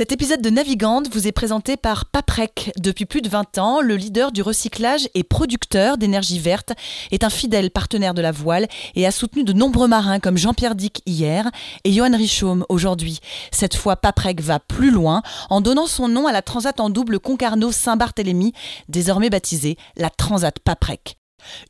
Cet 0.00 0.12
épisode 0.12 0.40
de 0.40 0.48
Navigante 0.48 1.12
vous 1.12 1.28
est 1.28 1.32
présenté 1.32 1.76
par 1.76 2.06
Paprec. 2.06 2.72
Depuis 2.78 3.04
plus 3.04 3.20
de 3.20 3.28
20 3.28 3.58
ans, 3.58 3.80
le 3.82 3.96
leader 3.96 4.32
du 4.32 4.40
recyclage 4.40 5.06
et 5.12 5.22
producteur 5.22 5.98
d'énergie 5.98 6.38
verte 6.38 6.72
est 7.10 7.22
un 7.22 7.28
fidèle 7.28 7.70
partenaire 7.70 8.14
de 8.14 8.22
la 8.22 8.32
voile 8.32 8.66
et 8.94 9.06
a 9.06 9.10
soutenu 9.10 9.44
de 9.44 9.52
nombreux 9.52 9.88
marins 9.88 10.18
comme 10.18 10.38
Jean-Pierre 10.38 10.74
Dick 10.74 11.02
hier 11.04 11.50
et 11.84 11.92
Johan 11.92 12.16
Richaume 12.16 12.64
aujourd'hui. 12.70 13.20
Cette 13.52 13.76
fois, 13.76 13.96
Paprec 13.96 14.40
va 14.40 14.58
plus 14.58 14.90
loin 14.90 15.20
en 15.50 15.60
donnant 15.60 15.86
son 15.86 16.08
nom 16.08 16.26
à 16.26 16.32
la 16.32 16.40
transat 16.40 16.80
en 16.80 16.88
double 16.88 17.20
Concarneau-Saint-Barthélemy, 17.20 18.54
désormais 18.88 19.28
baptisée 19.28 19.76
la 19.98 20.08
Transat 20.08 20.58
Paprec. 20.60 21.19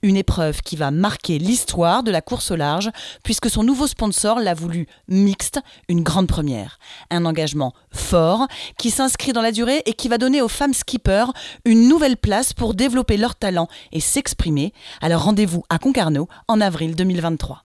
Une 0.02 0.16
épreuve 0.16 0.62
qui 0.62 0.76
va 0.76 0.90
marquer 0.90 1.38
l'histoire 1.38 2.02
de 2.02 2.10
la 2.10 2.20
course 2.20 2.50
au 2.50 2.56
large, 2.56 2.90
puisque 3.22 3.50
son 3.50 3.62
nouveau 3.62 3.86
sponsor 3.86 4.40
l'a 4.40 4.54
voulu 4.54 4.86
mixte, 5.08 5.60
une 5.88 6.02
grande 6.02 6.28
première. 6.28 6.78
Un 7.10 7.24
engagement 7.24 7.72
fort 7.92 8.46
qui 8.78 8.90
s'inscrit 8.90 9.32
dans 9.32 9.42
la 9.42 9.52
durée 9.52 9.82
et 9.86 9.94
qui 9.94 10.08
va 10.08 10.18
donner 10.18 10.42
aux 10.42 10.48
femmes 10.48 10.74
skippers 10.74 11.32
une 11.64 11.88
nouvelle 11.88 12.16
place 12.16 12.52
pour 12.52 12.74
développer 12.74 13.16
leur 13.16 13.36
talent 13.36 13.68
et 13.92 14.00
s'exprimer. 14.00 14.72
Alors 15.00 15.24
rendez-vous 15.24 15.64
à 15.68 15.78
Concarneau 15.78 16.28
en 16.48 16.60
avril 16.60 16.96
2023. 16.96 17.64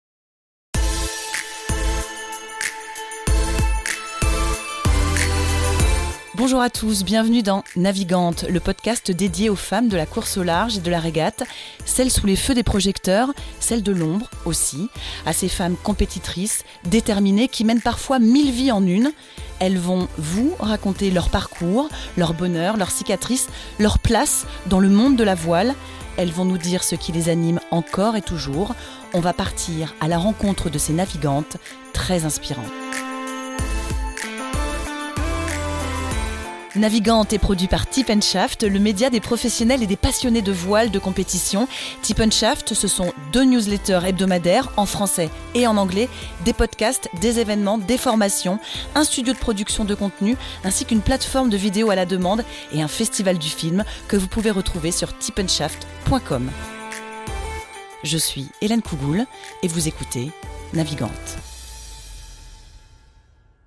Bonjour 6.37 6.59
à 6.59 6.69
tous, 6.69 7.05
bienvenue 7.05 7.43
dans 7.43 7.63
Navigante, 7.77 8.43
le 8.49 8.59
podcast 8.59 9.09
dédié 9.09 9.49
aux 9.49 9.55
femmes 9.55 9.87
de 9.87 9.95
la 9.95 10.05
course 10.05 10.35
au 10.35 10.43
large 10.43 10.75
et 10.75 10.81
de 10.81 10.91
la 10.91 10.99
régate, 10.99 11.43
celles 11.85 12.11
sous 12.11 12.25
les 12.25 12.35
feux 12.35 12.53
des 12.53 12.61
projecteurs, 12.61 13.33
celles 13.61 13.83
de 13.83 13.93
l'ombre 13.93 14.29
aussi, 14.43 14.89
à 15.25 15.31
ces 15.31 15.47
femmes 15.47 15.77
compétitrices, 15.81 16.65
déterminées, 16.83 17.47
qui 17.47 17.63
mènent 17.63 17.79
parfois 17.79 18.19
mille 18.19 18.51
vies 18.51 18.73
en 18.73 18.85
une. 18.85 19.13
Elles 19.59 19.77
vont 19.77 20.09
vous 20.17 20.53
raconter 20.59 21.09
leur 21.09 21.29
parcours, 21.29 21.87
leur 22.17 22.33
bonheur, 22.33 22.75
leurs 22.75 22.91
cicatrices, 22.91 23.47
leur 23.79 23.97
place 23.97 24.45
dans 24.65 24.81
le 24.81 24.89
monde 24.89 25.15
de 25.15 25.23
la 25.23 25.35
voile. 25.35 25.73
Elles 26.17 26.31
vont 26.31 26.45
nous 26.45 26.57
dire 26.57 26.83
ce 26.83 26.95
qui 26.95 27.13
les 27.13 27.29
anime 27.29 27.61
encore 27.71 28.17
et 28.17 28.21
toujours. 28.21 28.75
On 29.13 29.21
va 29.21 29.31
partir 29.31 29.95
à 30.01 30.09
la 30.09 30.17
rencontre 30.17 30.69
de 30.69 30.79
ces 30.79 30.91
navigantes 30.91 31.55
très 31.93 32.25
inspirantes. 32.25 32.73
Navigante 36.75 37.31
est 37.31 37.39
produit 37.39 37.67
par 37.67 37.87
Tip 37.87 38.11
Shaft, 38.21 38.63
le 38.63 38.79
média 38.79 39.09
des 39.09 39.21
professionnels 39.21 39.81
et 39.81 39.87
des 39.87 39.95
passionnés 39.95 40.41
de 40.41 40.51
voile 40.51 40.91
de 40.91 40.99
compétition. 40.99 41.69
Tip 42.01 42.21
Shaft, 42.31 42.73
ce 42.73 42.89
sont 42.89 43.13
deux 43.31 43.45
newsletters 43.45 44.01
hebdomadaires 44.05 44.69
en 44.75 44.85
français 44.85 45.29
et 45.53 45.67
en 45.67 45.77
anglais, 45.77 46.09
des 46.43 46.51
podcasts, 46.51 47.07
des 47.21 47.39
événements, 47.39 47.77
des 47.77 47.97
formations, 47.97 48.59
un 48.93 49.05
studio 49.05 49.33
de 49.33 49.39
production 49.39 49.85
de 49.85 49.95
contenu, 49.95 50.35
ainsi 50.65 50.83
qu'une 50.83 50.99
plateforme 50.99 51.49
de 51.49 51.55
vidéos 51.55 51.91
à 51.91 51.95
la 51.95 52.05
demande 52.05 52.43
et 52.73 52.81
un 52.81 52.89
festival 52.89 53.37
du 53.37 53.49
film 53.49 53.85
que 54.09 54.17
vous 54.17 54.27
pouvez 54.27 54.51
retrouver 54.51 54.91
sur 54.91 55.17
tipenshaft.com. 55.17 56.51
Je 58.03 58.17
suis 58.17 58.49
Hélène 58.59 58.81
Cougoul 58.81 59.25
et 59.63 59.69
vous 59.69 59.87
écoutez 59.87 60.29
Navigante. 60.73 61.37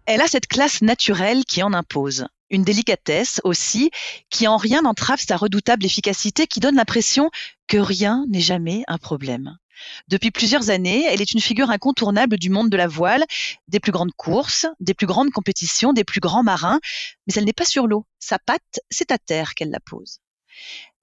Elle 0.04 0.20
a 0.20 0.28
cette 0.28 0.46
classe 0.46 0.82
naturelle 0.82 1.44
qui 1.46 1.62
en 1.62 1.72
impose 1.72 2.26
une 2.50 2.62
délicatesse 2.62 3.40
aussi, 3.44 3.90
qui 4.30 4.46
en 4.46 4.56
rien 4.56 4.82
n'entrave 4.82 5.20
sa 5.20 5.36
redoutable 5.36 5.84
efficacité, 5.84 6.46
qui 6.46 6.60
donne 6.60 6.76
l'impression 6.76 7.30
que 7.66 7.78
rien 7.78 8.24
n'est 8.28 8.40
jamais 8.40 8.84
un 8.88 8.98
problème. 8.98 9.58
Depuis 10.08 10.30
plusieurs 10.30 10.70
années, 10.70 11.04
elle 11.08 11.20
est 11.20 11.32
une 11.32 11.40
figure 11.40 11.70
incontournable 11.70 12.36
du 12.36 12.50
monde 12.50 12.70
de 12.70 12.76
la 12.76 12.88
voile, 12.88 13.24
des 13.68 13.80
plus 13.80 13.92
grandes 13.92 14.12
courses, 14.16 14.66
des 14.80 14.94
plus 14.94 15.06
grandes 15.06 15.30
compétitions, 15.30 15.92
des 15.92 16.04
plus 16.04 16.20
grands 16.20 16.42
marins, 16.42 16.80
mais 17.26 17.34
elle 17.36 17.44
n'est 17.44 17.52
pas 17.52 17.64
sur 17.64 17.86
l'eau. 17.86 18.06
Sa 18.18 18.38
patte, 18.38 18.80
c'est 18.90 19.12
à 19.12 19.18
terre 19.18 19.54
qu'elle 19.54 19.70
la 19.70 19.80
pose. 19.80 20.18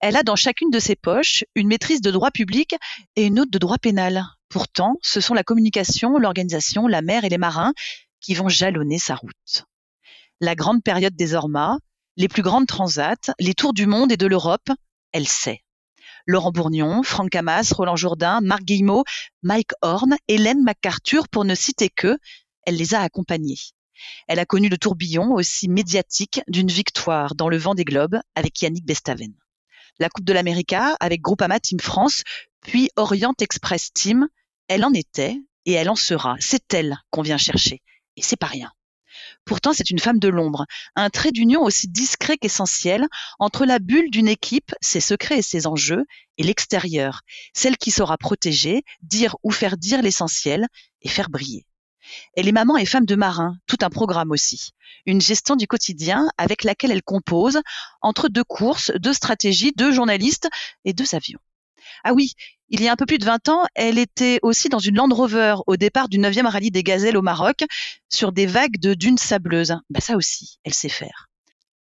Elle 0.01 0.17
a 0.17 0.23
dans 0.23 0.35
chacune 0.35 0.69
de 0.69 0.79
ses 0.79 0.95
poches 0.95 1.45
une 1.55 1.67
maîtrise 1.67 2.01
de 2.01 2.11
droit 2.11 2.31
public 2.31 2.75
et 3.15 3.25
une 3.25 3.39
autre 3.39 3.51
de 3.51 3.57
droit 3.57 3.77
pénal. 3.77 4.25
Pourtant, 4.49 4.97
ce 5.01 5.21
sont 5.21 5.33
la 5.33 5.43
communication, 5.43 6.17
l'organisation, 6.17 6.87
la 6.87 7.01
mer 7.01 7.23
et 7.23 7.29
les 7.29 7.37
marins 7.37 7.73
qui 8.19 8.33
vont 8.33 8.49
jalonner 8.49 8.99
sa 8.99 9.15
route 9.15 9.65
la 10.41 10.55
grande 10.55 10.83
période 10.83 11.15
des 11.15 11.33
Ormas, 11.33 11.77
les 12.17 12.27
plus 12.27 12.41
grandes 12.41 12.67
transats, 12.67 13.33
les 13.39 13.53
tours 13.53 13.73
du 13.73 13.87
monde 13.87 14.11
et 14.11 14.17
de 14.17 14.27
l'Europe, 14.27 14.69
elle 15.11 15.27
sait. 15.27 15.61
Laurent 16.27 16.51
Bourgnon, 16.51 17.03
Franck 17.03 17.35
Hamas, 17.35 17.71
Roland 17.71 17.95
Jourdain, 17.95 18.41
Marc 18.41 18.63
Guillemot, 18.63 19.03
Mike 19.43 19.71
Horn, 19.81 20.15
Hélène 20.27 20.63
MacArthur, 20.63 21.27
pour 21.27 21.45
ne 21.45 21.55
citer 21.55 21.89
que, 21.89 22.17
elle 22.65 22.77
les 22.77 22.95
a 22.95 23.01
accompagnés. 23.01 23.59
Elle 24.27 24.39
a 24.39 24.45
connu 24.45 24.69
le 24.69 24.77
tourbillon 24.77 25.33
aussi 25.33 25.69
médiatique 25.69 26.41
d'une 26.47 26.67
victoire 26.67 27.35
dans 27.35 27.47
le 27.47 27.57
vent 27.57 27.75
des 27.75 27.85
globes 27.85 28.19
avec 28.33 28.61
Yannick 28.61 28.85
Bestaven. 28.85 29.33
La 29.99 30.09
Coupe 30.09 30.25
de 30.25 30.33
l'América 30.33 30.97
avec 30.99 31.21
Groupama 31.21 31.59
Team 31.59 31.79
France, 31.79 32.23
puis 32.61 32.89
Orient 32.95 33.35
Express 33.39 33.93
Team, 33.93 34.27
elle 34.67 34.83
en 34.83 34.93
était 34.93 35.37
et 35.65 35.73
elle 35.73 35.89
en 35.89 35.95
sera. 35.95 36.35
C'est 36.39 36.73
elle 36.73 36.97
qu'on 37.11 37.21
vient 37.21 37.37
chercher. 37.37 37.81
Et 38.17 38.21
c'est 38.21 38.35
pas 38.35 38.47
rien. 38.47 38.71
Pourtant, 39.45 39.73
c'est 39.73 39.91
une 39.91 39.99
femme 39.99 40.19
de 40.19 40.27
l'ombre, 40.27 40.65
un 40.95 41.09
trait 41.09 41.31
d'union 41.31 41.61
aussi 41.61 41.87
discret 41.87 42.37
qu'essentiel 42.37 43.07
entre 43.37 43.65
la 43.65 43.79
bulle 43.79 44.09
d'une 44.09 44.27
équipe, 44.27 44.73
ses 44.81 44.99
secrets 44.99 45.39
et 45.39 45.43
ses 45.43 45.67
enjeux, 45.67 46.05
et 46.37 46.43
l'extérieur, 46.43 47.21
celle 47.53 47.77
qui 47.77 47.91
saura 47.91 48.17
protéger, 48.17 48.83
dire 49.03 49.35
ou 49.43 49.51
faire 49.51 49.77
dire 49.77 50.01
l'essentiel 50.01 50.67
et 51.01 51.09
faire 51.09 51.29
briller. 51.29 51.65
Elle 52.35 52.47
est 52.47 52.51
maman 52.51 52.77
et 52.77 52.85
femme 52.85 53.05
de 53.05 53.15
marin, 53.15 53.57
tout 53.67 53.77
un 53.81 53.89
programme 53.89 54.31
aussi. 54.31 54.71
Une 55.05 55.21
gestion 55.21 55.55
du 55.55 55.67
quotidien 55.67 56.27
avec 56.37 56.63
laquelle 56.63 56.91
elle 56.91 57.03
compose 57.03 57.59
entre 58.01 58.29
deux 58.29 58.43
courses, 58.43 58.91
deux 58.95 59.13
stratégies, 59.13 59.73
deux 59.75 59.91
journalistes 59.91 60.49
et 60.83 60.93
deux 60.93 61.15
avions. 61.15 61.39
Ah 62.03 62.13
oui, 62.13 62.33
il 62.69 62.81
y 62.81 62.87
a 62.87 62.91
un 62.91 62.95
peu 62.95 63.05
plus 63.05 63.17
de 63.17 63.25
20 63.25 63.49
ans, 63.49 63.65
elle 63.75 63.99
était 63.99 64.39
aussi 64.41 64.69
dans 64.69 64.79
une 64.79 64.95
Land 64.95 65.09
Rover 65.11 65.55
au 65.67 65.77
départ 65.77 66.09
du 66.09 66.17
9e 66.17 66.47
rallye 66.47 66.71
des 66.71 66.83
gazelles 66.83 67.17
au 67.17 67.21
Maroc, 67.21 67.63
sur 68.09 68.31
des 68.31 68.45
vagues 68.45 68.77
de 68.79 68.93
dunes 68.93 69.17
sableuses. 69.17 69.75
Bah 69.89 69.99
ça 69.99 70.15
aussi, 70.15 70.57
elle 70.63 70.73
sait 70.73 70.89
faire. 70.89 71.27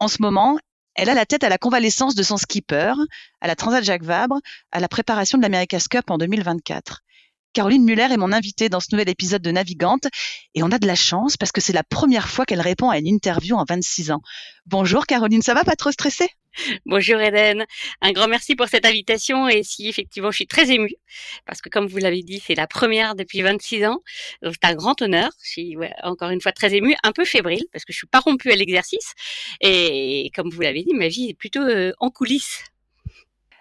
En 0.01 0.09
ce 0.09 0.21
moment, 0.21 0.59
elle 0.95 1.09
a 1.09 1.15
la 1.15 1.25
tête 1.25 1.45
à 1.45 1.49
la 1.49 1.59
convalescence 1.59 2.15
de 2.15 2.23
son 2.23 2.37
skipper, 2.37 2.95
à 3.41 3.47
la 3.47 3.57
Transat 3.57 3.85
Jacques 3.85 4.03
Vabre, 4.03 4.41
à 4.73 4.81
la 4.81 4.89
préparation 4.89 5.39
de 5.39 5.43
l'America's 5.43 5.89
Cup 5.89 6.11
en 6.11 6.19
2024. 6.19 7.03
Caroline 7.53 7.85
Muller 7.85 8.09
est 8.11 8.17
mon 8.17 8.33
invitée 8.33 8.69
dans 8.69 8.81
ce 8.81 8.89
nouvel 8.93 9.11
épisode 9.11 9.43
de 9.43 9.51
Navigante 9.51 10.07
et 10.55 10.63
on 10.63 10.71
a 10.71 10.79
de 10.79 10.87
la 10.87 10.95
chance 10.95 11.37
parce 11.37 11.53
que 11.53 11.61
c'est 11.61 11.75
la 11.75 11.83
première 11.83 12.29
fois 12.29 12.47
qu'elle 12.47 12.63
répond 12.63 12.89
à 12.89 12.99
une 12.99 13.07
interview 13.07 13.57
en 13.57 13.65
26 13.69 14.11
ans. 14.11 14.23
Bonjour 14.67 15.07
Caroline, 15.07 15.43
ça 15.43 15.53
va 15.53 15.63
pas 15.63 15.77
trop 15.77 15.93
stressée? 15.93 16.31
Bonjour 16.87 17.21
Eden, 17.21 17.65
un 18.01 18.13
grand 18.13 18.29
merci 18.29 18.55
pour 18.55 18.69
cette 18.69 18.85
invitation 18.85 19.49
et 19.49 19.63
si 19.63 19.89
effectivement 19.89 20.31
je 20.31 20.37
suis 20.37 20.47
très 20.47 20.71
émue 20.71 20.95
parce 21.47 21.61
que 21.61 21.69
comme 21.69 21.87
vous 21.87 21.99
l'avez 21.99 22.23
dit 22.23 22.43
c'est 22.45 22.55
la 22.55 22.67
première 22.67 23.15
depuis 23.15 23.43
26 23.43 23.87
ans, 23.87 24.03
donc 24.43 24.55
c'est 24.55 24.69
un 24.69 24.75
grand 24.75 25.01
honneur. 25.03 25.31
Je 25.43 25.51
suis 25.51 25.77
encore 26.03 26.31
une 26.31 26.41
fois 26.41 26.53
très 26.53 26.75
émue, 26.75 26.95
un 27.03 27.13
peu 27.13 27.25
fébrile 27.25 27.65
parce 27.73 27.85
que 27.85 27.93
je 27.93 27.99
suis 27.99 28.07
pas 28.07 28.21
rompue 28.21 28.51
à 28.51 28.57
l'exercice 28.57 29.15
et 29.61 30.31
comme 30.35 30.51
vous 30.51 30.61
l'avez 30.61 30.83
dit 30.83 30.95
ma 30.95 31.09
vie 31.09 31.31
est 31.31 31.35
plutôt 31.35 31.63
euh, 31.63 31.93
en 31.99 32.11
coulisses 32.11 32.65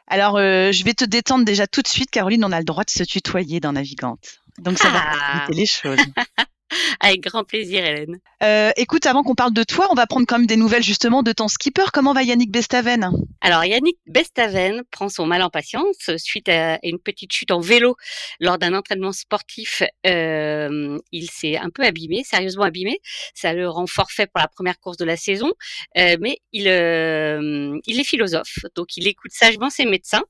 alors, 0.08 0.36
euh, 0.36 0.74
je 0.74 0.84
vais 0.84 0.94
te 0.94 1.06
détendre 1.06 1.46
déjà 1.46 1.68
tout 1.68 1.82
de 1.82 1.88
suite, 1.88 2.12
Caroline. 2.12 2.44
On 2.44 2.52
a 2.52 2.60
le 2.60 2.66
droit 2.66 2.84
de 2.84 2.90
se 2.90 3.04
tutoyer 3.04 3.62
dans 3.62 3.72
Navigante. 3.72 4.42
Donc, 4.58 4.78
ça 4.78 4.90
va 4.90 5.00
ah. 5.02 5.14
faciliter 5.14 5.62
les 5.62 5.66
choses. 5.66 5.98
Avec 7.00 7.22
grand 7.22 7.44
plaisir, 7.44 7.86
Hélène. 7.86 8.20
Euh, 8.44 8.72
écoute, 8.76 9.06
avant 9.06 9.24
qu'on 9.24 9.36
parle 9.36 9.54
de 9.54 9.64
toi, 9.64 9.88
on 9.92 9.94
va 9.94 10.08
prendre 10.08 10.26
quand 10.26 10.38
même 10.38 10.48
des 10.48 10.56
nouvelles 10.56 10.84
justement 10.84 11.24
de 11.24 11.32
ton 11.32 11.48
skipper. 11.48 11.84
Comment 11.94 12.14
va 12.14 12.24
Yannick 12.24 12.52
Bestaven? 12.52 13.12
Alors, 13.42 13.64
Yannick 13.66 13.98
Bestaven 14.08 14.84
prend 14.92 15.10
son 15.10 15.26
mal 15.26 15.42
en 15.42 15.50
patience 15.50 16.10
suite 16.18 16.50
à 16.50 16.80
une 16.84 17.00
petite 17.00 17.32
chute 17.32 17.52
en 17.52 17.60
vélo 17.60 17.96
lors 18.40 18.58
d'un 18.58 18.74
entraînement 18.74 19.12
sportif. 19.12 19.84
Euh, 20.06 20.98
il 21.12 21.30
s'est 21.30 21.58
un 21.58 21.70
peu 21.70 21.84
abîmé, 21.84 22.24
sérieusement 22.24 22.64
abîmé. 22.64 23.00
Ça 23.34 23.54
le 23.54 23.70
rend 23.70 23.88
forfait 23.88 24.28
pour 24.28 24.40
la 24.40 24.48
première 24.48 24.80
course 24.80 24.98
de 24.98 25.06
la 25.06 25.18
saison. 25.18 25.52
Euh, 25.98 26.18
mais 26.20 26.38
il, 26.52 26.68
euh, 26.68 27.78
il 27.86 28.00
est 28.00 28.04
philosophe, 28.04 28.60
donc 28.76 28.98
il 28.98 29.08
écoute 29.08 29.32
sagement 29.32 29.70
ses 29.70 29.86
médecins. 29.86 30.24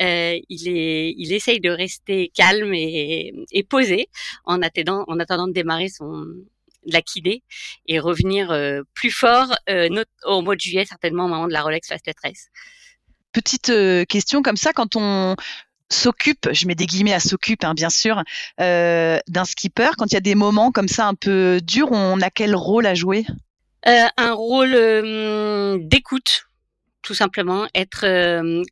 Euh, 0.00 0.38
il, 0.48 0.68
est, 0.68 1.14
il 1.16 1.32
essaye 1.32 1.60
de 1.60 1.70
rester 1.70 2.30
calme 2.34 2.74
et, 2.74 3.32
et 3.52 3.62
posé 3.62 4.08
en 4.44 4.62
attendant, 4.62 5.04
en 5.08 5.18
attendant 5.20 5.46
de 5.46 5.52
démarrer 5.52 5.75
son 5.88 6.24
la 6.86 7.00
et 7.86 7.98
revenir 7.98 8.50
euh, 8.50 8.82
plus 8.94 9.10
fort 9.10 9.54
euh, 9.68 10.04
au 10.24 10.42
mois 10.42 10.54
de 10.54 10.60
juillet, 10.60 10.84
certainement 10.84 11.24
au 11.26 11.28
moment 11.28 11.46
de 11.46 11.52
la 11.52 11.62
Rolex 11.62 11.88
Fast 11.88 12.04
Race. 12.22 12.48
Petite 13.32 13.70
euh, 13.70 14.04
question 14.04 14.42
comme 14.42 14.56
ça, 14.56 14.72
quand 14.72 14.96
on 14.96 15.36
s'occupe, 15.90 16.52
je 16.52 16.66
mets 16.66 16.74
des 16.74 16.86
guillemets 16.86 17.12
à 17.12 17.20
s'occupe, 17.20 17.64
hein, 17.64 17.74
bien 17.74 17.90
sûr, 17.90 18.22
d'un 18.58 19.44
skipper, 19.44 19.90
quand 19.96 20.06
il 20.06 20.14
y 20.14 20.16
a 20.16 20.20
des 20.20 20.34
moments 20.34 20.72
comme 20.72 20.88
ça 20.88 21.06
un 21.06 21.14
peu 21.14 21.60
durs, 21.62 21.92
on 21.92 22.20
a 22.20 22.30
quel 22.30 22.56
rôle 22.56 22.86
à 22.86 22.94
jouer? 22.94 23.24
Un 23.84 24.32
rôle 24.32 24.72
d'écoute 25.86 26.45
tout 27.06 27.14
simplement 27.14 27.68
être 27.72 28.04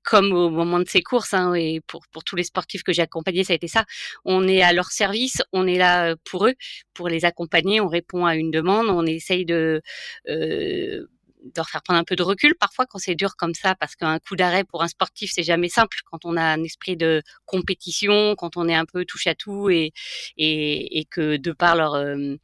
comme 0.03 0.33
au 0.33 0.51
moment 0.51 0.81
de 0.81 0.89
ces 0.89 1.03
courses 1.03 1.35
hein, 1.35 1.55
et 1.55 1.81
pour 1.87 2.03
pour 2.13 2.25
tous 2.25 2.35
les 2.35 2.43
sportifs 2.43 2.83
que 2.83 2.93
j'ai 2.93 3.03
accompagnés 3.03 3.45
ça 3.45 3.53
a 3.53 3.57
été 3.57 3.69
ça. 3.69 3.85
On 4.25 4.49
est 4.49 4.61
à 4.63 4.73
leur 4.73 4.91
service 4.91 5.41
on 5.53 5.67
est 5.69 5.79
là 5.79 6.17
pour 6.25 6.47
eux. 6.49 6.55
Pour 6.95 7.09
les 7.09 7.25
accompagner 7.25 7.81
on 7.81 7.89
répond 7.89 8.27
à 8.27 8.35
une 8.35 8.51
demande 8.51 8.89
on 8.89 9.07
essaye 9.07 9.45
de 9.45 9.83
euh, 10.29 11.07
de 11.45 11.53
leur 11.57 11.69
faire 11.69 11.83
prendre 11.83 12.01
un 12.01 12.05
peu 12.05 12.17
de 12.17 12.23
recul 12.23 12.55
parfois 12.55 12.87
quand 12.87 12.99
c'est 12.99 13.15
dur 13.15 13.37
comme 13.37 13.55
ça, 13.55 13.75
parce 13.75 13.95
qu'un 13.97 14.19
coup 14.19 14.35
d'arrêt 14.35 14.65
pour 14.65 14.83
un 14.83 14.89
sportif, 14.89 15.31
c'est 15.33 15.43
jamais 15.43 15.69
simple 15.69 15.99
quand 16.11 16.25
on 16.25 16.37
a 16.37 16.43
un 16.43 16.63
esprit 16.63 16.97
de 16.97 17.23
compétition, 17.45 18.35
quand 18.37 18.57
on 18.57 18.69
est 18.69 18.75
un 18.75 18.87
peu 18.87 19.05
touche 19.05 19.27
à 19.27 19.35
tout 19.35 19.69
et, 19.71 19.93
et, 20.37 20.99
et 20.99 21.05
que 21.05 21.37
de 21.37 21.53
par 21.53 21.77
leur, 21.77 21.95
euh, 21.95 22.37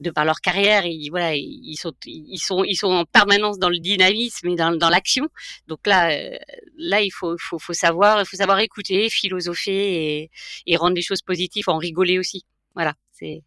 de 0.00 0.10
par 0.10 0.24
leur 0.24 0.40
carrière, 0.40 0.84
ils, 0.84 1.08
voilà, 1.10 1.34
ils 1.34 1.76
sont, 1.76 1.94
ils 2.04 2.38
sont, 2.38 2.62
ils 2.64 2.76
sont 2.76 2.92
en 2.92 3.04
permanence 3.04 3.58
dans 3.58 3.70
le 3.70 3.78
dynamisme 3.78 4.48
et 4.48 4.56
dans, 4.56 4.76
dans 4.76 4.90
l'action. 4.90 5.28
Donc 5.66 5.86
là, 5.86 6.10
euh, 6.10 6.36
là, 6.76 7.00
il 7.00 7.10
faut, 7.10 7.36
faut, 7.38 7.58
faut 7.58 7.72
savoir, 7.72 8.26
faut 8.26 8.36
savoir 8.36 8.58
écouter, 8.60 9.08
philosopher 9.10 9.72
et, 9.72 10.30
et 10.66 10.76
rendre 10.76 10.94
les 10.96 11.02
choses 11.02 11.22
positives, 11.22 11.68
en 11.68 11.78
rigoler 11.78 12.18
aussi. 12.18 12.44
Voilà, 12.74 12.94
c'est, 13.12 13.42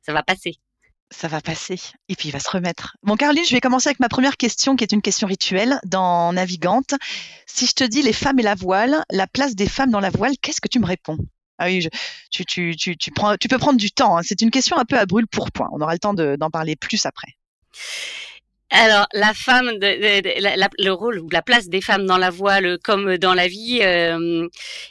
ça 0.00 0.12
va 0.12 0.22
passer 0.22 0.54
ça 1.10 1.28
va 1.28 1.40
passer. 1.40 1.78
Et 2.08 2.16
puis 2.16 2.28
il 2.28 2.32
va 2.32 2.40
se 2.40 2.50
remettre. 2.50 2.96
Bon, 3.02 3.16
Caroline, 3.16 3.44
je 3.44 3.52
vais 3.52 3.60
commencer 3.60 3.88
avec 3.88 4.00
ma 4.00 4.08
première 4.08 4.36
question, 4.36 4.76
qui 4.76 4.84
est 4.84 4.92
une 4.92 5.02
question 5.02 5.26
rituelle 5.26 5.80
dans 5.84 6.32
Navigante. 6.32 6.94
Si 7.46 7.66
je 7.66 7.72
te 7.72 7.84
dis 7.84 8.02
les 8.02 8.12
femmes 8.12 8.38
et 8.38 8.42
la 8.42 8.54
voile, 8.54 9.04
la 9.10 9.26
place 9.26 9.54
des 9.54 9.68
femmes 9.68 9.90
dans 9.90 10.00
la 10.00 10.10
voile, 10.10 10.32
qu'est-ce 10.40 10.60
que 10.60 10.68
tu 10.68 10.78
me 10.78 10.86
réponds? 10.86 11.18
Ah 11.58 11.66
oui, 11.66 11.86
tu, 12.30 12.46
peux 13.48 13.58
prendre 13.58 13.78
du 13.78 13.90
temps. 13.90 14.16
Hein. 14.16 14.22
C'est 14.24 14.40
une 14.40 14.50
question 14.50 14.78
un 14.78 14.86
peu 14.86 14.98
à 14.98 15.04
brûle 15.04 15.26
pour 15.26 15.50
point. 15.50 15.68
On 15.72 15.80
aura 15.80 15.92
le 15.92 15.98
temps 15.98 16.14
d'en 16.14 16.50
parler 16.50 16.74
plus 16.74 17.04
après. 17.04 17.36
Alors, 18.72 19.06
la 19.12 19.34
femme, 19.34 19.78
de, 19.78 20.82
le 20.82 20.90
rôle 20.90 21.18
ou 21.18 21.28
la 21.30 21.42
place 21.42 21.68
des 21.68 21.80
femmes 21.80 22.06
dans 22.06 22.18
la 22.18 22.30
voile 22.30 22.78
comme 22.84 23.16
dans 23.18 23.34
la 23.34 23.48
vie 23.48 23.80
euh, 23.82 24.46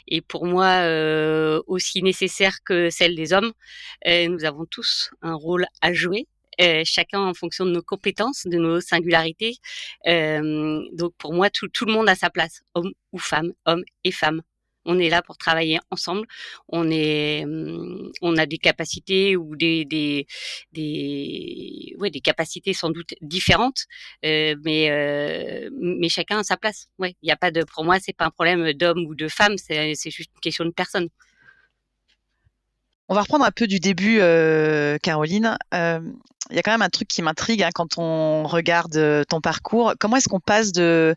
est 0.06 0.20
pour 0.20 0.44
moi 0.46 0.66
euh, 0.84 1.62
aussi 1.66 2.02
nécessaire 2.02 2.58
que 2.62 2.90
celle 2.90 3.14
des 3.14 3.32
hommes. 3.32 3.52
Euh, 4.06 4.28
nous 4.28 4.44
avons 4.44 4.66
tous 4.66 5.10
un 5.22 5.34
rôle 5.34 5.66
à 5.80 5.92
jouer. 5.94 6.26
chacun 6.84 7.20
en 7.20 7.34
fonction 7.34 7.64
de 7.64 7.70
nos 7.72 7.82
compétences, 7.82 8.46
de 8.46 8.58
nos 8.58 8.80
singularités. 8.82 9.56
donc 10.04 11.12
pour 11.18 11.32
moi, 11.32 11.48
tout, 11.50 11.68
tout 11.68 11.86
le 11.86 11.92
monde 11.92 12.08
a 12.08 12.14
sa 12.14 12.30
place, 12.30 12.62
homme 12.74 12.92
ou 13.12 13.18
femme, 13.18 13.52
homme 13.66 13.84
et 14.04 14.12
femme. 14.12 14.42
On 14.90 14.98
est 14.98 15.08
là 15.08 15.22
pour 15.22 15.38
travailler 15.38 15.78
ensemble. 15.92 16.26
On 16.68 16.82
on 18.22 18.36
a 18.36 18.46
des 18.46 18.58
capacités 18.58 19.36
ou 19.36 19.54
des 19.54 20.26
capacités 22.24 22.72
sans 22.74 22.90
doute 22.90 23.14
différentes, 23.20 23.84
euh, 24.24 24.56
mais 24.64 24.90
euh, 24.90 25.70
mais 25.80 26.08
chacun 26.08 26.40
a 26.40 26.42
sa 26.42 26.56
place. 26.56 26.88
Il 27.22 27.30
a 27.30 27.36
pas 27.36 27.52
de 27.52 27.62
pour 27.62 27.84
moi 27.84 27.98
c'est 28.00 28.16
pas 28.16 28.24
un 28.24 28.30
problème 28.30 28.72
d'homme 28.72 29.06
ou 29.06 29.14
de 29.14 29.28
femme, 29.28 29.56
c'est 29.58 29.94
c'est 29.94 30.10
juste 30.10 30.30
une 30.34 30.40
question 30.40 30.64
de 30.64 30.70
personne. 30.70 31.08
On 33.08 33.14
va 33.14 33.22
reprendre 33.22 33.44
un 33.44 33.52
peu 33.52 33.68
du 33.68 33.78
début, 33.78 34.18
euh, 34.20 34.98
Caroline. 35.02 35.56
Il 35.72 36.56
y 36.56 36.58
a 36.58 36.62
quand 36.62 36.72
même 36.72 36.82
un 36.82 36.88
truc 36.88 37.06
qui 37.06 37.22
m'intrigue 37.22 37.62
hein, 37.62 37.70
quand 37.72 37.96
on 37.96 38.42
regarde 38.44 39.24
ton 39.28 39.40
parcours. 39.40 39.94
Comment 40.00 40.16
est-ce 40.16 40.28
qu'on 40.28 40.40
passe 40.40 40.72
de 40.72 41.14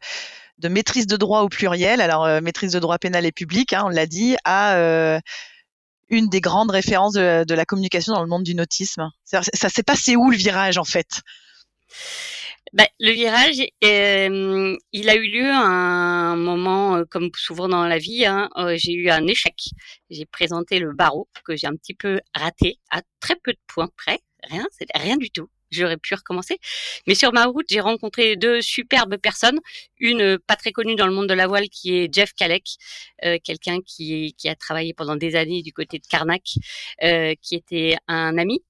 de 0.57 0.69
maîtrise 0.69 1.07
de 1.07 1.17
droit 1.17 1.41
au 1.41 1.49
pluriel, 1.49 2.01
alors 2.01 2.25
euh, 2.25 2.41
maîtrise 2.41 2.71
de 2.71 2.79
droit 2.79 2.97
pénal 2.97 3.25
et 3.25 3.31
public, 3.31 3.73
hein, 3.73 3.83
on 3.85 3.89
l'a 3.89 4.05
dit, 4.05 4.35
à 4.43 4.75
euh, 4.75 5.19
une 6.09 6.29
des 6.29 6.41
grandes 6.41 6.71
références 6.71 7.13
de, 7.13 7.53
la 7.53 7.65
communication 7.65 8.13
dans 8.13 8.21
le 8.21 8.29
monde 8.29 8.43
du 8.43 8.55
nautisme. 8.55 9.09
Ça, 9.23 9.41
s'est 9.43 9.83
passé 9.83 10.15
où 10.15 10.29
le 10.29 10.37
virage 10.37 10.77
en 10.77 10.83
fait? 10.83 11.21
Ben, 12.71 12.87
le 12.99 13.11
virage, 13.11 13.61
euh, 13.83 14.75
il 14.91 15.09
a 15.09 15.15
eu 15.15 15.27
lieu 15.27 15.49
à 15.49 15.59
un 15.59 16.35
moment, 16.35 17.03
comme 17.09 17.29
souvent 17.35 17.67
dans 17.67 17.85
la 17.85 17.99
vie, 17.99 18.25
hein, 18.25 18.49
j'ai 18.75 18.93
eu 18.93 19.09
un 19.09 19.27
échec. 19.27 19.55
J'ai 20.09 20.25
présenté 20.25 20.79
le 20.79 20.93
barreau 20.93 21.27
que 21.45 21.55
j'ai 21.55 21.67
un 21.67 21.75
petit 21.75 21.93
peu 21.93 22.19
raté 22.33 22.79
à 22.89 23.01
très 23.19 23.35
peu 23.35 23.53
de 23.53 23.59
points 23.67 23.89
près, 23.95 24.19
rien, 24.49 24.65
rien 24.95 25.17
du 25.17 25.29
tout 25.29 25.49
j'aurais 25.73 25.97
pu 25.97 26.13
recommencer. 26.15 26.59
Mais 27.07 27.15
sur 27.15 27.33
ma 27.33 27.45
route, 27.45 27.65
j'ai 27.69 27.79
rencontré 27.79 28.35
deux 28.35 28.61
superbes 28.61 29.17
personnes. 29.17 29.59
Une 29.99 30.21
euh, 30.21 30.37
pas 30.45 30.55
très 30.55 30.71
connue 30.71 30.95
dans 30.95 31.07
le 31.07 31.13
monde 31.13 31.27
de 31.27 31.33
la 31.33 31.47
voile 31.47 31.69
qui 31.69 31.95
est 31.95 32.13
Jeff 32.13 32.33
Kalek, 32.33 32.63
euh, 33.25 33.37
quelqu'un 33.43 33.79
qui, 33.85 34.35
qui 34.37 34.49
a 34.49 34.55
travaillé 34.55 34.93
pendant 34.93 35.15
des 35.15 35.35
années 35.35 35.61
du 35.61 35.73
côté 35.73 35.99
de 35.99 36.05
Karnak, 36.07 36.43
euh, 37.03 37.33
qui 37.41 37.55
était 37.55 37.95
un 38.07 38.37
ami 38.37 38.63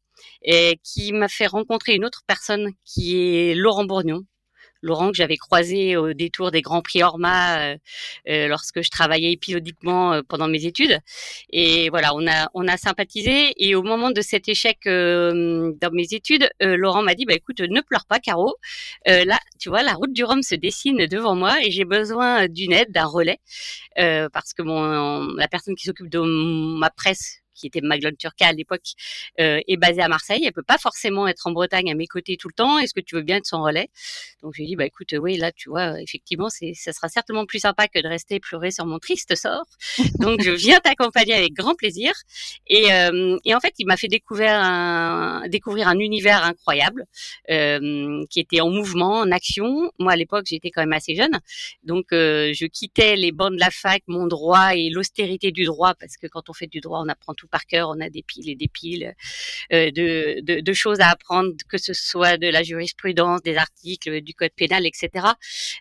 et 0.44 0.80
qui 0.84 1.12
m'a 1.14 1.28
fait 1.28 1.48
rencontrer 1.48 1.96
une 1.96 2.06
autre 2.06 2.22
personne 2.28 2.72
qui 2.86 3.18
est 3.18 3.56
Laurent 3.56 3.86
Bourgnon, 3.86 4.26
Laurent 4.84 5.10
que 5.10 5.18
j'avais 5.18 5.38
croisé 5.38 5.98
au 5.98 6.14
détour 6.14 6.52
des 6.52 6.62
Grands 6.62 6.82
Prix 6.82 7.02
Orma 7.04 7.60
euh, 7.60 7.78
euh, 8.30 8.48
lorsque 8.48 8.82
je 8.82 8.90
travaillais 8.90 9.32
épisodiquement 9.32 10.14
euh, 10.14 10.22
pendant 10.28 10.48
mes 10.48 10.66
études. 10.66 11.00
Et 11.50 11.90
voilà, 11.90 12.14
on 12.14 12.28
a 12.28 12.50
on 12.54 12.68
a 12.68 12.78
sympathisé. 12.78 13.54
Et 13.58 13.76
au 13.76 13.82
moment 13.84 14.12
de 14.12 14.22
cet 14.22 14.50
échec 14.50 14.80
dans 14.86 15.92
mes 15.94 16.14
études, 16.14 16.50
Laurent 16.62 17.02
m'a 17.02 17.16
dit 17.16 17.26
bah 17.26 17.34
écoute, 17.34 17.62
ne 17.62 17.82
pleure 17.82 18.06
pas, 18.06 18.20
Caro. 18.20 18.56
là, 19.06 19.40
tu 19.60 19.70
vois, 19.70 19.84
la 19.84 19.94
route 19.94 20.14
du 20.14 20.24
Rhum 20.24 20.44
se 20.44 20.56
dessine 20.56 21.08
devant 21.08 21.36
moi 21.36 21.56
et 21.64 21.72
j'ai 21.72 21.86
besoin 21.86 22.48
d'une 22.48 22.74
aide, 22.74 22.92
d'un 22.92 23.06
relais, 23.06 23.40
parce 23.96 24.54
que 24.54 24.62
mon 24.62 25.34
la 25.36 25.48
personne 25.48 25.76
qui 25.76 25.86
s'occupe 25.86 26.10
de 26.10 26.20
ma 26.20 26.90
presse 26.90 27.43
qui 27.54 27.68
était 27.68 27.82
Maglone 27.82 28.18
Turca 28.18 28.48
à 28.48 28.54
l'époque, 28.54 28.94
euh, 29.40 29.60
est 29.68 29.78
basée 29.78 30.02
à 30.02 30.08
Marseille. 30.08 30.44
Elle 30.46 30.54
peut 30.54 30.64
pas 30.64 30.78
forcément 30.78 31.28
être 31.28 31.48
en 31.48 31.52
Bretagne 31.52 31.92
à 31.92 31.96
mes 31.96 32.08
côtés 32.08 32.38
tout 32.38 32.48
le 32.48 32.54
temps. 32.54 32.80
Est-ce 32.80 32.94
que 32.94 33.02
tu 33.02 33.16
veux 33.16 33.22
bien 33.22 33.38
être 33.38 33.46
son 33.46 33.62
relais? 33.62 33.90
Donc 34.42 34.54
j'ai 34.56 34.66
dit 34.66 34.76
bah 34.76 34.86
écoute, 34.86 35.14
oui 35.18 35.38
là 35.38 35.52
tu 35.52 35.70
vois 35.70 36.02
effectivement 36.02 36.50
c'est 36.50 36.74
ça 36.74 36.92
sera 36.92 37.10
certainement 37.10 37.46
plus 37.46 37.60
sympa 37.60 37.88
que 37.88 38.00
de 38.00 38.08
rester 38.08 38.40
pleurer 38.40 38.72
sur 38.72 38.86
mon 38.86 39.00
triste 39.00 39.36
sort. 39.36 39.66
Donc 40.20 40.42
je 40.42 40.52
viens 40.52 40.80
t'accompagner 40.84 41.34
avec 41.34 41.54
grand 41.54 41.76
plaisir. 41.76 42.14
Et, 42.68 42.92
euh, 42.92 43.38
et 43.46 43.56
en 43.56 43.60
fait 43.60 43.74
il 43.80 43.86
m'a 43.86 43.98
fait 43.98 44.08
découvrir 44.08 44.52
un 44.52 45.48
découvrir 45.48 45.88
un 45.88 46.00
univers 46.00 46.44
incroyable 46.44 47.06
euh, 47.50 48.24
qui 48.30 48.40
était 48.40 48.62
en 48.62 48.70
mouvement, 48.70 49.20
en 49.20 49.32
action. 49.32 49.92
Moi 50.00 50.14
à 50.14 50.16
l'époque 50.16 50.46
j'étais 50.48 50.72
quand 50.72 50.82
même 50.82 50.94
assez 50.94 51.16
jeune, 51.16 51.40
donc 51.84 52.12
euh, 52.14 52.52
je 52.54 52.66
quittais 52.66 53.16
les 53.16 53.32
bancs 53.32 53.54
de 53.54 53.60
la 53.60 53.72
fac, 53.72 54.04
mon 54.08 54.28
droit 54.28 54.76
et 54.76 54.90
l'austérité 54.90 55.52
du 55.52 55.66
droit 55.66 55.94
parce 55.96 56.18
que 56.18 56.28
quand 56.28 56.50
on 56.50 56.54
fait 56.54 56.68
du 56.68 56.80
droit 56.82 57.02
on 57.04 57.10
apprend 57.10 57.34
tout 57.34 57.43
par 57.48 57.66
cœur. 57.66 57.90
On 57.90 58.00
a 58.02 58.10
des 58.10 58.24
piles 58.24 58.50
et 58.50 58.56
des 58.56 58.68
piles 58.68 59.14
euh, 59.72 59.92
de, 59.92 60.62
de, 60.62 60.74
choses 60.74 61.00
à 61.00 61.10
apprendre, 61.10 61.52
que 61.70 61.78
ce 61.78 61.94
soit 61.94 62.38
de 62.38 62.48
la 62.48 62.64
jurisprudence, 62.64 63.42
des 63.44 63.56
articles, 63.58 64.22
du 64.22 64.34
code 64.34 64.52
pénal, 64.56 64.86
etc. 64.86 65.28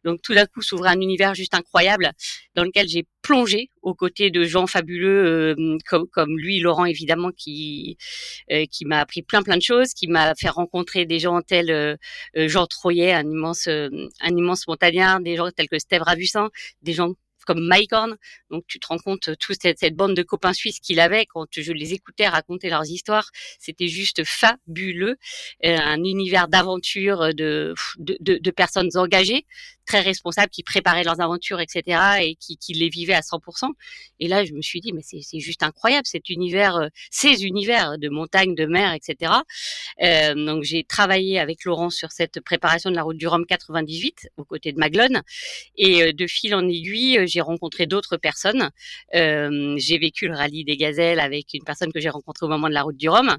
Donc 0.04 0.20
tout 0.22 0.34
d'un 0.34 0.46
coup 0.46 0.62
s'ouvre 0.62 0.86
un 0.86 1.00
univers 1.00 1.34
juste 1.34 1.54
incroyable 1.54 2.12
dans 2.54 2.64
lequel 2.64 2.88
j'ai 2.88 3.06
plongé 3.22 3.70
aux 3.82 3.94
côtés 3.94 4.30
de 4.30 4.44
gens 4.44 4.66
fabuleux 4.66 5.54
euh, 5.56 5.78
comme, 5.86 6.06
comme 6.08 6.36
lui, 6.38 6.60
Laurent 6.60 6.84
évidemment, 6.84 7.30
qui 7.30 7.96
euh, 8.50 8.66
qui 8.70 8.84
m'a 8.84 9.00
appris 9.00 9.22
plein 9.22 9.42
plein 9.42 9.56
de 9.56 9.62
choses, 9.62 9.94
qui 9.94 10.08
m'a 10.08 10.34
fait 10.34 10.48
rencontrer 10.48 11.06
des 11.06 11.18
gens 11.18 11.40
tels 11.40 11.98
Jean 12.34 12.66
Troyer, 12.66 13.12
un 13.12 13.22
immense 13.22 13.68
un 13.68 14.36
immense 14.36 14.66
montagnard, 14.66 15.20
des 15.20 15.36
gens 15.36 15.50
tels 15.50 15.68
que 15.68 15.78
Steve 15.78 16.02
Ravussin, 16.02 16.50
des 16.82 16.92
gens 16.92 17.14
comme 17.44 17.64
Mike 17.66 17.92
Horn. 17.92 18.16
Donc 18.50 18.64
tu 18.66 18.78
te 18.78 18.86
rends 18.86 18.98
compte 18.98 19.28
euh, 19.28 19.34
toute 19.38 19.58
cette, 19.60 19.94
bande 19.94 20.14
de 20.14 20.22
copains 20.22 20.52
suisses 20.52 20.80
qu'il 20.80 21.00
avait 21.00 21.26
quand 21.26 21.46
je 21.52 21.72
les 21.72 21.92
écoutais 21.92 22.28
raconter 22.28 22.70
leurs 22.70 22.88
histoires, 22.88 23.30
c'était 23.58 23.88
juste 23.88 24.24
fabuleux, 24.24 25.16
euh, 25.64 25.78
un 25.78 26.02
univers 26.04 26.48
d'aventure 26.48 27.34
de, 27.34 27.74
de, 27.98 28.16
de, 28.38 28.50
personnes 28.50 28.90
engagées 28.96 29.44
très 29.86 30.00
responsables 30.00 30.50
qui 30.50 30.62
préparaient 30.62 31.04
leurs 31.04 31.20
aventures, 31.20 31.60
etc., 31.60 32.00
et 32.20 32.36
qui, 32.36 32.72
les 32.72 32.88
vivaient 32.88 33.14
à 33.14 33.20
100%. 33.20 33.68
Et 34.20 34.28
là, 34.28 34.44
je 34.44 34.52
me 34.52 34.62
suis 34.62 34.80
dit, 34.80 34.92
mais 34.92 35.02
c'est 35.02 35.40
juste 35.40 35.62
incroyable 35.62 36.06
cet 36.06 36.30
univers, 36.30 36.76
euh, 36.76 36.88
ces 37.10 37.44
univers 37.44 37.98
de 37.98 38.08
montagne, 38.08 38.54
de 38.54 38.64
mer, 38.66 38.94
etc. 38.94 39.32
Euh, 40.02 40.34
donc, 40.34 40.62
j'ai 40.62 40.84
travaillé 40.84 41.38
avec 41.38 41.64
Laurent 41.64 41.90
sur 41.90 42.12
cette 42.12 42.40
préparation 42.40 42.90
de 42.90 42.96
la 42.96 43.02
route 43.02 43.16
du 43.16 43.26
Rhum 43.26 43.44
98 43.46 44.28
aux 44.36 44.44
côtés 44.44 44.72
de 44.72 44.78
Maglone, 44.78 45.22
et 45.76 46.02
euh, 46.02 46.12
de 46.12 46.26
fil 46.26 46.54
en 46.54 46.66
aiguille, 46.66 47.28
j'ai 47.32 47.40
rencontré 47.40 47.86
d'autres 47.86 48.16
personnes. 48.16 48.70
Euh, 49.14 49.74
j'ai 49.78 49.98
vécu 49.98 50.28
le 50.28 50.36
rallye 50.36 50.64
des 50.64 50.76
gazelles 50.76 51.20
avec 51.20 51.54
une 51.54 51.64
personne 51.64 51.92
que 51.92 52.00
j'ai 52.00 52.10
rencontrée 52.10 52.46
au 52.46 52.48
moment 52.48 52.68
de 52.68 52.74
la 52.74 52.82
route 52.82 52.96
du 52.96 53.08
Rhum, 53.08 53.36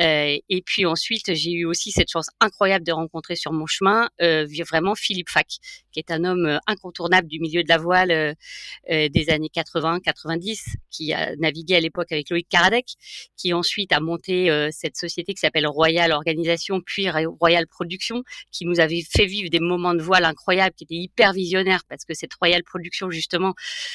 euh, 0.00 0.38
et 0.48 0.62
puis 0.62 0.86
ensuite, 0.86 1.34
j'ai 1.34 1.52
eu 1.52 1.64
aussi 1.64 1.90
cette 1.90 2.10
chance 2.10 2.28
incroyable 2.40 2.84
de 2.84 2.92
rencontrer 2.92 3.36
sur 3.36 3.52
mon 3.52 3.66
chemin 3.66 4.08
vraiment 4.66 4.94
Philippe 4.94 5.30
Fac, 5.30 5.46
qui 5.96 6.00
est 6.00 6.10
un 6.10 6.24
homme 6.24 6.46
euh, 6.46 6.58
incontournable 6.66 7.26
du 7.26 7.40
milieu 7.40 7.62
de 7.62 7.68
la 7.68 7.78
voile 7.78 8.10
euh, 8.10 8.34
euh, 8.90 9.08
des 9.08 9.30
années 9.30 9.50
80-90, 9.54 10.74
qui 10.90 11.14
a 11.14 11.34
navigué 11.36 11.76
à 11.76 11.80
l'époque 11.80 12.12
avec 12.12 12.28
Loïc 12.28 12.48
Karadec, 12.48 12.86
qui 13.36 13.54
ensuite 13.54 13.92
a 13.92 14.00
monté 14.00 14.50
cette 14.72 14.96
société 14.96 15.34
qui 15.34 15.40
s'appelle 15.40 15.66
Royal 15.66 16.12
Organisation, 16.12 16.80
puis 16.80 17.08
Royal 17.40 17.66
Production, 17.66 18.22
qui 18.50 18.64
nous 18.64 18.80
avait 18.80 19.02
fait 19.02 19.26
vivre 19.26 19.50
des 19.50 19.60
moments 19.60 19.94
de 19.94 20.02
voile 20.02 20.24
incroyables, 20.24 20.74
qui 20.74 20.84
étaient 20.84 20.94
hyper 20.94 21.32
visionnaires, 21.32 21.82
parce 21.88 22.04
que 22.04 22.14
cette 22.14 22.34
Royal 22.34 22.62
Production, 22.62 23.10
justement, 23.10 23.25
justement, 23.26 23.54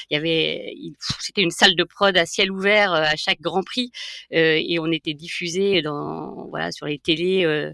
il 0.09 0.15
y 0.15 0.17
avait, 0.17 0.73
c'était 1.19 1.41
une 1.41 1.51
salle 1.51 1.75
de 1.75 1.83
prod 1.83 2.15
à 2.17 2.25
ciel 2.25 2.51
ouvert 2.51 2.93
à 2.93 3.15
chaque 3.15 3.41
Grand 3.41 3.63
Prix 3.63 3.91
et 4.31 4.77
on 4.79 4.91
était 4.91 5.13
diffusé 5.13 5.81
dans, 5.81 6.47
voilà, 6.49 6.71
sur 6.71 6.85
les 6.85 6.99
télés, 6.99 7.71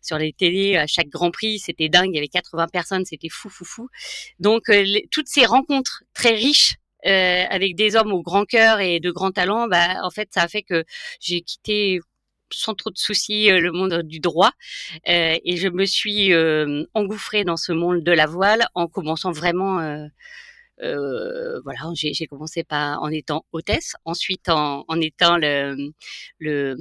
sur 0.00 0.18
les 0.18 0.32
télés 0.32 0.76
à 0.76 0.86
chaque 0.86 1.08
Grand 1.08 1.30
Prix. 1.30 1.58
C'était 1.58 1.88
dingue. 1.88 2.10
Il 2.12 2.16
y 2.16 2.18
avait 2.18 2.28
80 2.28 2.68
personnes. 2.68 3.04
C'était 3.04 3.28
fou, 3.28 3.48
fou, 3.50 3.64
fou. 3.64 3.88
Donc 4.38 4.70
toutes 5.10 5.28
ces 5.28 5.44
rencontres 5.44 6.04
très 6.14 6.34
riches 6.34 6.76
euh, 7.06 7.44
avec 7.50 7.74
des 7.74 7.96
hommes 7.96 8.12
au 8.12 8.22
grand 8.22 8.44
cœur 8.44 8.80
et 8.80 9.00
de 9.00 9.10
grands 9.10 9.32
talents, 9.32 9.66
bah, 9.66 9.96
en 10.04 10.10
fait, 10.10 10.28
ça 10.32 10.42
a 10.42 10.48
fait 10.48 10.62
que 10.62 10.84
j'ai 11.20 11.40
quitté 11.40 11.98
sans 12.50 12.74
trop 12.74 12.90
de 12.90 12.98
soucis 12.98 13.50
euh, 13.50 13.60
le 13.60 13.72
monde 13.72 14.02
du 14.02 14.20
droit 14.20 14.52
euh, 15.08 15.36
et 15.44 15.56
je 15.56 15.68
me 15.68 15.84
suis 15.84 16.32
euh, 16.32 16.84
engouffrée 16.94 17.44
dans 17.44 17.56
ce 17.56 17.72
monde 17.72 18.02
de 18.02 18.12
la 18.12 18.26
voile 18.26 18.66
en 18.74 18.86
commençant 18.86 19.32
vraiment 19.32 19.80
euh, 20.82 21.60
voilà, 21.62 21.80
j'ai 21.94 22.26
commencé 22.26 22.64
par 22.64 23.02
en 23.02 23.08
étant 23.08 23.44
hôtesse, 23.52 23.94
ensuite 24.04 24.48
en, 24.48 24.84
en 24.88 25.00
étant 25.00 25.36
le, 25.36 25.92
le, 26.38 26.76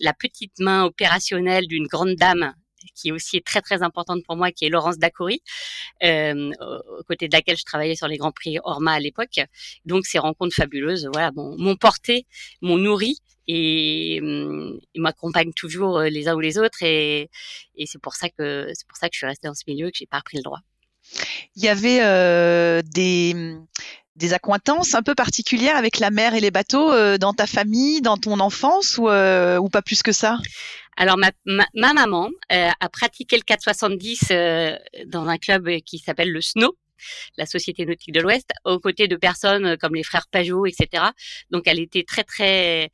la 0.00 0.12
petite 0.12 0.58
main 0.58 0.84
opérationnelle 0.84 1.66
d'une 1.66 1.86
grande 1.86 2.14
dame 2.16 2.54
qui 2.94 3.12
aussi 3.12 3.36
est 3.36 3.46
très 3.46 3.60
très 3.60 3.82
importante 3.82 4.22
pour 4.24 4.36
moi, 4.36 4.50
qui 4.52 4.64
est 4.64 4.68
Laurence 4.68 4.98
Dacoury, 4.98 5.42
euh, 6.02 6.50
aux 6.98 7.02
côtés 7.04 7.28
de 7.28 7.32
laquelle 7.34 7.56
je 7.56 7.64
travaillais 7.64 7.94
sur 7.96 8.08
les 8.08 8.16
Grands 8.16 8.32
Prix 8.32 8.58
Orma 8.64 8.92
à 8.92 9.00
l'époque. 9.00 9.40
Donc 9.84 10.06
ces 10.06 10.18
rencontres 10.18 10.54
fabuleuses, 10.54 11.08
voilà, 11.12 11.30
m'ont 11.34 11.76
porté, 11.76 12.26
m'ont 12.62 12.78
nourri 12.78 13.18
et, 13.48 14.20
hum, 14.22 14.78
m'accompagnent 14.96 15.52
toujours 15.54 15.98
euh, 15.98 16.08
les 16.08 16.28
uns 16.28 16.34
ou 16.34 16.40
les 16.40 16.58
autres. 16.58 16.82
Et, 16.82 17.30
et 17.76 17.86
c'est 17.86 18.00
pour 18.00 18.14
ça 18.14 18.28
que 18.30 18.70
c'est 18.74 18.86
pour 18.86 18.96
ça 18.96 19.08
que 19.08 19.14
je 19.14 19.18
suis 19.18 19.26
restée 19.26 19.48
dans 19.48 19.54
ce 19.54 19.64
milieu, 19.66 19.90
que 19.90 19.96
j'ai 19.98 20.06
pas 20.06 20.18
repris 20.18 20.38
le 20.38 20.42
droit. 20.42 20.60
Il 21.56 21.64
y 21.64 21.68
avait 21.68 22.00
euh, 22.02 22.82
des 22.84 23.56
des 24.20 24.34
accointances 24.34 24.94
un 24.94 25.02
peu 25.02 25.14
particulières 25.14 25.76
avec 25.76 25.98
la 25.98 26.10
mer 26.10 26.34
et 26.34 26.40
les 26.40 26.50
bateaux 26.50 26.92
euh, 26.92 27.18
dans 27.18 27.32
ta 27.32 27.46
famille, 27.46 28.02
dans 28.02 28.18
ton 28.18 28.38
enfance 28.38 28.98
ou, 28.98 29.08
euh, 29.08 29.58
ou 29.58 29.68
pas 29.68 29.82
plus 29.82 30.02
que 30.02 30.12
ça? 30.12 30.38
Alors 30.96 31.16
ma, 31.16 31.30
ma, 31.46 31.92
maman 31.94 32.28
euh, 32.52 32.70
a 32.78 32.88
pratiqué 32.90 33.36
le 33.36 33.42
470 33.42 34.24
euh, 34.30 34.76
dans 35.06 35.26
un 35.26 35.38
club 35.38 35.68
qui 35.86 35.98
s'appelle 35.98 36.30
le 36.30 36.42
SNOW, 36.42 36.76
la 37.38 37.46
Société 37.46 37.86
nautique 37.86 38.12
de 38.12 38.20
l'Ouest, 38.20 38.50
aux 38.64 38.78
côtés 38.78 39.08
de 39.08 39.16
personnes 39.16 39.78
comme 39.78 39.94
les 39.94 40.02
frères 40.02 40.26
Pajot, 40.30 40.66
etc. 40.66 41.04
Donc 41.50 41.62
elle 41.66 41.80
était 41.80 42.04
très 42.04 42.24
très 42.24 42.90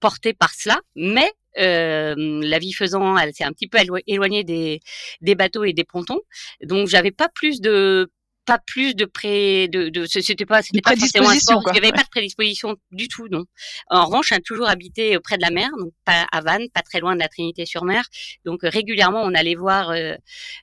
portée 0.00 0.34
par 0.34 0.52
cela, 0.52 0.80
mais 0.96 1.30
la 1.56 2.58
vie 2.58 2.72
faisant, 2.72 3.16
elle 3.16 3.32
s'est 3.34 3.44
un 3.44 3.52
petit 3.52 3.68
peu 3.68 3.78
éloignée 4.06 4.44
des, 4.44 4.80
des 5.20 5.34
bateaux 5.34 5.64
et 5.64 5.72
des 5.72 5.84
pontons. 5.84 6.20
Donc 6.62 6.88
j'avais 6.88 7.12
pas 7.12 7.28
plus 7.28 7.60
de 7.60 8.10
pas 8.46 8.58
plus 8.58 8.94
de 8.94 9.04
pré 9.04 9.68
de, 9.68 9.88
de 9.88 10.06
c'était 10.06 10.46
pas 10.46 10.62
c'était 10.62 10.80
pas 10.80 10.96
forcément 10.96 11.30
un 11.30 11.38
sport, 11.38 11.62
il 11.68 11.72
n'y 11.72 11.78
avait 11.78 11.92
pas 11.92 12.04
de 12.04 12.08
prédisposition 12.08 12.76
du 12.92 13.08
tout 13.08 13.28
non. 13.28 13.44
En 13.90 14.06
revanche 14.06 14.28
j'ai 14.30 14.40
toujours 14.40 14.68
habité 14.68 15.18
près 15.20 15.36
de 15.36 15.42
la 15.42 15.50
mer 15.50 15.68
donc 15.78 15.92
pas 16.04 16.26
à 16.32 16.40
Vannes 16.40 16.68
pas 16.72 16.82
très 16.82 17.00
loin 17.00 17.14
de 17.14 17.20
la 17.20 17.28
Trinité 17.28 17.66
sur 17.66 17.84
Mer 17.84 18.04
donc 18.44 18.60
régulièrement 18.62 19.22
on 19.22 19.34
allait 19.34 19.54
voir 19.54 19.90
euh, 19.90 20.14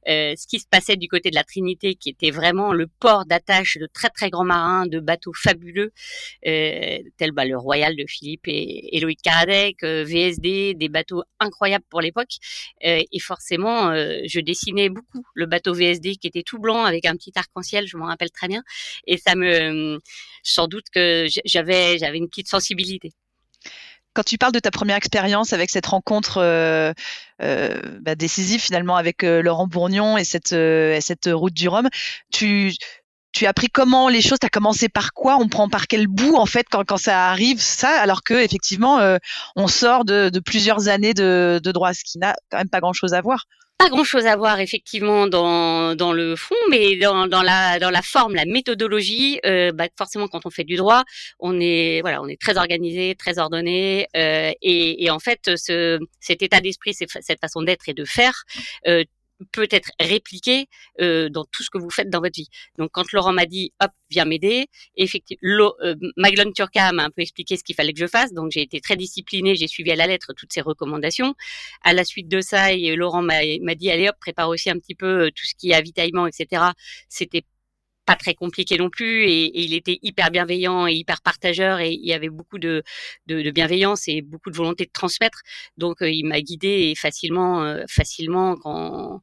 euh, 0.07 0.33
ce 0.37 0.47
qui 0.47 0.59
se 0.59 0.67
passait 0.69 0.95
du 0.95 1.07
côté 1.07 1.29
de 1.29 1.35
la 1.35 1.43
Trinité 1.43 1.95
qui 1.95 2.09
était 2.09 2.31
vraiment 2.31 2.73
le 2.73 2.87
port 2.87 3.25
d'attache 3.25 3.77
de 3.77 3.87
très 3.91 4.09
très 4.09 4.29
grands 4.29 4.45
marins 4.45 4.87
de 4.87 4.99
bateaux 4.99 5.33
fabuleux 5.33 5.91
euh, 6.47 6.97
tels 7.17 7.31
bah, 7.31 7.45
le 7.45 7.57
Royal 7.57 7.95
de 7.95 8.05
Philippe 8.07 8.47
et, 8.47 8.95
et 8.95 8.99
Loïc 8.99 9.21
Karadec 9.21 9.83
euh, 9.83 10.03
VSD 10.03 10.75
des 10.75 10.89
bateaux 10.89 11.23
incroyables 11.39 11.85
pour 11.89 12.01
l'époque. 12.01 12.37
Euh, 12.85 13.01
et 13.11 13.19
forcément 13.19 13.93
je 13.93 14.39
dessinais 14.39 14.89
beaucoup 14.89 15.23
le 15.33 15.45
bateau 15.45 15.73
VSD 15.73 16.15
qui 16.15 16.27
était 16.27 16.43
tout 16.43 16.59
blanc 16.59 16.83
avec 16.83 17.05
un 17.05 17.15
petit 17.15 17.31
arc-en-ciel 17.35 17.72
je 17.87 17.97
m'en 17.97 18.05
rappelle 18.05 18.31
très 18.31 18.47
bien. 18.47 18.63
Et 19.07 19.17
ça 19.17 19.35
me, 19.35 19.99
sans 20.43 20.67
doute 20.67 20.85
que 20.93 21.27
j'avais, 21.45 21.97
j'avais 21.97 22.17
une 22.17 22.29
petite 22.29 22.47
sensibilité. 22.47 23.11
Quand 24.13 24.23
tu 24.23 24.37
parles 24.37 24.51
de 24.51 24.59
ta 24.59 24.69
première 24.69 24.95
expérience 24.95 25.53
avec 25.53 25.71
cette 25.71 25.87
rencontre 25.87 26.37
euh, 26.37 26.93
euh, 27.41 27.79
bah, 28.01 28.13
décisive 28.13 28.61
finalement 28.61 28.95
avec 28.95 29.23
euh, 29.23 29.41
Laurent 29.41 29.65
Bourgnon 29.65 30.17
et 30.17 30.23
cette, 30.23 30.55
cette 31.01 31.29
route 31.31 31.53
du 31.53 31.67
Rhum, 31.67 31.89
tu, 32.31 32.73
tu 33.31 33.47
as 33.47 33.49
appris 33.49 33.69
comment 33.69 34.09
les 34.09 34.21
choses, 34.21 34.37
tu 34.39 34.45
as 34.45 34.51
commencé 34.51 34.87
par 34.87 35.13
quoi, 35.13 35.37
on 35.39 35.47
prend 35.47 35.67
par 35.67 35.87
quel 35.87 36.05
bout 36.05 36.35
en 36.35 36.45
fait 36.45 36.67
quand, 36.69 36.97
ça 36.97 37.29
arrive 37.29 37.59
ça, 37.59 37.89
alors 38.01 38.21
que 38.21 38.35
effectivement 38.35 38.99
on 39.55 39.67
sort 39.67 40.05
de, 40.05 40.29
plusieurs 40.45 40.89
années 40.89 41.15
de, 41.15 41.59
de 41.63 41.71
droit, 41.71 41.95
ce 41.95 42.03
qui 42.03 42.19
n'a 42.19 42.35
quand 42.51 42.59
même 42.59 42.69
pas 42.69 42.81
grand 42.81 42.93
chose 42.93 43.15
à 43.15 43.21
voir 43.21 43.45
pas 43.77 43.89
grand 43.89 44.03
chose 44.03 44.25
à 44.25 44.35
voir 44.35 44.59
effectivement 44.59 45.27
dans, 45.27 45.95
dans 45.95 46.13
le 46.13 46.35
fond, 46.35 46.55
mais 46.69 46.95
dans, 46.95 47.27
dans 47.27 47.41
la 47.41 47.79
dans 47.79 47.89
la 47.89 48.01
forme, 48.01 48.35
la 48.35 48.45
méthodologie. 48.45 49.39
Euh, 49.45 49.71
bah, 49.71 49.87
forcément, 49.97 50.27
quand 50.27 50.45
on 50.45 50.49
fait 50.49 50.63
du 50.63 50.75
droit, 50.75 51.03
on 51.39 51.59
est 51.59 52.01
voilà, 52.01 52.21
on 52.21 52.27
est 52.27 52.39
très 52.39 52.57
organisé, 52.57 53.15
très 53.15 53.39
ordonné, 53.39 54.07
euh, 54.15 54.51
et, 54.61 55.03
et, 55.03 55.09
en 55.09 55.19
fait, 55.19 55.51
ce, 55.57 55.99
cet 56.19 56.41
état 56.41 56.61
d'esprit, 56.61 56.93
cette 56.93 57.39
façon 57.41 57.61
d'être 57.61 57.89
et 57.89 57.93
de 57.93 58.05
faire. 58.05 58.43
Euh, 58.87 59.03
peut 59.45 59.67
être 59.71 59.91
répliqué 59.99 60.67
euh, 61.01 61.29
dans 61.29 61.45
tout 61.45 61.63
ce 61.63 61.69
que 61.69 61.77
vous 61.77 61.89
faites 61.89 62.09
dans 62.09 62.19
votre 62.19 62.35
vie. 62.35 62.49
Donc 62.77 62.91
quand 62.91 63.11
Laurent 63.11 63.33
m'a 63.33 63.45
dit 63.45 63.73
hop 63.81 63.91
viens 64.09 64.25
m'aider, 64.25 64.67
effectivement 64.95 65.73
euh, 65.83 65.95
Maglone 66.17 66.53
Turca 66.53 66.91
m'a 66.91 67.05
un 67.05 67.09
peu 67.09 67.21
expliqué 67.21 67.57
ce 67.57 67.63
qu'il 67.63 67.75
fallait 67.75 67.93
que 67.93 67.99
je 67.99 68.07
fasse, 68.07 68.33
donc 68.33 68.51
j'ai 68.51 68.61
été 68.61 68.79
très 68.81 68.95
disciplinée, 68.95 69.55
j'ai 69.55 69.67
suivi 69.67 69.91
à 69.91 69.95
la 69.95 70.07
lettre 70.07 70.33
toutes 70.35 70.53
ses 70.53 70.61
recommandations. 70.61 71.35
À 71.83 71.93
la 71.93 72.03
suite 72.03 72.27
de 72.27 72.41
ça, 72.41 72.73
et 72.73 72.95
Laurent 72.95 73.21
m'a 73.21 73.75
dit 73.75 73.91
allez 73.91 74.09
hop 74.09 74.15
prépare 74.19 74.49
aussi 74.49 74.69
un 74.69 74.77
petit 74.79 74.95
peu 74.95 75.31
tout 75.35 75.45
ce 75.45 75.53
qui 75.55 75.71
est 75.71 75.75
avitaillement 75.75 76.27
etc. 76.27 76.63
C'était 77.09 77.43
pas 78.05 78.15
très 78.15 78.33
compliqué 78.33 78.77
non 78.77 78.89
plus 78.89 79.23
et, 79.23 79.61
il 79.63 79.73
était 79.73 79.99
hyper 80.01 80.31
bienveillant 80.31 80.87
et 80.87 80.93
hyper 80.93 81.21
partageur 81.21 81.79
et 81.79 81.91
il 81.91 82.05
y 82.05 82.13
avait 82.13 82.29
beaucoup 82.29 82.59
de, 82.59 82.83
de, 83.27 83.41
de 83.41 83.51
bienveillance 83.51 84.07
et 84.07 84.21
beaucoup 84.21 84.49
de 84.49 84.55
volonté 84.55 84.85
de 84.85 84.91
transmettre. 84.91 85.41
Donc 85.77 86.01
euh, 86.01 86.09
il 86.09 86.25
m'a 86.25 86.41
guidé 86.41 86.67
et 86.67 86.95
facilement 86.95 87.63
euh, 87.63 87.83
facilement 87.89 88.55
quand 88.57 89.21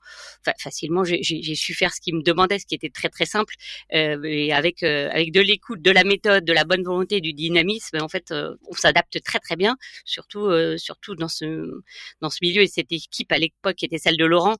facilement 0.59 1.05
j'ai 1.05 1.55
su 1.55 1.75
faire 1.75 1.93
ce 1.93 2.01
qu'il 2.01 2.15
me 2.17 2.23
demandait 2.23 2.59
ce 2.59 2.67
qui 2.67 2.75
était 2.75 2.91
très 2.91 3.09
très 3.09 3.27
simple. 3.27 3.55
Euh, 3.95 4.23
et 4.25 4.53
avec 4.53 4.83
euh, 4.83 5.09
avec 5.13 5.33
de 5.33 5.41
l'écoute 5.41 5.83
de 5.83 5.91
la 5.91 6.05
méthode 6.05 6.45
de 6.45 6.53
la 6.53 6.65
bonne 6.65 6.83
volonté 6.83 7.21
du 7.21 7.33
dynamisme 7.33 7.99
en 8.01 8.09
fait 8.09 8.33
on 8.33 8.73
s'adapte 8.73 9.23
très 9.23 9.39
très 9.39 9.57
bien 9.57 9.77
surtout 10.05 10.51
surtout 10.79 11.15
dans 11.15 11.29
ce 11.29 11.71
dans 12.21 12.31
ce 12.31 12.39
milieu. 12.43 12.63
Et 12.63 12.67
cette 12.67 12.93
équipe 12.93 13.33
à 13.33 13.39
l'époque 13.39 13.83
était 13.83 13.99
celle 13.99 14.17
de 14.17 14.25
Laurent. 14.25 14.57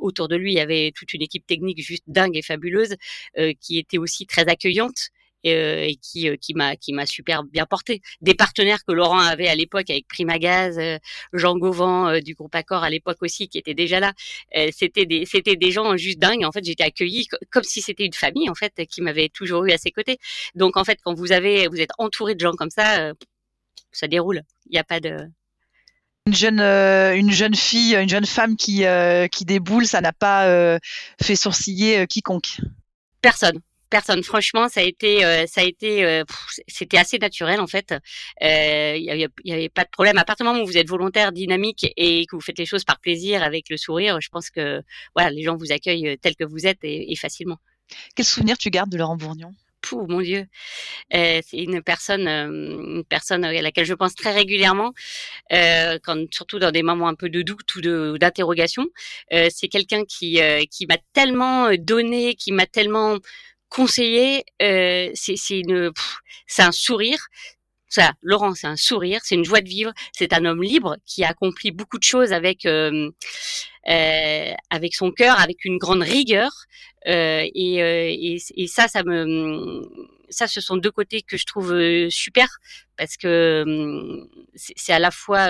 Autour 0.00 0.28
de 0.28 0.36
lui 0.36 0.52
il 0.52 0.56
y 0.56 0.60
avait 0.60 0.92
toute 0.94 1.12
une 1.14 1.22
équipe 1.22 1.46
technique 1.46 1.82
juste 1.82 2.04
dingue 2.06 2.36
et 2.36 2.42
fabuleuse 2.42 2.96
qui 3.60 3.78
était 3.78 3.98
aussi 3.98 4.26
très 4.26 4.48
accueillante 4.48 5.10
euh, 5.44 5.86
et 5.88 5.96
qui 5.96 6.28
euh, 6.28 6.36
qui 6.36 6.54
m'a 6.54 6.76
qui 6.76 6.92
m'a 6.92 7.04
super 7.04 7.42
bien 7.42 7.66
porté. 7.66 8.00
Des 8.20 8.34
partenaires 8.34 8.84
que 8.86 8.92
Laurent 8.92 9.18
avait 9.18 9.48
à 9.48 9.56
l'époque 9.56 9.90
avec 9.90 10.06
Primagaz, 10.06 10.78
Jean 11.32 11.56
Gauvin 11.56 12.20
du 12.20 12.34
groupe 12.34 12.54
Accor 12.54 12.84
à 12.84 12.90
l'époque 12.90 13.18
aussi 13.22 13.48
qui 13.48 13.58
étaient 13.58 13.74
déjà 13.74 13.98
là. 13.98 14.12
c'était 14.70 15.04
des 15.04 15.26
c'était 15.26 15.56
des 15.56 15.72
gens 15.72 15.96
juste 15.96 16.20
dingues. 16.20 16.44
En 16.44 16.52
fait, 16.52 16.64
j'étais 16.64 16.84
accueillie 16.84 17.26
comme 17.50 17.64
si 17.64 17.82
c'était 17.82 18.06
une 18.06 18.12
famille 18.12 18.48
en 18.48 18.54
fait 18.54 18.86
qui 18.86 19.02
m'avait 19.02 19.28
toujours 19.28 19.64
eu 19.64 19.72
à 19.72 19.78
ses 19.78 19.90
côtés. 19.90 20.18
Donc 20.54 20.76
en 20.76 20.84
fait, 20.84 20.98
quand 21.02 21.14
vous 21.14 21.32
avez 21.32 21.66
vous 21.66 21.80
êtes 21.80 21.92
entouré 21.98 22.34
de 22.36 22.40
gens 22.40 22.52
comme 22.52 22.70
ça, 22.70 23.12
ça 23.90 24.06
déroule. 24.06 24.42
Il 24.66 24.72
n'y 24.72 24.78
a 24.78 24.84
pas 24.84 25.00
de 25.00 25.28
une 26.26 26.36
jeune, 26.36 26.60
une 26.60 27.32
jeune 27.32 27.56
fille, 27.56 27.96
une 27.96 28.08
jeune 28.08 28.26
femme 28.26 28.56
qui, 28.56 28.84
qui 29.32 29.44
déboule, 29.44 29.86
ça 29.86 30.00
n'a 30.00 30.12
pas 30.12 30.78
fait 31.20 31.34
sourciller 31.34 32.06
quiconque. 32.06 32.60
Personne. 33.22 33.60
Personne. 33.88 34.22
Franchement, 34.22 34.68
ça 34.70 34.80
a 34.80 34.84
été, 34.84 35.22
euh, 35.22 35.44
ça 35.46 35.60
a 35.60 35.64
été, 35.64 36.02
euh, 36.04 36.24
c'était 36.66 36.96
assez 36.96 37.18
naturel 37.18 37.60
en 37.60 37.66
fait. 37.66 37.94
Il 38.40 38.46
euh, 38.46 39.28
n'y 39.44 39.52
avait, 39.52 39.68
pas 39.68 39.84
de 39.84 39.90
problème. 39.90 40.16
À 40.16 40.24
partir 40.24 40.44
du 40.44 40.50
moment 40.50 40.64
où 40.64 40.66
vous 40.66 40.78
êtes 40.78 40.88
volontaire, 40.88 41.30
dynamique 41.30 41.92
et 41.98 42.24
que 42.26 42.34
vous 42.34 42.40
faites 42.40 42.58
les 42.58 42.64
choses 42.64 42.84
par 42.84 42.98
plaisir, 43.00 43.42
avec 43.42 43.68
le 43.68 43.76
sourire, 43.76 44.18
je 44.20 44.28
pense 44.30 44.48
que 44.48 44.80
voilà, 45.14 45.30
les 45.30 45.42
gens 45.42 45.56
vous 45.56 45.72
accueillent 45.72 46.16
tel 46.22 46.36
que 46.36 46.44
vous 46.44 46.66
êtes 46.66 46.78
et, 46.82 47.14
facilement. 47.16 47.58
Quel 48.16 48.24
souvenir 48.24 48.56
tu 48.56 48.70
gardes 48.70 48.90
de 48.90 48.96
Laurent 48.96 49.16
Bourgnon? 49.16 49.52
Pouh, 49.82 50.06
mon 50.08 50.20
Dieu, 50.20 50.46
euh, 51.14 51.40
c'est 51.46 51.58
une 51.58 51.82
personne, 51.82 52.28
euh, 52.28 52.46
une 52.46 53.04
personne 53.04 53.44
à 53.44 53.52
laquelle 53.52 53.84
je 53.84 53.94
pense 53.94 54.14
très 54.14 54.32
régulièrement, 54.32 54.92
euh, 55.52 55.98
surtout 56.30 56.58
dans 56.58 56.70
des 56.70 56.82
moments 56.82 57.08
un 57.08 57.14
peu 57.14 57.28
de 57.28 57.42
doute 57.42 57.74
ou 57.76 58.18
d'interrogation. 58.18 58.86
C'est 59.30 59.68
quelqu'un 59.68 60.04
qui 60.04 60.38
m'a 60.88 60.98
tellement 61.12 61.70
donné, 61.76 62.34
qui 62.34 62.52
m'a 62.52 62.66
tellement 62.66 63.18
conseillé. 63.68 64.44
c'est 64.60 65.36
c'est 65.36 66.62
un 66.62 66.72
sourire. 66.72 67.18
Ça, 67.94 68.14
Laurent, 68.22 68.54
c'est 68.54 68.66
un 68.66 68.76
sourire, 68.76 69.20
c'est 69.22 69.34
une 69.34 69.44
joie 69.44 69.60
de 69.60 69.68
vivre. 69.68 69.92
C'est 70.12 70.32
un 70.32 70.46
homme 70.46 70.62
libre 70.62 70.96
qui 71.04 71.24
a 71.24 71.28
accompli 71.28 71.72
beaucoup 71.72 71.98
de 71.98 72.02
choses 72.02 72.32
avec 72.32 72.64
euh, 72.64 73.10
avec 73.84 74.94
son 74.94 75.10
cœur, 75.10 75.38
avec 75.38 75.66
une 75.66 75.76
grande 75.76 76.00
rigueur. 76.00 76.50
Euh, 77.06 77.46
et, 77.54 77.82
euh, 77.82 78.38
et, 78.56 78.66
ça, 78.66 78.88
ça 78.88 79.02
me, 79.02 79.82
ça, 80.30 80.46
ce 80.46 80.62
sont 80.62 80.78
deux 80.78 80.90
côtés 80.90 81.20
que 81.20 81.36
je 81.36 81.44
trouve 81.44 81.74
euh, 81.74 82.08
super 82.08 82.48
parce 82.96 83.18
que 83.18 83.62
hum, 83.66 84.26
c'est 84.54 84.94
à 84.94 84.98
la 84.98 85.10
fois, 85.10 85.40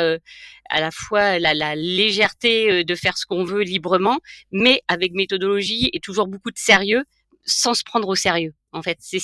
à 0.68 0.80
la 0.80 0.90
fois 0.90 1.38
la, 1.38 1.54
la, 1.54 1.76
légèreté 1.76 2.82
de 2.82 2.94
faire 2.96 3.18
ce 3.18 3.24
qu'on 3.24 3.44
veut 3.44 3.62
librement, 3.62 4.18
mais 4.50 4.82
avec 4.88 5.12
méthodologie 5.12 5.90
et 5.92 6.00
toujours 6.00 6.26
beaucoup 6.26 6.50
de 6.50 6.58
sérieux, 6.58 7.04
sans 7.44 7.74
se 7.74 7.84
prendre 7.84 8.08
au 8.08 8.16
sérieux. 8.16 8.52
En 8.72 8.82
fait, 8.82 8.96
c'est 9.00 9.20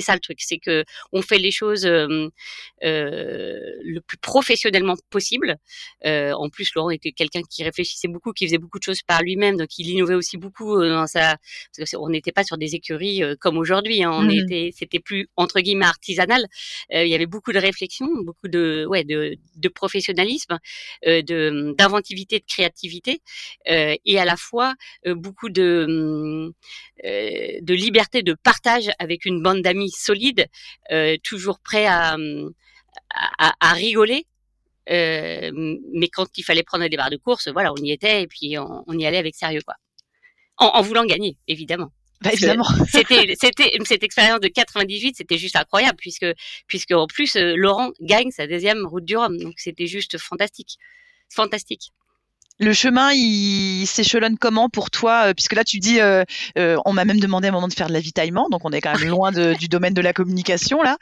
ça 0.00 0.14
le 0.14 0.20
truc, 0.20 0.40
c'est 0.40 0.58
que 0.58 0.84
on 1.12 1.22
fait 1.22 1.38
les 1.38 1.50
choses 1.50 1.86
euh, 1.86 3.58
le 3.82 4.00
plus 4.00 4.18
professionnellement 4.18 4.96
possible. 5.10 5.56
Euh, 6.04 6.32
en 6.32 6.48
plus, 6.48 6.70
Laurent 6.74 6.90
était 6.90 7.12
quelqu'un 7.12 7.42
qui 7.48 7.64
réfléchissait 7.64 8.08
beaucoup, 8.08 8.32
qui 8.32 8.46
faisait 8.46 8.58
beaucoup 8.58 8.78
de 8.78 8.84
choses 8.84 9.02
par 9.02 9.22
lui-même, 9.22 9.56
donc 9.56 9.78
il 9.78 9.88
innovait 9.88 10.14
aussi 10.14 10.36
beaucoup 10.36 10.78
dans 10.82 11.06
sa. 11.06 11.36
on 11.96 12.08
n'était 12.10 12.32
pas 12.32 12.44
sur 12.44 12.58
des 12.58 12.74
écuries 12.74 13.22
comme 13.40 13.56
aujourd'hui. 13.56 14.02
Hein. 14.02 14.10
on 14.12 14.22
mmh 14.22 14.30
était, 14.30 14.70
c'était 14.76 14.98
plus 15.00 15.28
entre 15.36 15.60
guillemets 15.60 15.86
artisanal. 15.86 16.46
il 16.90 17.08
y 17.08 17.14
avait 17.14 17.26
beaucoup 17.26 17.52
de 17.52 17.58
réflexion, 17.58 18.06
beaucoup 18.24 18.48
de 18.48 18.84
ouais 18.88 19.04
de, 19.04 19.36
de 19.56 19.68
professionnalisme, 19.68 20.58
de 21.06 21.74
d'inventivité, 21.78 22.40
de 22.40 22.44
créativité, 22.46 23.20
et 23.66 24.18
à 24.18 24.24
la 24.24 24.36
fois 24.36 24.74
beaucoup 25.06 25.48
de 25.48 26.52
de 27.04 27.74
liberté 27.74 28.22
de 28.22 28.34
partage 28.34 28.81
avec 28.98 29.24
une 29.24 29.42
bande 29.42 29.62
d'amis 29.62 29.90
solide, 29.90 30.46
euh, 30.90 31.16
toujours 31.22 31.60
prêt 31.60 31.86
à, 31.86 32.16
à, 33.38 33.72
rigoler. 33.72 34.26
Euh, 34.90 35.50
mais 35.94 36.08
quand 36.08 36.26
il 36.36 36.42
fallait 36.42 36.62
prendre 36.62 36.86
des 36.88 36.96
barres 36.96 37.10
de 37.10 37.16
course, 37.16 37.48
voilà, 37.48 37.72
on 37.72 37.76
y 37.76 37.92
était 37.92 38.22
et 38.22 38.26
puis 38.26 38.56
on, 38.58 38.98
y 38.98 39.06
allait 39.06 39.18
avec 39.18 39.34
sérieux, 39.34 39.62
quoi. 39.64 39.74
En, 40.58 40.82
voulant 40.82 41.04
gagner, 41.04 41.38
évidemment. 41.48 41.92
Bah, 42.20 42.30
évidemment. 42.32 42.66
c'était, 42.88 43.34
c'était 43.38 43.72
cette 43.84 44.02
expérience 44.02 44.40
de 44.40 44.48
98, 44.48 45.16
c'était 45.16 45.38
juste 45.38 45.56
incroyable 45.56 45.96
puisque, 45.96 46.26
puisque 46.68 46.92
en 46.92 47.06
plus 47.06 47.36
euh, 47.36 47.54
Laurent 47.56 47.90
gagne 48.00 48.30
sa 48.30 48.46
deuxième 48.46 48.86
route 48.86 49.04
du 49.04 49.16
Rhum, 49.16 49.38
donc 49.38 49.54
c'était 49.56 49.86
juste 49.86 50.18
fantastique, 50.18 50.76
fantastique. 51.28 51.90
Le 52.58 52.72
chemin, 52.72 53.12
il 53.12 53.86
s'échelonne 53.86 54.38
comment 54.38 54.68
pour 54.68 54.90
toi 54.90 55.28
euh, 55.28 55.34
Puisque 55.34 55.54
là, 55.54 55.64
tu 55.64 55.78
dis, 55.78 56.00
euh, 56.00 56.24
euh, 56.58 56.76
on 56.84 56.92
m'a 56.92 57.04
même 57.04 57.18
demandé 57.18 57.48
à 57.48 57.50
un 57.50 57.54
moment 57.54 57.68
de 57.68 57.72
faire 57.72 57.88
de 57.88 57.92
l'avitaillement, 57.92 58.48
donc 58.50 58.64
on 58.64 58.70
est 58.72 58.80
quand 58.80 58.96
même 58.98 59.08
loin 59.08 59.32
du 59.32 59.68
domaine 59.68 59.94
de 59.94 60.00
la 60.00 60.12
communication 60.12 60.82
là. 60.82 60.96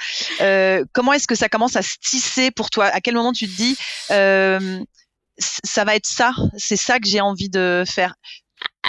comment 0.92 1.12
est-ce 1.12 1.26
que 1.26 1.34
ça 1.34 1.48
commence 1.48 1.76
à 1.76 1.82
se 1.82 1.96
tisser 2.00 2.50
pour 2.50 2.70
toi? 2.70 2.86
À 2.86 3.00
quel 3.00 3.14
moment 3.14 3.32
tu 3.32 3.46
te 3.46 3.56
dis, 3.56 3.76
ça 4.08 5.84
va 5.84 5.96
être 5.96 6.06
ça, 6.06 6.32
c'est 6.56 6.76
ça 6.76 6.98
que 6.98 7.08
j'ai 7.08 7.20
envie 7.20 7.48
de 7.48 7.84
faire 7.86 8.14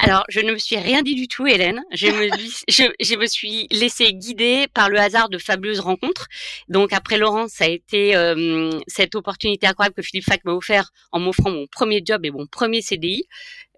alors, 0.04 0.24
je 0.30 0.40
ne 0.40 0.52
me 0.54 0.58
suis 0.58 0.78
rien 0.78 1.04
dit 1.04 1.14
du 1.14 1.28
tout, 1.28 1.46
Hélène. 1.46 1.84
Je 1.92 2.08
me, 2.08 2.28
je, 2.68 2.84
je 3.00 3.16
me 3.16 3.28
suis 3.28 3.68
laissée 3.70 4.14
guider 4.14 4.66
par 4.74 4.90
le 4.90 4.98
hasard 4.98 5.30
de 5.30 5.38
fabuleuses 5.38 5.80
rencontres. 5.80 6.28
Donc, 6.70 6.92
après 6.92 7.20
Laurence, 7.20 7.52
ça 7.52 7.66
a 7.66 7.68
été 7.68 8.16
euh, 8.16 8.72
cette 8.88 9.14
opportunité 9.14 9.68
incroyable 9.68 9.94
que 9.94 10.02
Philippe 10.02 10.26
Fac 10.26 10.44
m'a 10.44 10.54
offert 10.54 10.90
en 11.12 11.20
m'offrant 11.20 11.52
mon 11.52 11.68
premier 11.68 12.02
job 12.04 12.26
et 12.26 12.32
mon 12.32 12.48
premier 12.48 12.82
CDI 12.82 13.28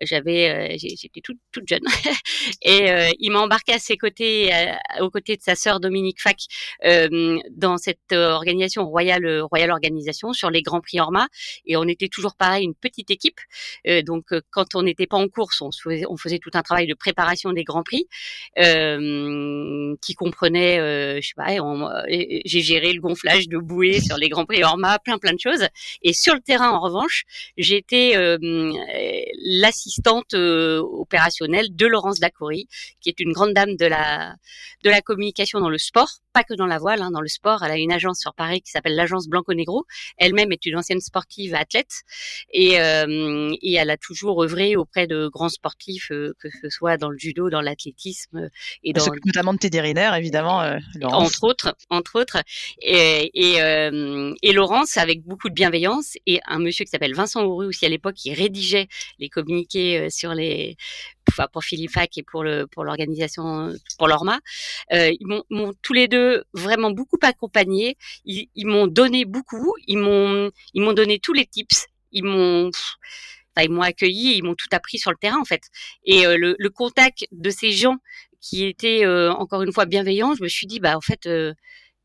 j'avais, 0.05 0.49
euh, 0.49 0.77
j'étais 0.77 1.21
toute, 1.21 1.37
toute 1.51 1.67
jeune, 1.67 1.83
et 2.61 2.91
euh, 2.91 3.09
il 3.19 3.31
m'a 3.31 3.39
embarqué 3.39 3.73
à 3.73 3.79
ses 3.79 3.97
côtés, 3.97 4.53
euh, 4.53 4.73
aux 5.01 5.09
côtés 5.09 5.37
de 5.37 5.41
sa 5.41 5.55
sœur 5.55 5.79
Dominique 5.79 6.21
Fac, 6.21 6.37
dans 7.51 7.77
cette 7.77 8.11
organisation 8.11 8.85
Royal 8.85 9.41
Royal 9.41 9.71
Organisation 9.71 10.33
sur 10.33 10.49
les 10.49 10.61
Grands 10.61 10.81
Prix 10.81 10.99
Orma, 10.99 11.27
et 11.65 11.77
on 11.77 11.83
était 11.83 12.07
toujours 12.07 12.35
pareil, 12.35 12.65
une 12.65 12.75
petite 12.75 13.11
équipe. 13.11 13.39
donc 14.05 14.25
quand 14.51 14.75
on 14.75 14.83
n'était 14.83 15.07
pas 15.07 15.17
en 15.17 15.27
course, 15.27 15.61
on 15.61 15.71
faisait, 15.71 16.05
on 16.13 16.17
faisait 16.17 16.39
tout 16.39 16.51
un 16.53 16.61
travail 16.61 16.87
de 16.87 16.93
préparation 16.93 17.51
des 17.51 17.63
Grands 17.63 17.83
Prix, 17.83 18.07
qui 18.55 20.15
comprenait, 20.15 21.21
je 21.21 21.27
sais 21.27 21.33
pas, 21.35 21.49
j'ai 22.45 22.61
géré 22.61 22.93
le 22.93 23.01
gonflage 23.01 23.47
de 23.47 23.57
bouées 23.57 23.99
sur 23.99 24.17
les 24.17 24.29
Grands 24.29 24.45
Prix 24.45 24.63
Orma, 24.63 24.99
plein 24.99 25.17
plein 25.17 25.33
de 25.33 25.39
choses. 25.39 25.67
Et 26.01 26.13
sur 26.13 26.33
le 26.33 26.41
terrain, 26.41 26.69
en 26.69 26.79
revanche, 26.79 27.23
j'étais 27.57 28.13
l'assistante 29.45 30.03
assistante 30.03 30.33
euh, 30.33 30.79
opérationnelle 30.79 31.75
de 31.75 31.85
Laurence 31.87 32.19
Dacoury, 32.19 32.67
qui 33.01 33.09
est 33.09 33.19
une 33.19 33.31
grande 33.31 33.53
dame 33.53 33.75
de 33.75 33.85
la 33.85 34.35
de 34.83 34.89
la 34.89 35.01
communication 35.01 35.59
dans 35.59 35.69
le 35.69 35.77
sport, 35.77 36.09
pas 36.33 36.43
que 36.43 36.53
dans 36.53 36.65
la 36.65 36.77
voile, 36.77 37.01
hein, 37.01 37.11
dans 37.11 37.21
le 37.21 37.27
sport. 37.27 37.63
Elle 37.63 37.71
a 37.71 37.77
une 37.77 37.91
agence 37.91 38.19
sur 38.19 38.33
Paris 38.33 38.61
qui 38.61 38.71
s'appelle 38.71 38.95
l'agence 38.95 39.27
Blanco-Negro. 39.27 39.85
Elle-même 40.17 40.51
est 40.51 40.65
une 40.65 40.75
ancienne 40.75 40.99
sportive 40.99 41.55
athlète 41.55 42.01
et, 42.51 42.79
euh, 42.81 43.53
et 43.61 43.73
elle 43.73 43.89
a 43.89 43.97
toujours 43.97 44.43
œuvré 44.43 44.75
auprès 44.75 45.07
de 45.07 45.27
grands 45.27 45.49
sportifs, 45.49 45.92
euh, 46.11 46.33
que 46.39 46.49
ce 46.61 46.69
soit 46.69 46.97
dans 46.97 47.09
le 47.09 47.17
judo, 47.17 47.49
dans 47.49 47.61
l'athlétisme 47.61 48.49
et 48.83 48.93
dans 48.93 49.05
notamment 49.25 49.53
de 49.53 49.79
Riner, 49.79 50.11
évidemment. 50.17 50.63
Entre 51.01 51.43
autres, 51.43 51.75
entre 51.89 52.19
autres. 52.19 52.37
Et, 52.81 53.31
et, 53.33 53.57
et, 54.41 54.53
Laurence, 54.53 54.97
avec 54.97 55.23
beaucoup 55.23 55.49
de 55.49 55.53
bienveillance, 55.53 56.13
et 56.25 56.39
un 56.45 56.59
monsieur 56.59 56.85
qui 56.85 56.91
s'appelle 56.91 57.15
Vincent 57.15 57.43
Auru 57.43 57.67
aussi 57.67 57.85
à 57.85 57.89
l'époque, 57.89 58.15
qui 58.15 58.33
rédigeait 58.33 58.87
les 59.19 59.29
communiqués 59.29 59.99
euh, 59.99 60.09
sur 60.09 60.33
les 60.33 60.75
enfin 61.29 61.47
pour 61.51 61.63
Philippe 61.63 61.91
Fac 61.91 62.17
et 62.17 62.23
pour 62.23 62.43
le 62.43 62.67
pour 62.67 62.83
l'organisation 62.83 63.73
pour 63.97 64.07
l'Orma. 64.07 64.39
Euh, 64.91 65.11
ils 65.19 65.43
m'ont 65.49 65.73
tous 65.81 65.93
les 65.93 66.07
deux 66.07 66.43
vraiment 66.53 66.91
beaucoup 66.91 67.17
accompagné. 67.21 67.97
Ils, 68.25 68.49
m'ont 68.65 68.87
donné 68.87 69.25
beaucoup. 69.25 69.73
Ils 69.87 69.97
m'ont 69.97 70.51
ils 70.73 70.81
m'ont 70.81 70.93
donné 70.93 71.19
tous 71.19 71.33
les 71.33 71.45
tips. 71.45 71.87
Ils 72.11 72.23
m'ont 72.23 72.71
ils 73.61 73.69
m'ont 73.69 73.81
accueilli. 73.81 74.37
Ils 74.37 74.43
m'ont 74.43 74.55
tout 74.55 74.69
appris 74.71 74.97
sur 74.97 75.11
le 75.11 75.17
terrain 75.17 75.39
en 75.39 75.45
fait. 75.45 75.63
Et 76.05 76.25
euh, 76.25 76.37
le, 76.37 76.55
le, 76.57 76.69
contact 76.69 77.25
de 77.31 77.49
ces 77.49 77.71
gens 77.71 77.97
qui 78.41 78.65
étaient 78.65 79.05
encore 79.05 79.61
une 79.61 79.71
fois 79.71 79.85
bienveillants, 79.85 80.33
je 80.35 80.43
me 80.43 80.47
suis 80.49 80.67
dit 80.67 80.79
bah 80.79 80.97
en 80.97 81.01
fait 81.01 81.27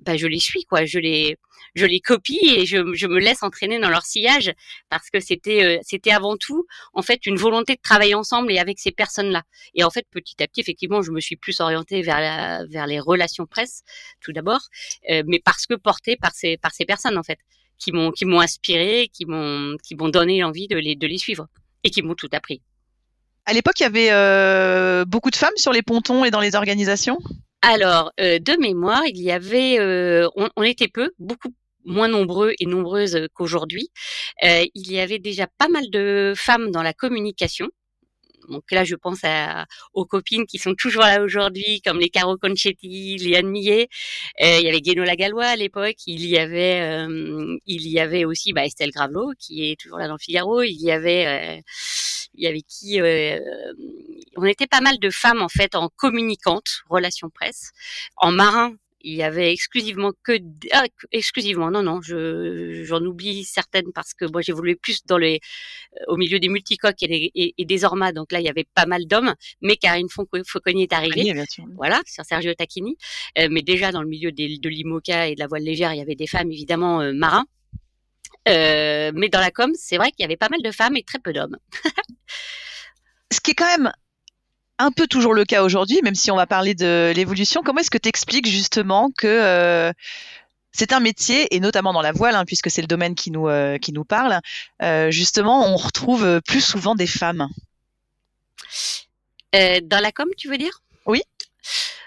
bah, 0.01 0.17
je 0.17 0.27
les 0.27 0.39
suis 0.39 0.65
quoi, 0.65 0.85
je 0.85 0.99
les 0.99 1.37
je 1.75 1.85
les 1.85 2.01
copie 2.01 2.39
et 2.43 2.67
je, 2.67 2.95
je 2.95 3.07
me 3.07 3.19
laisse 3.19 3.43
entraîner 3.43 3.79
dans 3.81 3.91
leur 3.91 4.05
sillage 4.05 4.53
parce 4.89 5.11
que 5.11 5.21
c'était 5.21 5.65
euh, 5.65 5.79
c'était 5.83 6.13
avant 6.13 6.37
tout 6.37 6.67
en 6.95 7.03
fait 7.03 7.27
une 7.27 7.37
volonté 7.37 7.75
de 7.75 7.81
travailler 7.81 8.15
ensemble 8.15 8.53
et 8.53 8.59
avec 8.59 8.79
ces 8.79 8.93
personnes-là. 8.93 9.43
Et 9.75 9.85
en 9.85 9.91
fait 9.91 10.07
petit 10.11 10.41
à 10.43 10.47
petit 10.47 10.61
effectivement 10.61 11.03
je 11.03 11.11
me 11.11 11.21
suis 11.21 11.37
plus 11.37 11.61
orientée 11.61 12.03
vers 12.03 12.21
la, 12.21 12.65
vers 12.67 12.87
les 12.87 13.01
relations 13.01 13.47
presse 13.47 13.83
tout 14.21 14.33
d'abord, 14.33 14.61
euh, 15.11 15.23
mais 15.27 15.41
parce 15.45 15.67
que 15.67 15.75
portée 15.75 16.17
par 16.17 16.33
ces 16.33 16.57
par 16.59 16.73
ces 16.73 16.85
personnes 16.85 17.19
en 17.19 17.23
fait 17.23 17.39
qui 17.79 17.93
m'ont 17.93 18.11
qui 18.11 18.25
m'ont 18.25 18.41
inspiré, 18.41 19.11
qui 19.13 19.27
m'ont 19.27 19.77
qui 19.83 19.95
m'ont 19.95 20.09
donné 20.09 20.43
envie 20.45 20.69
de 20.69 20.77
les 20.77 20.97
de 20.97 21.07
les 21.07 21.19
suivre 21.19 21.47
et 21.85 21.91
qui 21.91 22.03
m'ont 22.03 22.15
tout 22.15 22.29
appris. 22.33 22.61
À 23.47 23.55
l'époque, 23.55 23.81
il 23.81 23.85
y 23.85 23.87
avait 23.87 24.11
euh, 24.11 25.05
beaucoup 25.07 25.31
de 25.31 25.37
femmes 25.37 25.57
sur 25.57 25.73
les 25.73 25.83
pontons 25.83 26.25
et 26.25 26.31
dans 26.31 26.41
les 26.41 26.55
organisations? 26.55 27.19
Alors, 27.63 28.13
euh, 28.21 28.39
de 28.39 28.61
mémoire, 28.61 29.03
il 29.07 29.21
y 29.21 29.33
avait, 29.33 29.79
euh, 29.81 30.29
on, 30.37 30.63
était 30.63 30.89
peu, 30.89 31.11
beaucoup 31.19 31.53
moins 31.85 32.09
nombreux 32.09 32.53
et 32.61 32.67
nombreuses 32.67 33.27
qu'aujourd'hui. 33.35 33.91
Euh, 34.45 34.65
il 34.75 34.93
y 34.93 35.01
avait 35.01 35.19
déjà 35.19 35.47
pas 35.59 35.69
mal 35.69 35.91
de 35.91 36.35
femmes 36.37 36.71
dans 36.71 36.83
la 36.83 36.93
communication. 36.93 37.69
Donc 38.49 38.65
là, 38.71 38.85
je 38.85 38.95
pense 38.95 39.21
à, 39.25 39.67
aux 39.93 40.05
copines 40.05 40.47
qui 40.47 40.59
sont 40.59 40.75
toujours 40.75 41.03
là 41.03 41.23
aujourd'hui, 41.23 41.81
comme 41.85 41.99
les 41.99 42.09
Caro 42.09 42.37
Conchetti, 42.37 43.17
Liane 43.17 43.49
Millet. 43.49 43.89
il 44.41 44.63
y 44.63 44.69
avait 44.69 44.81
Guéno 44.81 45.05
Lagallois 45.05 45.47
à 45.47 45.57
l'époque. 45.57 45.97
Il 46.07 46.27
y 46.27 46.39
avait, 46.39 47.07
il 47.67 47.89
y 47.89 48.01
avait 48.01 48.25
aussi 48.25 48.53
bah, 48.53 48.65
Estelle 48.65 48.91
Gravelot 48.91 49.33
qui 49.39 49.71
est 49.71 49.81
toujours 49.81 49.99
là 49.99 50.07
dans 50.07 50.15
le 50.15 50.19
Figaro. 50.19 50.63
Il 50.63 50.81
y 50.81 50.91
avait 50.91 51.63
il 52.39 52.45
y 52.45 52.47
avait 52.47 52.63
qui 52.63 53.01
euh, 53.01 53.39
on 54.37 54.45
était 54.45 54.67
pas 54.67 54.81
mal 54.81 54.99
de 54.99 55.11
femmes 55.11 55.43
en 55.43 55.49
fait 55.49 55.75
en 55.75 55.89
communicante, 55.89 56.83
relations 56.89 57.31
presse, 57.31 57.73
en 58.17 58.33
marin. 58.33 58.75
Il 59.01 59.15
y 59.15 59.23
avait 59.23 59.53
exclusivement 59.53 60.13
que 60.25 60.33
ah, 60.73 60.85
exclusivement 61.13 61.71
non 61.71 61.83
non 61.83 62.01
je 62.03 62.83
j'en 62.85 63.01
oublie 63.05 63.45
certaines 63.45 63.93
parce 63.95 64.13
que 64.13 64.25
moi 64.25 64.41
j'évoluais 64.43 64.75
plus 64.75 65.05
dans 65.07 65.19
les 65.19 65.41
euh, 65.95 66.05
au 66.09 66.17
milieu 66.17 66.41
des 66.41 66.49
multicoques 66.49 67.03
et, 67.03 67.55
et, 67.57 67.65
des 67.65 67.85
ormas 67.85 68.13
donc 68.13 68.33
là 68.33 68.41
il 68.41 68.47
y 68.47 68.49
avait 68.49 68.67
pas 68.75 68.87
mal 68.87 69.07
d'hommes 69.07 69.35
mais 69.63 69.77
Karine 69.77 70.09
Fauconnier 70.09 70.85
est 70.85 70.93
arrivée. 70.93 71.33
Voilà 71.77 72.01
sur 72.07 72.25
Sergio 72.25 72.55
Tacchini. 72.55 72.97
Euh, 73.39 73.49
mais 73.51 73.63
déjà 73.63 73.93
dans 73.93 74.03
le 74.03 74.09
milieu 74.09 74.33
des, 74.33 74.59
de 74.59 74.69
l'IMOCA 74.69 75.29
et 75.29 75.35
de 75.35 75.41
la 75.41 75.47
voile 75.47 75.63
légère 75.63 75.93
il 75.93 75.99
y 75.99 76.03
avait 76.03 76.17
des 76.17 76.27
femmes 76.27 76.51
évidemment 76.51 77.13
marins. 77.13 77.47
Euh, 78.49 79.13
mais 79.15 79.29
dans 79.29 79.41
la 79.41 79.51
com, 79.51 79.73
c'est 79.75 79.97
vrai 79.97 80.11
qu'il 80.11 80.23
y 80.23 80.25
avait 80.25 80.37
pas 80.37 80.49
mal 80.49 80.63
de 80.63 80.71
femmes 80.71 80.97
et 80.97 81.03
très 81.03 81.19
peu 81.19 81.33
d'hommes. 81.33 81.57
Ce 83.33 83.41
qui 83.41 83.51
est 83.51 83.55
quand 83.55 83.79
même 83.79 83.93
un 84.79 84.91
peu 84.91 85.07
toujours 85.07 85.35
le 85.35 85.45
cas 85.45 85.63
aujourd'hui, 85.63 86.01
même 86.03 86.15
si 86.15 86.31
on 86.31 86.37
va 86.37 86.47
parler 86.47 86.75
de 86.75 87.13
l'évolution. 87.15 87.63
Comment 87.65 87.81
est-ce 87.81 87.91
que 87.91 87.99
tu 87.99 88.09
expliques 88.09 88.47
justement 88.47 89.11
que 89.17 89.27
euh, 89.27 89.93
c'est 90.73 90.93
un 90.93 91.01
métier, 91.01 91.55
et 91.55 91.61
notamment 91.61 91.93
dans 91.93 92.03
la 92.03 92.13
voile, 92.13 92.35
hein, 92.35 92.45
puisque 92.45 92.71
c'est 92.71 92.81
le 92.81 92.87
domaine 92.87 93.15
qui 93.15 93.31
nous, 93.31 93.49
euh, 93.49 93.79
qui 93.79 93.93
nous 93.93 94.05
parle, 94.05 94.41
justement, 95.11 95.67
on 95.67 95.77
retrouve 95.77 96.41
plus 96.47 96.61
souvent 96.61 96.95
des 96.95 97.07
femmes? 97.07 97.49
Dans 99.53 100.03
la 100.03 100.13
com, 100.13 100.29
tu 100.37 100.49
veux 100.49 100.59
dire? 100.59 100.83
Oui. 101.07 101.23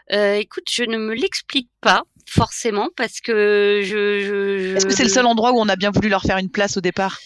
écoute, 0.09 0.65
je 0.71 0.83
ne 0.83 0.97
me 0.97 1.13
l'explique 1.13 1.69
pas 1.81 2.03
forcément 2.25 2.89
parce 2.95 3.19
que 3.19 3.81
je. 3.83 4.75
Est-ce 4.77 4.85
que 4.85 4.93
c'est 4.93 5.03
le 5.03 5.09
seul 5.09 5.25
endroit 5.25 5.51
où 5.51 5.59
on 5.59 5.67
a 5.67 5.75
bien 5.75 5.91
voulu 5.91 6.07
leur 6.07 6.23
faire 6.23 6.37
une 6.37 6.49
place 6.49 6.77
au 6.77 6.81
départ? 6.81 7.19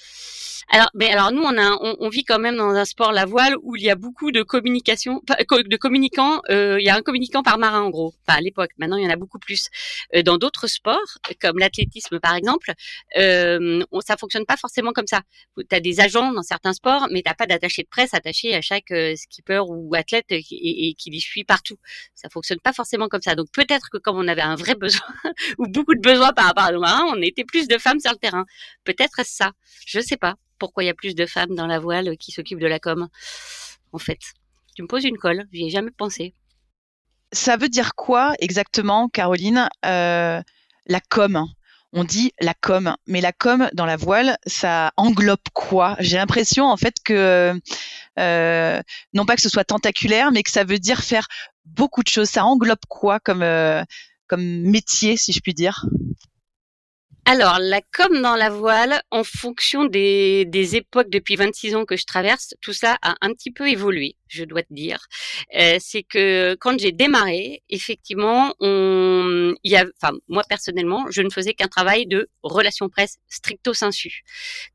Alors, 0.76 0.90
mais 0.94 1.10
alors 1.10 1.32
nous, 1.32 1.42
on, 1.42 1.58
a, 1.58 1.78
on, 2.02 2.10
vit 2.10 2.26
quand 2.26 2.38
même 2.38 2.58
dans 2.58 2.72
un 2.72 2.84
sport 2.84 3.14
la 3.14 3.24
voile 3.24 3.56
où 3.64 3.78
il 3.78 3.84
y 3.84 3.90
a 3.90 3.96
beaucoup 3.96 4.34
de 4.34 4.44
communication, 4.44 5.22
de 5.26 5.78
communicants. 5.78 6.42
Euh, 6.50 6.76
il 6.82 6.86
y 6.86 6.90
a 6.90 6.96
un 6.98 7.02
communicant 7.02 7.44
par 7.44 7.58
marin 7.58 7.80
en 7.80 7.90
gros. 7.90 8.14
Enfin, 8.28 8.40
à 8.40 8.42
l'époque, 8.42 8.72
maintenant 8.78 8.98
il 8.98 9.06
y 9.06 9.08
en 9.08 9.10
a 9.10 9.16
beaucoup 9.16 9.40
plus. 9.40 9.70
Euh, 10.14 10.22
dans 10.22 10.38
d'autres 10.38 10.68
sports, 10.68 11.18
comme 11.40 11.60
l'athlétisme 11.60 12.20
par 12.20 12.36
exemple, 12.36 12.74
euh, 13.18 13.86
on, 13.94 14.02
ça 14.02 14.18
fonctionne 14.18 14.46
pas 14.46 14.58
forcément 14.58 14.92
comme 14.92 15.08
ça. 15.08 15.22
Tu 15.58 15.74
as 15.74 15.80
des 15.80 16.02
agents 16.02 16.34
dans 16.34 16.44
certains 16.44 16.74
sports, 16.74 17.08
mais 17.10 17.22
t'as 17.22 17.36
pas 17.36 17.46
d'attaché 17.46 17.84
de 17.84 17.88
presse 17.88 18.14
attaché 18.14 18.54
à 18.54 18.60
chaque 18.60 18.92
euh, 18.92 19.16
skipper 19.16 19.64
ou 19.66 19.96
athlète 19.96 20.26
et, 20.30 20.44
et, 20.52 20.94
qui 20.96 21.10
les 21.10 21.22
suit 21.22 21.46
partout. 21.46 21.78
Ça 22.16 22.28
fonctionne 22.28 22.60
pas 22.60 22.74
forcément 22.74 23.08
comme 23.08 23.22
ça. 23.22 23.36
Donc 23.36 23.48
peut-être 23.54 23.90
que 23.90 23.98
comme 23.98 24.18
on 24.18 24.28
avait 24.28 24.42
un 24.42 24.58
vrai 24.58 24.76
besoin 24.76 25.08
ou 25.58 25.70
beaucoup 25.70 25.96
de 25.96 26.02
besoins 26.02 26.34
par 26.34 26.48
rapport 26.48 26.66
à 26.66 26.74
nos 26.74 26.82
marins, 26.82 27.06
on 27.16 27.22
était 27.22 27.46
plus 27.46 27.70
de 27.70 27.78
femmes 27.78 28.02
sur 28.02 28.12
le 28.12 28.18
terrain. 28.18 28.46
Peut-être 28.84 29.26
ça. 29.26 29.54
Je 29.86 30.02
sais 30.02 30.18
pas 30.18 30.36
pourquoi 30.60 30.84
il 30.84 30.88
y 30.88 30.90
a 30.90 30.94
plus 30.94 31.16
de 31.16 31.26
femmes 31.26 31.56
dans 31.56 31.68
la 31.68 31.80
voile 31.80 32.18
qui 32.18 32.32
s'occupent 32.32 32.60
de 32.60 32.68
la 32.68 32.80
com. 32.80 33.08
En 33.92 34.00
fait, 34.00 34.20
tu 34.76 34.82
me 34.82 34.88
poses 34.88 35.06
une 35.06 35.18
colle, 35.18 35.46
j'y 35.52 35.68
ai 35.68 35.70
jamais 35.70 35.92
pensé. 35.92 36.34
Ça 37.32 37.58
veut 37.58 37.70
dire 37.70 37.96
quoi 37.96 38.34
exactement, 38.40 39.10
Caroline, 39.10 39.70
euh, 39.86 40.42
la 40.86 41.00
com? 41.10 41.46
On 41.98 42.04
dit 42.04 42.34
la 42.42 42.54
com, 42.54 42.96
mais 43.08 43.22
la 43.22 43.32
com 43.32 43.70
dans 43.74 43.86
la 43.86 43.96
voile, 43.96 44.38
ça 44.46 44.92
englobe 44.98 45.40
quoi? 45.54 45.96
J'ai 46.00 46.18
l'impression 46.18 46.66
en 46.66 46.76
fait 46.76 46.96
que 47.04 47.58
euh, 48.20 48.82
non 49.14 49.26
pas 49.26 49.36
que 49.36 49.42
ce 49.42 49.50
soit 49.50 49.64
tentaculaire, 49.64 50.32
mais 50.32 50.44
que 50.44 50.52
ça 50.52 50.66
veut 50.66 50.80
dire 50.80 51.04
faire 51.04 51.28
beaucoup 51.64 52.04
de 52.04 52.10
choses. 52.10 52.30
Ça 52.30 52.44
englobe 52.44 52.86
quoi 52.90 53.22
comme 53.22 53.44
euh, 53.44 53.82
comme 54.28 54.44
métier, 54.44 55.16
si 55.16 55.32
je 55.32 55.40
puis 55.40 55.54
dire? 55.54 55.86
Alors, 57.28 57.58
la 57.60 57.82
com 57.82 58.22
dans 58.22 58.36
la 58.36 58.52
voile, 58.52 59.02
en 59.10 59.24
fonction 59.24 59.86
des, 59.86 60.46
des, 60.46 60.76
époques 60.76 61.10
depuis 61.10 61.36
26 61.36 61.74
ans 61.76 61.84
que 61.84 61.98
je 61.98 62.06
traverse, 62.06 62.54
tout 62.62 62.72
ça 62.72 63.00
a 63.02 63.16
un 63.22 63.34
petit 63.34 63.50
peu 63.50 63.68
évolué, 63.68 64.16
je 64.28 64.44
dois 64.44 64.62
te 64.62 64.72
dire. 64.72 65.08
Euh, 65.58 65.78
c'est 65.80 66.04
que 66.04 66.56
quand 66.60 66.80
j'ai 66.80 66.92
démarré, 66.92 67.64
effectivement, 67.68 68.54
on, 68.60 69.56
y 69.64 69.76
a, 69.76 69.86
moi 70.28 70.44
personnellement, 70.48 71.08
je 71.10 71.24
ne 71.24 71.32
faisais 71.32 71.56
qu'un 71.56 71.68
travail 71.68 72.06
de 72.06 72.30
relation 72.44 72.90
presse 72.90 73.18
stricto 73.28 73.74
sensu. 73.74 74.22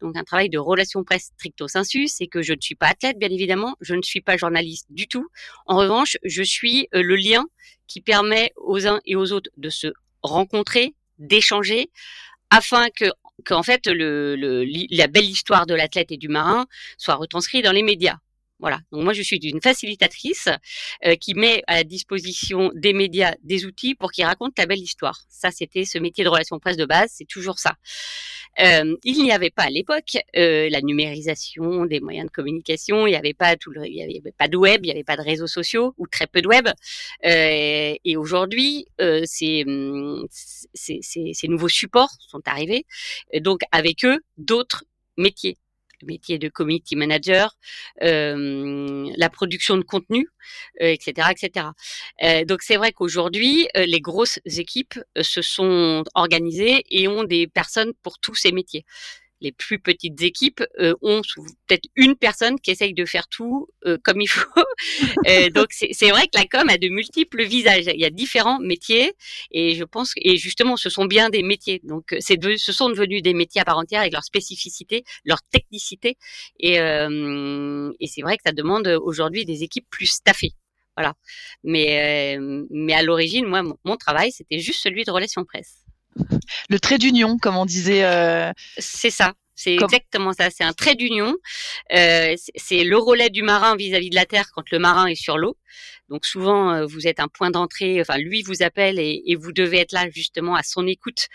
Donc, 0.00 0.16
un 0.16 0.24
travail 0.24 0.48
de 0.48 0.58
relation 0.58 1.04
presse 1.04 1.30
stricto 1.36 1.68
sensu, 1.68 2.08
c'est 2.08 2.26
que 2.26 2.42
je 2.42 2.52
ne 2.54 2.60
suis 2.60 2.74
pas 2.74 2.88
athlète, 2.88 3.16
bien 3.16 3.30
évidemment, 3.30 3.76
je 3.80 3.94
ne 3.94 4.02
suis 4.02 4.22
pas 4.22 4.36
journaliste 4.36 4.88
du 4.90 5.06
tout. 5.06 5.28
En 5.66 5.76
revanche, 5.76 6.16
je 6.24 6.42
suis 6.42 6.88
euh, 6.96 7.02
le 7.02 7.14
lien 7.14 7.46
qui 7.86 8.00
permet 8.00 8.50
aux 8.56 8.88
uns 8.88 9.00
et 9.04 9.14
aux 9.14 9.30
autres 9.30 9.50
de 9.56 9.70
se 9.70 9.92
rencontrer, 10.22 10.96
d'échanger, 11.20 11.90
afin 12.50 12.88
que 12.90 13.06
qu'en 13.44 13.62
fait 13.62 13.86
le, 13.86 14.36
le, 14.36 14.64
la 14.90 15.06
belle 15.06 15.24
histoire 15.24 15.66
de 15.66 15.74
l'athlète 15.74 16.12
et 16.12 16.18
du 16.18 16.28
marin 16.28 16.66
soit 16.98 17.14
retranscrite 17.14 17.64
dans 17.64 17.72
les 17.72 17.82
médias. 17.82 18.18
Voilà. 18.60 18.80
Donc 18.92 19.04
moi, 19.04 19.12
je 19.12 19.22
suis 19.22 19.38
une 19.38 19.60
facilitatrice 19.60 20.48
euh, 21.06 21.16
qui 21.16 21.34
met 21.34 21.62
à 21.66 21.82
disposition 21.82 22.70
des 22.74 22.92
médias 22.92 23.34
des 23.42 23.64
outils 23.64 23.94
pour 23.94 24.12
qu'ils 24.12 24.26
racontent 24.26 24.52
la 24.58 24.66
belle 24.66 24.80
histoire. 24.80 25.18
Ça, 25.28 25.50
c'était 25.50 25.84
ce 25.84 25.98
métier 25.98 26.24
de 26.24 26.28
relation 26.28 26.58
presse 26.58 26.76
de 26.76 26.84
base. 26.84 27.10
C'est 27.14 27.26
toujours 27.26 27.58
ça. 27.58 27.76
Euh, 28.60 28.96
il 29.04 29.22
n'y 29.22 29.32
avait 29.32 29.50
pas 29.50 29.64
à 29.64 29.70
l'époque 29.70 30.18
euh, 30.36 30.68
la 30.70 30.82
numérisation 30.82 31.86
des 31.86 32.00
moyens 32.00 32.26
de 32.26 32.32
communication. 32.32 33.06
Il 33.06 33.10
n'y 33.10 33.16
avait 33.16 33.32
pas 33.32 33.56
tout 33.56 33.70
le, 33.70 33.86
il 33.86 33.94
y 33.94 34.02
avait 34.02 34.34
pas 34.36 34.48
de 34.48 34.56
web, 34.56 34.84
il 34.84 34.88
n'y 34.88 34.92
avait 34.92 35.04
pas 35.04 35.16
de 35.16 35.22
réseaux 35.22 35.46
sociaux 35.46 35.94
ou 35.96 36.06
très 36.06 36.26
peu 36.26 36.42
de 36.42 36.48
web. 36.48 36.68
Euh, 37.24 37.94
et 38.04 38.16
aujourd'hui, 38.16 38.86
euh, 39.00 39.22
ces 39.24 39.64
nouveaux 41.48 41.68
supports 41.68 42.14
sont 42.28 42.42
arrivés. 42.46 42.84
donc 43.40 43.60
avec 43.72 44.04
eux, 44.04 44.18
d'autres 44.36 44.84
métiers 45.16 45.56
le 46.02 46.06
métier 46.06 46.38
de 46.38 46.48
community 46.48 46.96
manager, 46.96 47.56
euh, 48.02 49.10
la 49.16 49.30
production 49.30 49.76
de 49.76 49.82
contenu, 49.82 50.28
etc., 50.78 51.28
euh, 51.28 51.30
etc. 51.30 51.66
Euh, 52.22 52.44
donc 52.44 52.62
c'est 52.62 52.76
vrai 52.76 52.92
qu'aujourd'hui, 52.92 53.68
les 53.74 54.00
grosses 54.00 54.40
équipes 54.44 54.98
se 55.20 55.42
sont 55.42 56.04
organisées 56.14 56.84
et 56.90 57.08
ont 57.08 57.24
des 57.24 57.46
personnes 57.46 57.92
pour 58.02 58.18
tous 58.18 58.34
ces 58.34 58.52
métiers 58.52 58.84
les 59.40 59.52
plus 59.52 59.78
petites 59.78 60.20
équipes 60.22 60.62
euh, 60.78 60.94
ont 61.02 61.22
peut-être 61.66 61.88
une 61.96 62.16
personne 62.16 62.58
qui 62.60 62.70
essaye 62.70 62.94
de 62.94 63.04
faire 63.04 63.28
tout 63.28 63.68
euh, 63.86 63.98
comme 64.02 64.20
il 64.20 64.26
faut. 64.26 64.48
euh, 65.26 65.50
donc 65.50 65.68
c'est 65.70 66.10
vrai 66.10 66.26
que 66.26 66.38
la 66.38 66.44
com 66.46 66.68
a 66.68 66.78
de 66.78 66.88
multiples 66.88 67.44
visages. 67.44 67.84
Il 67.86 68.00
y 68.00 68.04
a 68.04 68.10
différents 68.10 68.58
métiers 68.60 69.12
et 69.50 69.74
je 69.74 69.84
pense 69.84 70.12
et 70.16 70.36
justement 70.36 70.76
ce 70.76 70.90
sont 70.90 71.06
bien 71.06 71.30
des 71.30 71.42
métiers. 71.42 71.80
Donc 71.84 72.14
c'est 72.20 72.38
ce 72.58 72.72
sont 72.72 72.90
devenus 72.90 73.22
des 73.22 73.34
métiers 73.34 73.60
à 73.60 73.64
part 73.64 73.78
entière 73.78 74.00
avec 74.00 74.12
leur 74.12 74.24
spécificité, 74.24 75.04
leur 75.24 75.42
technicité 75.42 76.16
et, 76.58 76.80
euh, 76.80 77.92
et 78.00 78.06
c'est 78.06 78.22
vrai 78.22 78.36
que 78.36 78.42
ça 78.44 78.52
demande 78.52 78.88
aujourd'hui 79.02 79.44
des 79.44 79.62
équipes 79.62 79.86
plus 79.90 80.06
staffées. 80.06 80.52
Voilà. 80.96 81.14
Mais 81.64 82.38
mais 82.70 82.92
à 82.92 83.02
l'origine, 83.02 83.46
moi 83.46 83.62
mon 83.84 83.96
travail 83.96 84.32
c'était 84.32 84.58
juste 84.58 84.82
celui 84.82 85.04
de 85.04 85.10
relations 85.10 85.44
presse 85.44 85.79
le 86.68 86.80
trait 86.80 86.98
d'union, 86.98 87.38
comme 87.38 87.56
on 87.56 87.66
disait. 87.66 88.04
Euh, 88.04 88.52
c'est 88.78 89.10
ça. 89.10 89.34
C'est 89.54 89.74
exactement 89.74 90.32
ça. 90.32 90.48
C'est 90.50 90.64
un 90.64 90.72
trait 90.72 90.94
d'union. 90.94 91.34
Euh, 91.94 92.34
c'est 92.56 92.82
le 92.82 92.96
relais 92.96 93.28
du 93.28 93.42
marin 93.42 93.76
vis-à-vis 93.76 94.06
-vis 94.06 94.10
de 94.10 94.14
la 94.14 94.24
terre 94.24 94.46
quand 94.54 94.70
le 94.70 94.78
marin 94.78 95.06
est 95.06 95.14
sur 95.14 95.36
l'eau. 95.36 95.56
Donc 96.08 96.26
souvent, 96.26 96.72
euh, 96.72 96.86
vous 96.86 97.06
êtes 97.06 97.20
un 97.20 97.28
point 97.28 97.50
d'entrée, 97.50 98.00
enfin 98.00 98.18
lui 98.18 98.42
vous 98.42 98.62
appelle 98.62 98.98
et, 98.98 99.36
vous 99.40 99.52
devez 99.52 99.78
être 99.78 99.92
là 99.92 100.08
justement 100.10 100.54
à 100.54 100.62
son 100.62 100.86
écoute 100.86 101.28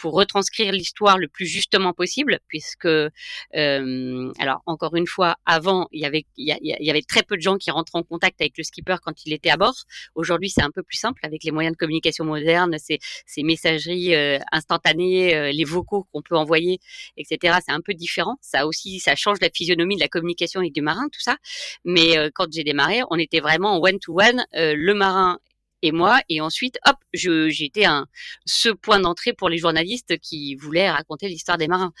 pour 0.00 0.14
retranscrire 0.14 0.72
l'histoire 0.72 1.18
le 1.18 1.28
plus 1.28 1.44
justement 1.44 1.92
possible, 1.92 2.38
puisque 2.48 2.86
euh, 2.86 4.32
alors 4.38 4.62
encore 4.64 4.96
une 4.96 5.06
fois, 5.06 5.36
avant 5.44 5.88
il 5.92 6.00
y 6.00 6.06
avait 6.06 6.24
il 6.38 6.58
y, 6.62 6.90
avait 6.90 7.02
très 7.02 7.22
peu 7.22 7.36
de 7.36 7.42
gens 7.42 7.58
qui 7.58 7.70
rentraient 7.70 7.98
en 7.98 8.02
contact 8.02 8.40
avec 8.40 8.56
le 8.56 8.64
skipper 8.64 8.96
quand 9.02 9.26
il 9.26 9.34
était 9.34 9.50
à 9.50 9.58
bord. 9.58 9.74
Aujourd'hui, 10.14 10.48
c'est 10.48 10.62
un 10.62 10.70
peu 10.70 10.82
plus 10.82 10.96
simple 10.96 11.20
avec 11.22 11.44
les 11.44 11.50
moyens 11.50 11.74
de 11.74 11.76
communication 11.76 12.24
modernes, 12.24 12.76
ces, 12.78 12.98
messageries 13.42 14.14
euh, 14.14 14.38
instantanées, 14.52 15.34
euh, 15.34 15.52
les 15.52 15.64
vocaux 15.64 16.06
qu'on 16.12 16.22
peut 16.22 16.36
envoyer, 16.36 16.78
etc. 17.18 17.58
C'est 17.64 17.72
un 17.72 17.82
peu 17.82 17.92
différent. 17.92 18.36
Ça 18.40 18.66
aussi, 18.66 19.00
ça 19.00 19.14
change 19.16 19.38
la 19.42 19.50
physionomie 19.54 19.96
de 19.96 20.00
la 20.00 20.08
communication 20.08 20.60
avec 20.60 20.72
du 20.72 20.80
marin, 20.80 21.08
tout 21.12 21.20
ça. 21.20 21.36
Mais 21.84 22.16
quand 22.34 22.46
j'ai 22.50 22.64
démarré, 22.64 23.02
on 23.10 23.18
était 23.18 23.40
vraiment 23.40 23.78
one 23.80 23.98
to 23.98 24.18
one, 24.18 24.44
le 24.52 24.92
marin 24.92 25.38
et 25.82 25.92
moi. 25.92 26.20
Et 26.28 26.40
ensuite, 26.40 26.78
hop, 26.86 26.96
j'étais 27.12 27.84
un 27.84 28.06
ce 28.44 28.68
point 28.68 29.00
d'entrée 29.00 29.32
pour 29.32 29.48
les 29.48 29.58
journalistes 29.58 30.18
qui 30.18 30.54
voulaient 30.54 30.90
raconter 30.90 31.28
l'histoire 31.28 31.58
des 31.58 31.68
marins. 31.68 31.92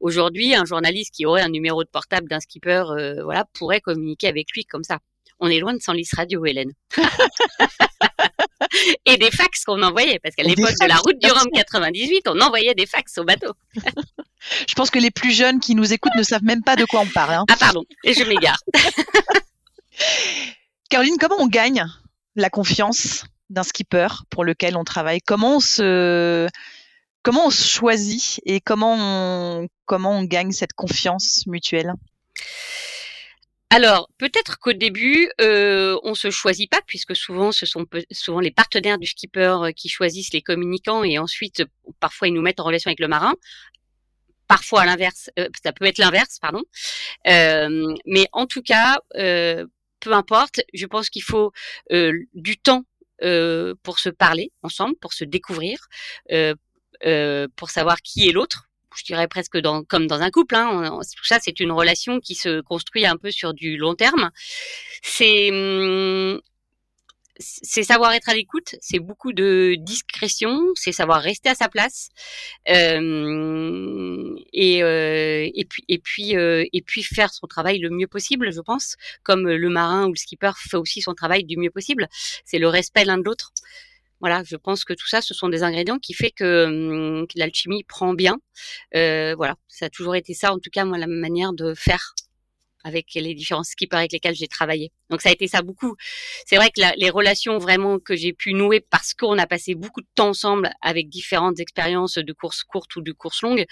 Aujourd'hui, 0.00 0.54
un 0.54 0.64
journaliste 0.64 1.14
qui 1.14 1.26
aurait 1.26 1.42
un 1.42 1.48
numéro 1.48 1.84
de 1.84 1.88
portable 1.88 2.28
d'un 2.28 2.40
skipper, 2.40 2.84
euh, 2.90 3.22
voilà, 3.24 3.44
pourrait 3.52 3.80
communiquer 3.80 4.28
avec 4.28 4.50
lui 4.52 4.64
comme 4.64 4.84
ça. 4.84 4.98
On 5.40 5.48
est 5.48 5.58
loin 5.58 5.74
de 5.74 5.80
Sanlis 5.80 6.08
Radio, 6.16 6.44
Hélène. 6.46 6.72
et 9.06 9.16
des 9.16 9.30
fax 9.30 9.64
qu'on 9.64 9.82
envoyait, 9.82 10.20
parce 10.22 10.36
qu'à 10.36 10.44
l'époque 10.44 10.74
de 10.80 10.86
la 10.86 10.96
route 10.96 11.18
du 11.18 11.28
Rhum 11.28 11.48
98, 11.52 12.28
on 12.28 12.40
envoyait 12.40 12.74
des 12.74 12.86
fax 12.86 13.18
au 13.18 13.24
bateau. 13.24 13.52
je 14.68 14.74
pense 14.74 14.90
que 14.90 15.00
les 15.00 15.10
plus 15.10 15.32
jeunes 15.32 15.58
qui 15.58 15.74
nous 15.74 15.92
écoutent 15.92 16.14
ne 16.16 16.22
savent 16.22 16.44
même 16.44 16.62
pas 16.62 16.76
de 16.76 16.84
quoi 16.84 17.00
on 17.00 17.08
parle. 17.08 17.34
Hein. 17.34 17.44
Ah 17.50 17.56
pardon, 17.58 17.82
et 18.04 18.14
je 18.14 18.22
m'égare. 18.22 18.58
Caroline, 20.92 21.16
comment 21.18 21.36
on 21.38 21.46
gagne 21.46 21.86
la 22.36 22.50
confiance 22.50 23.24
d'un 23.48 23.62
skipper 23.62 24.08
pour 24.28 24.44
lequel 24.44 24.76
on 24.76 24.84
travaille? 24.84 25.22
Comment 25.22 25.56
on 25.56 25.60
se 25.60 26.50
choisit 27.50 28.42
et 28.44 28.60
comment 28.60 28.96
on 28.98 29.68
comment 29.86 30.18
on 30.18 30.24
gagne 30.24 30.52
cette 30.52 30.74
confiance 30.74 31.46
mutuelle? 31.46 31.94
Alors, 33.70 34.10
peut-être 34.18 34.58
qu'au 34.58 34.74
début, 34.74 35.30
euh, 35.40 35.98
on 36.02 36.14
se 36.14 36.30
choisit 36.30 36.70
pas, 36.70 36.82
puisque 36.86 37.16
souvent, 37.16 37.52
ce 37.52 37.64
sont 37.64 37.86
souvent 38.10 38.40
les 38.40 38.50
partenaires 38.50 38.98
du 38.98 39.06
skipper 39.06 39.56
euh, 39.62 39.72
qui 39.72 39.88
choisissent 39.88 40.34
les 40.34 40.42
communicants 40.42 41.04
et 41.04 41.18
ensuite, 41.18 41.64
parfois, 42.00 42.28
ils 42.28 42.34
nous 42.34 42.42
mettent 42.42 42.60
en 42.60 42.64
relation 42.64 42.90
avec 42.90 43.00
le 43.00 43.08
marin. 43.08 43.32
Parfois, 44.46 44.82
à 44.82 44.84
l'inverse, 44.84 45.30
euh, 45.38 45.48
ça 45.64 45.72
peut 45.72 45.86
être 45.86 45.96
l'inverse, 45.96 46.36
pardon. 46.38 46.60
Euh, 47.28 47.94
mais 48.04 48.28
en 48.32 48.46
tout 48.46 48.60
cas, 48.60 48.98
peu 50.02 50.12
importe, 50.12 50.60
je 50.74 50.86
pense 50.86 51.08
qu'il 51.08 51.22
faut 51.22 51.52
euh, 51.92 52.12
du 52.34 52.58
temps 52.58 52.84
euh, 53.22 53.74
pour 53.82 53.98
se 53.98 54.10
parler 54.10 54.50
ensemble, 54.62 54.96
pour 55.00 55.12
se 55.12 55.24
découvrir, 55.24 55.78
pour 57.56 57.70
savoir 57.70 58.02
qui 58.02 58.28
est 58.28 58.32
l'autre. 58.32 58.68
Je 58.94 59.04
dirais 59.04 59.26
presque 59.26 59.56
dans, 59.56 59.84
comme 59.84 60.06
dans 60.06 60.20
un 60.20 60.30
couple. 60.30 60.54
Hein, 60.54 61.00
tout 61.16 61.24
ça, 61.24 61.38
c'est 61.40 61.60
une 61.60 61.72
relation 61.72 62.20
qui 62.20 62.34
se 62.34 62.60
construit 62.60 63.06
un 63.06 63.16
peu 63.16 63.30
sur 63.30 63.54
du 63.54 63.78
long 63.78 63.94
terme. 63.94 64.30
C'est 65.02 65.50
hum, 65.50 66.40
c'est 67.38 67.82
savoir 67.82 68.12
être 68.12 68.28
à 68.28 68.34
l'écoute, 68.34 68.74
c'est 68.80 68.98
beaucoup 68.98 69.32
de 69.32 69.74
discrétion, 69.78 70.60
c'est 70.74 70.92
savoir 70.92 71.22
rester 71.22 71.48
à 71.48 71.54
sa 71.54 71.68
place 71.68 72.10
euh, 72.68 74.34
et, 74.52 74.82
euh, 74.82 75.48
et 75.54 75.98
puis 75.98 76.36
euh, 76.36 76.64
et 76.72 76.82
puis 76.82 77.02
faire 77.02 77.32
son 77.32 77.46
travail 77.46 77.78
le 77.78 77.90
mieux 77.90 78.06
possible, 78.06 78.52
je 78.52 78.60
pense, 78.60 78.96
comme 79.22 79.48
le 79.48 79.68
marin 79.70 80.06
ou 80.06 80.10
le 80.10 80.16
skipper 80.16 80.52
fait 80.56 80.76
aussi 80.76 81.00
son 81.00 81.14
travail 81.14 81.44
du 81.44 81.56
mieux 81.56 81.70
possible. 81.70 82.08
C'est 82.44 82.58
le 82.58 82.68
respect 82.68 83.04
l'un 83.04 83.18
de 83.18 83.24
l'autre. 83.24 83.52
Voilà, 84.20 84.44
je 84.44 84.54
pense 84.54 84.84
que 84.84 84.92
tout 84.92 85.08
ça, 85.08 85.20
ce 85.20 85.34
sont 85.34 85.48
des 85.48 85.64
ingrédients 85.64 85.98
qui 85.98 86.14
fait 86.14 86.30
que, 86.30 87.24
que 87.26 87.38
l'alchimie 87.38 87.82
prend 87.82 88.14
bien. 88.14 88.38
Voilà, 88.92 89.56
ça 89.68 89.86
a 89.86 89.90
toujours 89.90 90.14
été 90.16 90.34
ça, 90.34 90.52
en 90.52 90.58
tout 90.58 90.70
cas 90.70 90.84
moi, 90.84 90.98
la 90.98 91.08
manière 91.08 91.52
de 91.52 91.74
faire 91.74 92.14
avec 92.84 93.14
les 93.14 93.34
différents 93.34 93.64
skippers 93.64 93.96
avec 93.96 94.12
lesquels 94.12 94.34
j'ai 94.34 94.48
travaillé. 94.48 94.92
Donc 95.10 95.20
ça 95.20 95.28
a 95.28 95.32
été 95.32 95.46
ça 95.46 95.62
beaucoup. 95.62 95.96
C'est 96.46 96.56
vrai 96.56 96.70
que 96.70 96.80
les 96.96 97.10
relations 97.10 97.58
vraiment 97.58 97.98
que 97.98 98.16
j'ai 98.16 98.32
pu 98.32 98.54
nouer 98.54 98.80
parce 98.80 99.14
qu'on 99.14 99.38
a 99.38 99.46
passé 99.46 99.74
beaucoup 99.74 100.00
de 100.00 100.08
temps 100.14 100.30
ensemble 100.30 100.70
avec 100.80 101.08
différentes 101.08 101.60
expériences 101.60 102.18
de 102.18 102.32
courses 102.32 102.64
courtes 102.64 102.96
ou 102.96 103.02
de 103.02 103.12
courses 103.12 103.42
longues, 103.42 103.66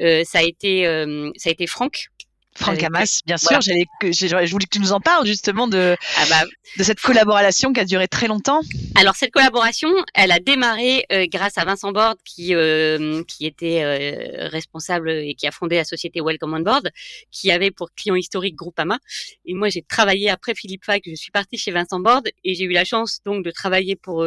euh, 0.00 0.22
ça 0.24 0.38
a 0.38 0.42
été 0.42 0.86
euh, 0.86 1.30
ça 1.36 1.50
a 1.50 1.52
été 1.52 1.66
Franck 1.66 2.08
Franck 2.56 2.82
Hamas, 2.82 3.20
bien 3.26 3.36
sûr. 3.36 3.60
J'allais, 3.60 3.86
je 4.02 4.50
voulais 4.50 4.64
que 4.64 4.70
tu 4.70 4.80
nous 4.80 4.92
en 4.92 5.00
parles 5.00 5.26
justement 5.26 5.66
de, 5.66 5.96
ah 6.16 6.24
bah, 6.30 6.44
de 6.78 6.82
cette 6.82 7.00
collaboration 7.00 7.72
qui 7.72 7.80
a 7.80 7.84
duré 7.84 8.06
très 8.06 8.28
longtemps. 8.28 8.60
Alors 8.94 9.16
cette 9.16 9.32
collaboration, 9.32 9.90
elle 10.14 10.30
a 10.30 10.38
démarré 10.38 11.04
euh, 11.12 11.26
grâce 11.28 11.58
à 11.58 11.64
Vincent 11.64 11.92
Bord 11.92 12.14
qui 12.24 12.54
euh, 12.54 13.22
qui 13.24 13.46
était 13.46 13.82
euh, 13.82 14.48
responsable 14.48 15.10
et 15.10 15.34
qui 15.34 15.46
a 15.46 15.50
fondé 15.50 15.76
la 15.76 15.84
société 15.84 16.20
Welcome 16.20 16.54
on 16.54 16.60
Board, 16.60 16.90
qui 17.30 17.50
avait 17.50 17.70
pour 17.70 17.92
client 17.92 18.14
historique 18.14 18.54
Groupama. 18.54 18.98
Et 19.44 19.54
moi, 19.54 19.68
j'ai 19.68 19.82
travaillé 19.82 20.30
après 20.30 20.54
Philippe 20.54 20.84
Fac. 20.84 21.02
Je 21.06 21.14
suis 21.14 21.32
partie 21.32 21.58
chez 21.58 21.72
Vincent 21.72 22.00
Bord 22.00 22.22
et 22.44 22.54
j'ai 22.54 22.64
eu 22.64 22.72
la 22.72 22.84
chance 22.84 23.20
donc 23.24 23.44
de 23.44 23.50
travailler 23.50 23.96
pour 23.96 24.26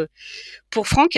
pour 0.69 0.87
Franck 0.87 1.17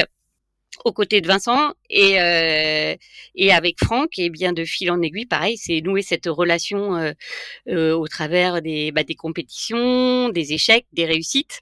aux 0.86 0.94
côtés 0.94 1.22
de 1.22 1.28
Vincent 1.28 1.74
et 1.90 2.20
euh, 2.22 2.96
et 3.36 3.52
avec 3.52 3.78
Franck 3.84 4.18
et 4.18 4.30
bien 4.30 4.54
de 4.54 4.64
fil 4.64 4.92
en 4.92 5.02
aiguille 5.02 5.26
pareil 5.26 5.58
c'est 5.58 5.82
nouer 5.82 6.02
cette 6.02 6.28
relation 6.28 6.96
euh, 6.96 7.12
euh, 7.68 7.94
au 7.96 8.08
travers 8.08 8.62
des 8.62 8.92
bah, 8.92 9.04
des 9.04 9.16
compétitions 9.16 10.30
des 10.30 10.54
échecs 10.54 10.86
des 10.94 11.06
réussites 11.06 11.60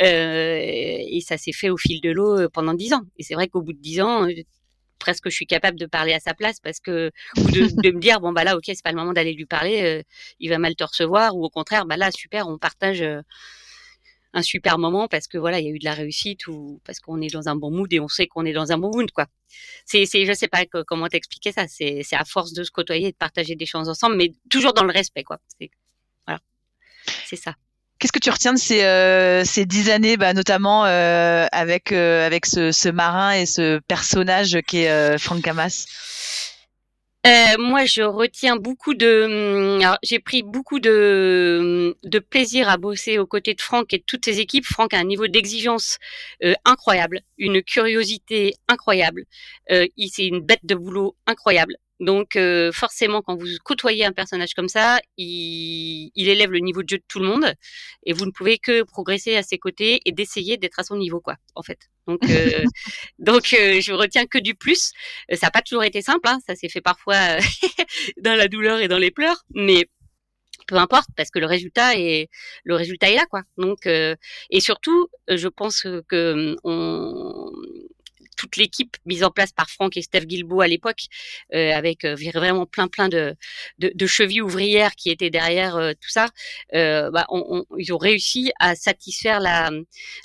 et 0.00 1.20
ça 1.26 1.36
s'est 1.36 1.52
fait 1.52 1.70
au 1.70 1.76
fil 1.76 2.00
de 2.00 2.10
l'eau 2.10 2.48
pendant 2.50 2.72
dix 2.72 2.92
ans. 2.92 3.02
Et 3.16 3.24
c'est 3.24 3.34
vrai 3.34 3.48
qu'au 3.48 3.62
bout 3.62 3.72
de 3.72 3.80
dix 3.80 4.00
ans 4.00 4.28
presque 5.00 5.28
je 5.28 5.34
suis 5.34 5.46
capable 5.46 5.76
de 5.76 5.86
parler 5.86 6.12
à 6.12 6.20
sa 6.20 6.34
place 6.34 6.60
parce 6.60 6.78
que 6.78 7.10
ou 7.36 7.50
de, 7.50 7.82
de 7.82 7.90
me 7.90 7.98
dire 7.98 8.20
bon 8.20 8.30
bah 8.32 8.44
là 8.44 8.56
ok 8.56 8.62
c'est 8.66 8.82
pas 8.84 8.92
le 8.92 8.96
moment 8.96 9.12
d'aller 9.12 9.32
lui 9.32 9.46
parler 9.46 10.04
il 10.38 10.50
va 10.50 10.58
mal 10.58 10.76
te 10.76 10.84
recevoir 10.84 11.36
ou 11.36 11.44
au 11.44 11.50
contraire 11.50 11.84
bah 11.84 11.96
là 11.96 12.12
super 12.12 12.46
on 12.46 12.58
partage 12.58 13.02
un 14.34 14.42
super 14.42 14.78
moment 14.78 15.08
parce 15.08 15.26
que 15.26 15.38
voilà, 15.38 15.58
il 15.58 15.66
y 15.66 15.68
a 15.68 15.70
eu 15.70 15.78
de 15.78 15.84
la 15.84 15.94
réussite 15.94 16.46
ou 16.46 16.80
parce 16.84 17.00
qu'on 17.00 17.20
est 17.20 17.32
dans 17.32 17.48
un 17.48 17.56
bon 17.56 17.70
mood 17.70 17.92
et 17.92 18.00
on 18.00 18.08
sait 18.08 18.26
qu'on 18.26 18.44
est 18.44 18.52
dans 18.52 18.72
un 18.72 18.78
bon 18.78 18.90
mood 18.90 19.10
quoi. 19.10 19.26
C'est 19.86 20.04
c'est 20.06 20.26
je 20.26 20.32
sais 20.32 20.48
pas 20.48 20.64
comment 20.86 21.08
t'expliquer 21.08 21.52
ça, 21.52 21.66
c'est 21.68 22.02
c'est 22.02 22.16
à 22.16 22.24
force 22.24 22.52
de 22.52 22.62
se 22.62 22.70
côtoyer 22.70 23.08
et 23.08 23.12
de 23.12 23.16
partager 23.16 23.56
des 23.56 23.66
choses 23.66 23.88
ensemble 23.88 24.16
mais 24.16 24.32
toujours 24.50 24.74
dans 24.74 24.84
le 24.84 24.92
respect 24.92 25.24
quoi. 25.24 25.38
C'est 25.58 25.70
voilà. 26.26 26.40
C'est 27.24 27.36
ça. 27.36 27.54
Qu'est-ce 27.98 28.12
que 28.12 28.20
tu 28.20 28.30
retiens 28.30 28.52
de 28.52 28.58
ces 28.58 28.84
euh, 28.84 29.44
ces 29.44 29.66
dix 29.66 29.90
années, 29.90 30.16
bah, 30.16 30.32
notamment 30.32 30.84
euh, 30.84 31.46
avec 31.50 31.90
euh, 31.90 32.24
avec 32.24 32.46
ce, 32.46 32.70
ce, 32.70 32.88
marin 32.88 33.32
et 33.32 33.44
ce 33.44 33.80
personnage 33.88 34.58
qui 34.68 34.82
est 34.82 34.90
euh, 34.90 35.18
Franck 35.18 35.46
Hamas 35.48 35.86
euh, 37.28 37.56
moi, 37.58 37.84
je 37.84 38.02
retiens 38.02 38.56
beaucoup 38.56 38.94
de. 38.94 39.78
Hum, 39.80 39.96
j'ai 40.02 40.18
pris 40.18 40.42
beaucoup 40.42 40.80
de, 40.80 41.58
hum, 41.60 41.94
de 42.10 42.18
plaisir 42.18 42.68
à 42.68 42.76
bosser 42.78 43.18
aux 43.18 43.26
côtés 43.26 43.54
de 43.54 43.60
Franck 43.60 43.92
et 43.92 43.98
de 43.98 44.04
toutes 44.06 44.24
ses 44.24 44.40
équipes. 44.40 44.64
Franck 44.64 44.94
a 44.94 44.98
un 44.98 45.04
niveau 45.04 45.26
d'exigence 45.28 45.98
euh, 46.44 46.54
incroyable, 46.64 47.20
une 47.36 47.62
curiosité 47.62 48.54
incroyable. 48.68 49.24
Euh, 49.70 49.86
c'est 50.10 50.26
une 50.26 50.40
bête 50.40 50.64
de 50.64 50.74
boulot 50.74 51.16
incroyable. 51.26 51.76
Donc 52.00 52.36
euh, 52.36 52.70
forcément, 52.72 53.22
quand 53.22 53.36
vous 53.36 53.46
côtoyez 53.64 54.04
un 54.04 54.12
personnage 54.12 54.54
comme 54.54 54.68
ça, 54.68 55.00
il, 55.16 56.10
il, 56.14 56.28
élève 56.28 56.52
le 56.52 56.60
niveau 56.60 56.82
de 56.82 56.88
jeu 56.88 56.98
de 56.98 57.04
tout 57.08 57.18
le 57.18 57.26
monde, 57.26 57.52
et 58.04 58.12
vous 58.12 58.24
ne 58.24 58.30
pouvez 58.30 58.58
que 58.58 58.82
progresser 58.84 59.36
à 59.36 59.42
ses 59.42 59.58
côtés 59.58 60.00
et 60.04 60.12
d'essayer 60.12 60.56
d'être 60.56 60.78
à 60.78 60.84
son 60.84 60.96
niveau, 60.96 61.20
quoi, 61.20 61.36
en 61.56 61.62
fait. 61.62 61.78
Donc, 62.06 62.20
euh, 62.30 62.64
donc 63.18 63.52
euh, 63.52 63.80
je 63.80 63.92
retiens 63.92 64.26
que 64.26 64.38
du 64.38 64.54
plus. 64.54 64.92
Ça 65.32 65.46
n'a 65.46 65.50
pas 65.50 65.62
toujours 65.62 65.84
été 65.84 66.00
simple, 66.02 66.28
hein, 66.28 66.38
ça 66.46 66.54
s'est 66.54 66.68
fait 66.68 66.80
parfois 66.80 67.16
dans 68.22 68.34
la 68.34 68.48
douleur 68.48 68.78
et 68.80 68.88
dans 68.88 68.98
les 68.98 69.10
pleurs, 69.10 69.44
mais 69.50 69.88
peu 70.66 70.76
importe 70.76 71.08
parce 71.16 71.30
que 71.30 71.38
le 71.38 71.46
résultat 71.46 71.96
est 71.96 72.28
le 72.64 72.74
résultat 72.74 73.08
est 73.08 73.14
là 73.14 73.24
quoi 73.30 73.42
donc 73.56 73.86
et 73.86 74.60
surtout 74.60 75.08
je 75.26 75.48
pense 75.48 75.86
que 76.08 76.56
on 76.62 77.50
toute 78.38 78.56
l'équipe 78.56 78.96
mise 79.04 79.24
en 79.24 79.30
place 79.30 79.52
par 79.52 79.68
Franck 79.68 79.96
et 79.98 80.02
Steph 80.02 80.24
Guilbeault 80.24 80.62
à 80.62 80.68
l'époque, 80.68 81.02
euh, 81.54 81.72
avec 81.72 82.04
euh, 82.04 82.14
vraiment 82.32 82.64
plein 82.64 82.88
plein 82.88 83.08
de, 83.08 83.36
chevilles 84.06 84.40
ouvrières 84.40 84.94
qui 84.94 85.10
étaient 85.10 85.28
derrière 85.28 85.76
euh, 85.76 85.92
tout 85.92 86.08
ça, 86.08 86.28
bah, 86.72 87.26
on, 87.28 87.64
ils 87.76 87.92
ont 87.92 87.98
réussi 87.98 88.52
à 88.60 88.74
satisfaire 88.74 89.40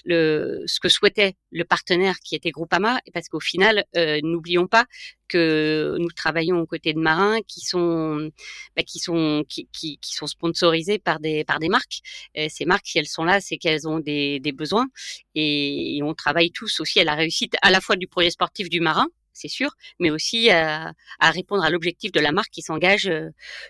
ce 0.06 0.80
que 0.80 0.90
souhaitait 0.90 1.36
le 1.54 1.64
partenaire 1.64 2.20
qui 2.20 2.36
était 2.36 2.52
Groupama, 2.52 3.00
parce 3.14 3.30
qu'au 3.30 3.40
final, 3.40 3.86
n'oublions 4.24 4.68
pas 4.68 4.86
que 5.28 5.96
nous 6.00 6.12
travaillons 6.12 6.60
aux 6.60 6.66
côtés 6.66 6.94
de 6.94 7.00
marins 7.00 7.40
qui 7.48 7.62
sont 7.62 8.30
bah, 8.76 8.84
qui 8.84 9.00
sont 9.00 9.44
qui, 9.50 9.68
qui, 9.72 9.98
qui, 9.98 10.14
sont 10.14 10.28
sponsorisés 10.28 11.00
par 11.00 11.20
des 11.20 11.44
par 11.44 11.60
des 11.60 11.70
marques. 11.70 12.02
Et 12.36 12.50
ces 12.50 12.66
marques, 12.66 12.86
si 12.86 13.00
elles 13.00 13.08
sont 13.08 13.24
là, 13.24 13.42
c'est 13.42 13.58
qu'elles 13.58 13.88
ont 13.88 14.00
des, 14.00 14.40
des 14.40 14.52
besoins 14.52 14.88
et, 15.36 16.00
on 16.04 16.14
travaille 16.14 16.52
tous 16.52 16.80
aussi 16.82 17.00
à 17.00 17.04
la 17.04 17.16
réussite 17.16 17.56
à 17.62 17.72
la 17.72 17.80
fois 17.80 17.96
du 17.96 18.08
projet 18.08 18.30
sportif 18.30 18.70
du 18.70 18.80
marin 18.82 19.08
c'est 19.36 19.48
sûr, 19.48 19.72
mais 20.00 20.12
aussi 20.12 20.52
à, 20.52 20.94
à 21.20 21.32
répondre 21.32 21.64
à 21.64 21.72
l'objectif 21.72 22.12
de 22.12 22.20
la 22.20 22.32
marque 22.32 22.52
qui 22.52 22.62
s'engage, 22.62 23.08
euh, 23.08 23.30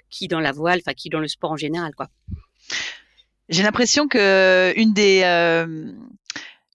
qui 0.09 0.27
dans 0.27 0.41
la 0.41 0.51
voile, 0.51 0.81
enfin 0.85 0.93
qui 0.93 1.07
dans 1.07 1.21
le 1.21 1.29
sport 1.29 1.51
en 1.51 1.57
général, 1.57 1.95
quoi. 1.95 2.09
J'ai 3.47 3.63
l'impression 3.63 4.09
que 4.09 4.73
une 4.75 4.93
des 4.93 5.21
euh, 5.23 5.93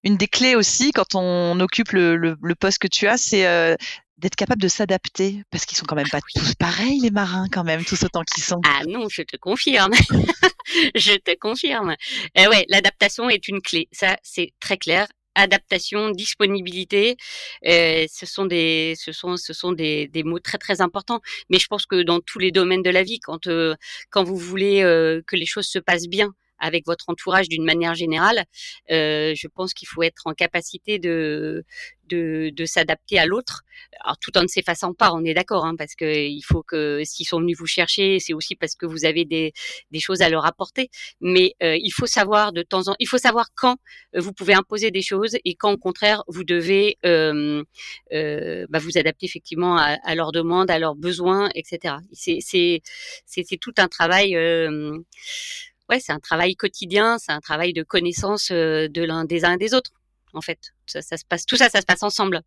une 0.05 0.17
des 0.17 0.29
clés 0.29 0.55
aussi 0.55 0.93
quand 0.93 1.15
on 1.15 1.59
occupe 1.61 1.93
le, 1.93 2.17
le, 2.17 2.37
le 2.41 2.55
poste 2.55 2.79
que 2.79 2.89
tu 2.89 3.07
as, 3.07 3.17
c'est 3.17 3.47
euh, 3.47 3.77
d'être 4.19 4.37
capable 4.37 4.61
de 4.61 4.69
s'adapter 4.69 5.43
parce 5.51 5.65
qu'ils 5.65 5.77
sont 5.77 5.87
quand 5.87 5.97
même 5.97 6.09
pas 6.09 6.21
tous 6.35 6.55
pareils 6.55 7.01
les 7.01 7.11
marins 7.11 7.47
quand 7.51 7.65
même 7.65 7.85
tous 7.85 8.03
autant 8.03 8.23
qu'ils 8.23 8.43
sont. 8.43 8.61
Ah 8.65 8.83
non, 8.87 9.09
je 9.09 9.23
te 9.23 9.37
confirme. 9.37 9.93
je 10.95 11.17
te 11.17 11.37
confirme. 11.39 11.95
Euh, 12.37 12.49
ouais, 12.49 12.65
l'adaptation 12.69 13.31
est 13.31 13.49
une 13.49 13.63
clé. 13.63 13.89
Ça 13.93 14.17
c'est 14.23 14.53
très 14.61 14.77
clair. 14.77 15.07
Adaptation, 15.35 16.11
disponibilité, 16.11 17.17
euh, 17.65 18.07
ce 18.13 18.27
sont 18.27 18.45
des, 18.45 18.95
ce 18.97 19.13
sont, 19.13 19.37
ce 19.37 19.53
sont 19.53 19.71
des, 19.71 20.09
des, 20.09 20.25
mots 20.25 20.41
très 20.41 20.59
très 20.59 20.81
importants. 20.81 21.21
Mais 21.49 21.61
je 21.61 21.69
pense 21.69 21.87
que 21.87 22.03
dans 22.03 22.19
tous 22.19 22.41
les 22.41 22.51
domaines 22.51 22.83
de 22.83 22.91
la 22.91 23.05
vie, 23.05 23.21
quand 23.21 23.47
euh, 23.47 23.77
quand 24.11 24.25
vous 24.25 24.37
voulez 24.37 24.83
euh, 24.83 25.23
que 25.29 25.37
les 25.37 25.47
choses 25.47 25.69
se 25.69 25.79
passent 25.79 26.09
bien, 26.09 26.35
avec 26.59 26.87
votre 26.87 27.09
entourage 27.09 27.49
d'une 27.49 27.65
manière 27.65 27.95
générale, 27.95 28.45
euh, 28.91 29.35
je 29.35 29.49
pense 29.49 29.75
qu'il 29.75 29.89
faut 29.89 30.03
être 30.03 30.23
en 30.27 30.35
capacité 30.35 30.99
de 30.99 31.65
de, 32.09 32.51
de 32.55 32.65
s'adapter 32.65 33.19
à 33.19 33.27
l'autre, 33.27 33.63
tout 34.21 34.37
en 34.37 34.43
ne 34.43 34.47
s'effaçant 34.47 34.95
pas, 34.95 35.13
on 35.13 35.25
est 35.25 35.35
d'accord, 35.35 35.65
hein, 35.65 35.75
parce 35.77 35.95
que 35.95 36.27
il 36.27 36.43
faut 36.43 36.63
que 36.63 37.03
s'ils 37.05 37.27
sont 37.27 37.41
venus 37.41 37.57
vous 37.59 37.67
chercher, 37.67 38.19
c'est 38.19 38.33
aussi 38.33 38.57
parce 38.57 38.75
que 38.75 38.87
vous 38.87 39.05
avez 39.05 39.25
des, 39.25 39.53
des 39.91 40.01
choses 40.01 40.23
à 40.23 40.29
leur 40.29 40.47
apporter. 40.47 40.89
Mais 41.21 41.55
euh, 41.63 41.77
il 41.77 41.91
faut 41.91 42.07
savoir 42.07 42.53
de 42.53 42.63
temps 42.63 42.89
en, 42.89 42.95
il 42.99 43.07
faut 43.07 43.19
savoir 43.19 43.49
quand 43.55 43.77
euh, 44.17 44.21
vous 44.21 44.33
pouvez 44.33 44.55
imposer 44.55 44.91
des 44.91 45.03
choses 45.03 45.37
et 45.45 45.55
quand 45.55 45.73
au 45.73 45.79
contraire 45.79 46.25
vous 46.29 46.45
devez 46.45 46.99
euh, 47.05 47.63
euh, 48.13 48.67
bah, 48.71 48.79
vous 48.79 48.99
adapter 48.99 49.27
effectivement 49.27 49.77
à, 49.77 49.97
à, 50.05 50.15
leurs 50.15 50.33
demandes, 50.33 50.71
à 50.71 50.79
leurs 50.79 50.97
besoins, 50.97 51.51
etc. 51.55 51.97
C'est 52.13 52.39
c'est 52.41 52.83
c'est 53.27 53.59
tout 53.61 53.75
un 53.79 53.89
travail. 53.89 54.37
Ouais, 55.89 56.01
c'est 56.01 56.13
un 56.13 56.21
travail 56.21 56.55
quotidien, 56.55 57.19
c'est 57.19 57.33
un 57.33 57.41
travail 57.41 57.73
de 57.73 57.83
connaissance 57.83 58.51
euh, 58.51 58.89
de 58.89 59.03
l'un 59.03 59.25
des 59.25 59.45
uns 59.45 59.55
et 59.55 59.59
des 59.59 59.75
autres, 59.75 59.93
en 60.35 60.41
fait. 60.41 60.59
Ça, 60.87 61.03
ça, 61.03 61.17
se 61.17 61.25
passe, 61.25 61.47
tout 61.47 61.57
ça, 61.57 61.69
ça 61.71 61.81
se 61.81 61.87
passe 61.87 62.03
ensemble. 62.03 62.43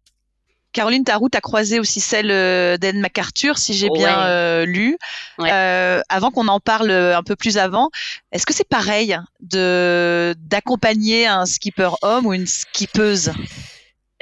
Caroline, 0.73 1.04
ta 1.04 1.17
route 1.17 1.36
a 1.36 1.41
croisé 1.41 1.80
aussi 1.80 1.99
celle 1.99 2.32
euh, 2.32 2.77
d'Anne 2.77 2.99
MacArthur, 3.01 3.58
si 3.58 3.73
j'ai 3.73 3.89
bien 3.89 4.25
euh, 4.27 4.65
lu. 4.65 4.97
Ouais. 5.38 5.49
Euh, 5.51 6.01
avant 6.08 6.32
qu'on 6.32 6.47
en 6.47 6.60
parle 6.60 6.91
un 6.91 7.23
peu 7.23 7.36
plus 7.36 7.58
avant, 7.58 7.89
est-ce 8.32 8.45
que 8.45 8.54
c'est 8.54 8.67
pareil 8.67 9.17
de 9.41 10.34
d'accompagner 10.38 11.27
un 11.27 11.45
skipper 11.45 11.89
homme 12.01 12.25
ou 12.25 12.34
une 12.34 12.47
skippeuse? 12.47 13.32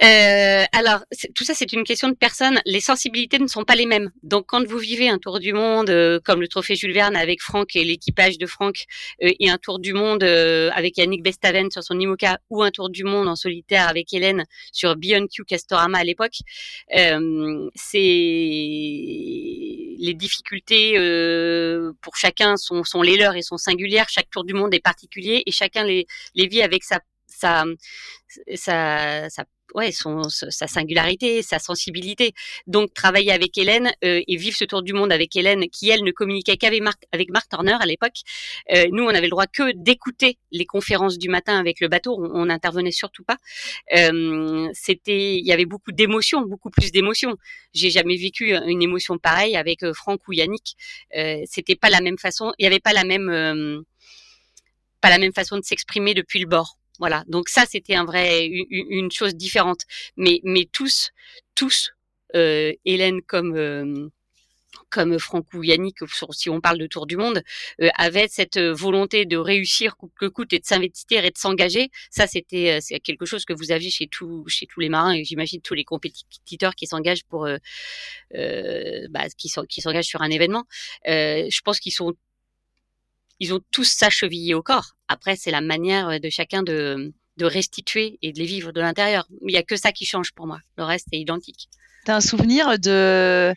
Euh, 0.02 0.64
alors, 0.72 1.04
tout 1.36 1.44
ça, 1.44 1.54
c'est 1.54 1.74
une 1.74 1.84
question 1.84 2.08
de 2.08 2.14
personne. 2.14 2.62
Les 2.66 2.80
sensibilités 2.80 3.38
ne 3.38 3.48
sont 3.48 3.66
pas 3.66 3.76
les 3.76 3.86
mêmes. 3.86 4.12
Donc, 4.24 4.46
quand 4.48 4.66
vous 4.66 4.78
vivez 4.78 5.10
un 5.10 5.18
tour 5.18 5.40
du 5.40 5.52
monde, 5.52 5.90
euh, 5.90 6.22
comme 6.24 6.40
le 6.40 6.48
Trophée 6.48 6.76
Jules 6.76 6.94
Verne 6.94 7.18
avec 7.18 7.42
Franck 7.42 7.76
et 7.76 7.84
l'équipage 7.84 8.38
de 8.38 8.46
Franck, 8.46 8.86
euh, 9.24 9.32
et 9.40 9.50
un 9.50 9.58
tour 9.58 9.80
du 9.80 9.94
monde 9.94 10.24
euh, 10.24 10.70
avec 10.74 10.98
Yannick 10.98 11.22
Bestaven 11.22 11.70
sur 11.70 11.84
son 11.84 12.00
IMOCA, 12.00 12.40
ou 12.50 12.64
un 12.64 12.72
tour 12.72 12.90
du 12.90 13.04
monde 13.04 13.28
en 13.28 13.36
solitaire 13.36 13.90
avec 13.90 14.14
Hélène 14.14 14.46
sur 14.72 14.96
Beyond 14.96 15.28
Q 15.28 15.44
Castorama 15.44 15.98
à 15.98 16.04
l'époque, 16.06 16.38
euh, 16.96 17.70
c'est 17.76 17.98
les 20.02 20.14
difficultés 20.14 20.94
pour 22.02 22.16
chacun 22.16 22.56
sont, 22.56 22.84
sont 22.86 23.02
les 23.02 23.18
leurs 23.18 23.36
et 23.36 23.42
sont 23.42 23.58
singulières. 23.58 24.08
Chaque 24.10 24.30
tour 24.30 24.46
du 24.46 24.54
monde 24.54 24.74
est 24.74 24.80
particulier 24.80 25.44
et 25.46 25.52
chacun 25.52 25.84
les, 25.84 26.08
les 26.36 26.48
vit 26.48 26.62
avec 26.62 26.84
sa 26.84 27.00
sa, 27.30 27.66
sa, 28.56 29.30
sa 29.30 29.46
ouais, 29.76 29.92
son, 29.92 30.24
sa 30.30 30.68
singularité, 30.68 31.42
sa 31.42 31.60
sensibilité. 31.60 32.34
Donc 32.68 32.94
travailler 32.94 33.32
avec 33.32 33.58
Hélène 33.58 33.92
euh, 34.04 34.22
et 34.28 34.36
vivre 34.36 34.56
ce 34.56 34.66
tour 34.66 34.82
du 34.82 34.94
monde 34.94 35.12
avec 35.12 35.36
Hélène, 35.36 35.70
qui 35.70 35.90
elle 35.90 36.04
ne 36.04 36.12
communiquait 36.12 36.58
qu'avec 36.58 36.82
Marc, 36.82 37.04
avec 37.12 37.30
Marc 37.30 37.50
Turner 37.50 37.78
à 37.80 37.86
l'époque. 37.86 38.18
Euh, 38.74 38.86
nous, 38.92 39.04
on 39.04 39.10
avait 39.10 39.22
le 39.22 39.30
droit 39.30 39.48
que 39.48 39.72
d'écouter 39.76 40.38
les 40.52 40.66
conférences 40.66 41.18
du 41.18 41.30
matin 41.30 41.60
avec 41.60 41.80
le 41.80 41.88
bateau. 41.88 42.18
On 42.34 42.46
n'intervenait 42.46 42.92
surtout 42.92 43.24
pas. 43.24 43.38
Euh, 43.96 44.70
C'était, 44.74 45.38
il 45.38 45.46
y 45.46 45.52
avait 45.52 45.66
beaucoup 45.66 45.92
d'émotions, 45.92 46.42
beaucoup 46.42 46.70
plus 46.70 46.92
d'émotions. 46.92 47.36
J'ai 47.74 47.90
jamais 47.92 48.16
vécu 48.16 48.56
une 48.56 48.82
émotion 48.82 49.18
pareille 49.18 49.56
avec 49.56 49.80
Franck 49.94 50.28
ou 50.28 50.34
Yannick. 50.34 50.76
C'était 51.46 51.76
pas 51.76 51.90
la 51.90 52.02
même 52.02 52.18
façon. 52.18 52.52
Il 52.58 52.64
y 52.64 52.68
avait 52.68 52.80
pas 52.80 52.94
la 52.94 53.04
même 53.04 53.84
pas 55.02 55.10
la 55.10 55.18
même 55.18 55.34
façon 55.34 55.58
de 55.58 55.64
s'exprimer 55.64 56.14
depuis 56.14 56.40
le 56.40 56.48
bord. 56.48 56.78
Voilà. 57.00 57.24
Donc 57.28 57.50
ça, 57.50 57.66
c'était 57.66 57.96
un 57.96 58.06
vrai, 58.06 58.46
une, 58.48 59.12
chose 59.12 59.36
différente. 59.36 59.82
Mais, 60.18 60.42
mais 60.44 60.68
tous, 60.72 61.12
tous, 61.56 61.92
euh, 62.36 62.74
Hélène 62.86 63.22
comme 63.22 63.56
euh, 63.56 64.10
comme 64.90 65.20
Franck 65.20 65.54
ou 65.54 65.64
Yannick, 65.64 65.98
si 66.32 66.50
on 66.50 66.62
parle 66.62 66.78
de 66.78 66.88
Tour 66.88 67.06
du 67.06 67.18
Monde, 67.18 67.44
euh, 67.82 67.90
avaient 67.96 68.28
cette 68.28 68.58
volonté 68.60 69.26
de 69.26 69.38
réussir 69.38 69.96
coûte 69.98 70.12
que 70.20 70.26
coûte 70.26 70.54
et 70.54 70.60
de 70.60 70.66
s'investir 70.66 71.26
et 71.26 71.32
de 71.32 71.38
s'engager. 71.38 71.90
Ça, 72.10 72.28
c'était 72.28 72.78
euh, 72.78 72.80
c'est 72.82 73.00
quelque 73.00 73.26
chose 73.26 73.46
que 73.46 73.54
vous 73.54 73.72
aviez 73.72 73.90
chez 73.90 74.08
tous 74.08 74.48
chez 74.48 74.66
tous 74.66 74.80
les 74.80 74.90
marins 74.90 75.14
et 75.14 75.24
j'imagine 75.24 75.62
tous 75.62 75.74
les 75.74 75.84
compétiteurs 75.84 76.76
qui 76.76 76.88
s'engagent 76.88 77.24
pour 77.26 77.46
euh, 77.46 77.58
euh 78.36 79.08
bah, 79.10 79.26
qui 79.38 79.50
s'engagent 79.50 80.06
sur 80.06 80.22
un 80.22 80.30
événement. 80.30 80.66
je 81.06 81.62
pense 81.62 81.80
qu'ils 81.80 81.94
sont 81.94 82.14
ils 83.40 83.54
ont 83.54 83.60
tous 83.72 83.86
ça 83.90 84.10
chevillé 84.10 84.54
au 84.54 84.62
corps. 84.62 84.96
Après, 85.08 85.36
c'est 85.36 85.52
la 85.52 85.62
manière 85.62 86.20
de 86.20 86.30
chacun 86.30 86.64
de, 86.64 87.14
de 87.38 87.46
restituer 87.46 88.20
et 88.22 88.32
de 88.32 88.40
les 88.40 88.46
vivre 88.46 88.72
de 88.72 88.82
l'intérieur. 88.82 89.28
Il 89.42 89.52
n'y 89.52 89.58
a 89.58 89.64
que 89.64 89.76
ça 89.76 89.92
qui 89.92 90.06
change 90.06 90.32
pour 90.34 90.46
moi. 90.46 90.60
Le 90.78 90.84
reste 90.84 91.08
est 91.12 91.20
identique. 91.20 91.70
Tu 92.06 92.12
as 92.12 92.16
un 92.16 92.22
souvenir 92.22 92.78
de, 92.80 93.54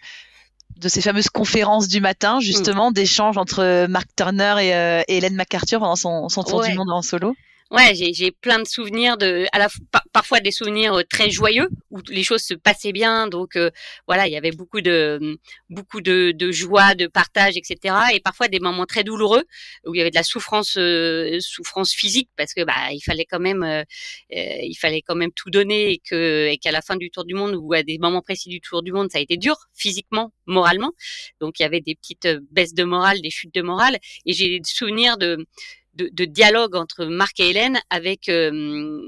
de 0.77 0.89
ces 0.89 1.01
fameuses 1.01 1.29
conférences 1.29 1.89
du 1.89 2.01
matin, 2.01 2.41
justement, 2.41 2.91
mmh. 2.91 2.95
d'échanges 2.95 3.39
entre 3.39 3.87
Mark 3.87 4.09
Turner 4.17 4.57
et, 4.61 4.75
euh, 4.75 5.03
Hélène 5.09 5.35
MacArthur 5.35 5.81
pendant 5.81 5.97
son, 5.97 6.29
son 6.29 6.43
tour 6.43 6.63
du 6.63 6.75
monde 6.75 6.91
en 6.91 7.03
solo? 7.03 7.35
Ouais, 7.73 7.95
j'ai 7.95 8.31
plein 8.31 8.59
de 8.59 8.67
souvenirs 8.67 9.17
de, 9.17 9.47
à 9.53 9.59
la 9.59 9.69
parfois 10.13 10.41
des 10.41 10.51
souvenirs 10.51 10.95
euh, 10.95 11.03
très 11.09 11.31
joyeux 11.31 11.69
où 11.91 12.01
les 12.09 12.23
choses 12.23 12.43
se 12.43 12.55
passaient 12.55 12.93
bien. 12.93 13.27
Donc 13.29 13.57
euh, 13.57 13.71
voilà, 14.07 14.27
il 14.29 14.33
y 14.33 14.37
avait 14.37 14.53
beaucoup 14.53 14.81
de 14.81 15.39
beaucoup 15.71 16.01
de, 16.01 16.33
de, 16.33 16.53
joie, 16.53 16.95
de 16.95 17.07
partage, 17.07 17.57
etc. 17.57 17.95
Et 18.15 18.21
parfois 18.21 18.49
des 18.49 18.61
moments 18.61 18.87
très 18.87 19.05
douloureux 19.05 19.45
où 19.87 19.95
il 19.95 19.99
y 19.99 20.01
avait 20.01 20.11
de 20.11 20.17
la 20.17 20.23
souffrance 20.23 20.77
euh, 20.77 21.39
souffrance 21.41 21.93
physique 21.93 22.31
parce 22.37 22.55
que 22.55 22.63
bah 22.63 22.93
il 22.93 23.01
fallait 23.01 23.25
quand 23.25 23.41
même 23.41 23.63
euh, 23.63 23.85
il 24.31 24.77
fallait 24.79 25.03
quand 25.03 25.17
même 25.17 25.33
tout 25.33 25.51
donner 25.51 25.93
et 25.93 25.99
que 25.99 26.49
et 26.49 26.59
qu'à 26.59 26.73
la 26.73 26.83
fin 26.83 26.97
du 26.97 27.11
tour 27.11 27.25
du 27.25 27.35
monde 27.35 27.57
ou 27.61 27.73
à 27.73 27.83
des 27.83 27.99
moments 27.99 28.23
précis 28.23 28.49
du 28.51 28.61
tour 28.61 28.83
du 28.83 28.93
monde 28.93 29.11
ça 29.11 29.19
a 29.19 29.21
été 29.21 29.37
dur 29.37 29.57
physiquement, 29.75 30.33
moralement. 30.47 30.93
Donc 31.41 31.59
il 31.59 31.63
y 31.63 31.67
avait 31.67 31.81
des 31.81 31.95
petites 31.95 32.29
baisses 32.51 32.75
de 32.75 32.85
morale, 32.85 33.21
des 33.23 33.31
chutes 33.31 33.55
de 33.55 33.63
morale. 33.63 33.99
Et 34.27 34.33
j'ai 34.33 34.61
des 34.61 34.65
souvenirs 34.65 35.17
de 35.17 35.47
de, 35.95 36.09
de, 36.13 36.25
dialogue 36.25 36.75
entre 36.75 37.05
Marc 37.05 37.41
et 37.41 37.51
Hélène 37.51 37.81
avec 37.91 38.29
euh, 38.29 39.01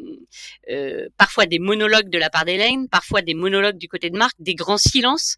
euh, 0.70 1.08
parfois 1.16 1.46
des 1.46 1.58
monologues 1.58 2.10
de 2.10 2.18
la 2.18 2.30
part 2.30 2.44
d'Hélène, 2.44 2.88
parfois 2.88 3.22
des 3.22 3.34
monologues 3.34 3.78
du 3.78 3.88
côté 3.88 4.10
de 4.10 4.18
Marc, 4.18 4.34
des 4.38 4.54
grands 4.54 4.78
silences. 4.78 5.36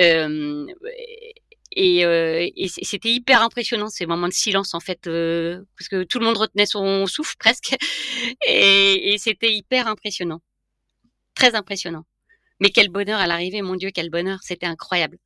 Euh, 0.00 0.66
et, 1.72 2.04
euh, 2.04 2.48
et 2.56 2.68
c'était 2.68 3.10
hyper 3.10 3.42
impressionnant 3.42 3.88
ces 3.88 4.06
moments 4.06 4.28
de 4.28 4.32
silence 4.32 4.74
en 4.74 4.80
fait, 4.80 5.06
euh, 5.06 5.62
parce 5.78 5.88
que 5.88 6.02
tout 6.02 6.18
le 6.18 6.24
monde 6.24 6.38
retenait 6.38 6.66
son 6.66 7.06
souffle 7.06 7.36
presque, 7.38 7.76
et, 8.46 9.12
et 9.12 9.18
c'était 9.18 9.52
hyper 9.52 9.86
impressionnant, 9.86 10.40
très 11.34 11.54
impressionnant. 11.54 12.04
Mais 12.60 12.70
quel 12.70 12.88
bonheur 12.88 13.20
à 13.20 13.26
l'arrivée, 13.26 13.62
mon 13.62 13.76
Dieu, 13.76 13.90
quel 13.94 14.10
bonheur, 14.10 14.40
c'était 14.42 14.66
incroyable, 14.66 15.18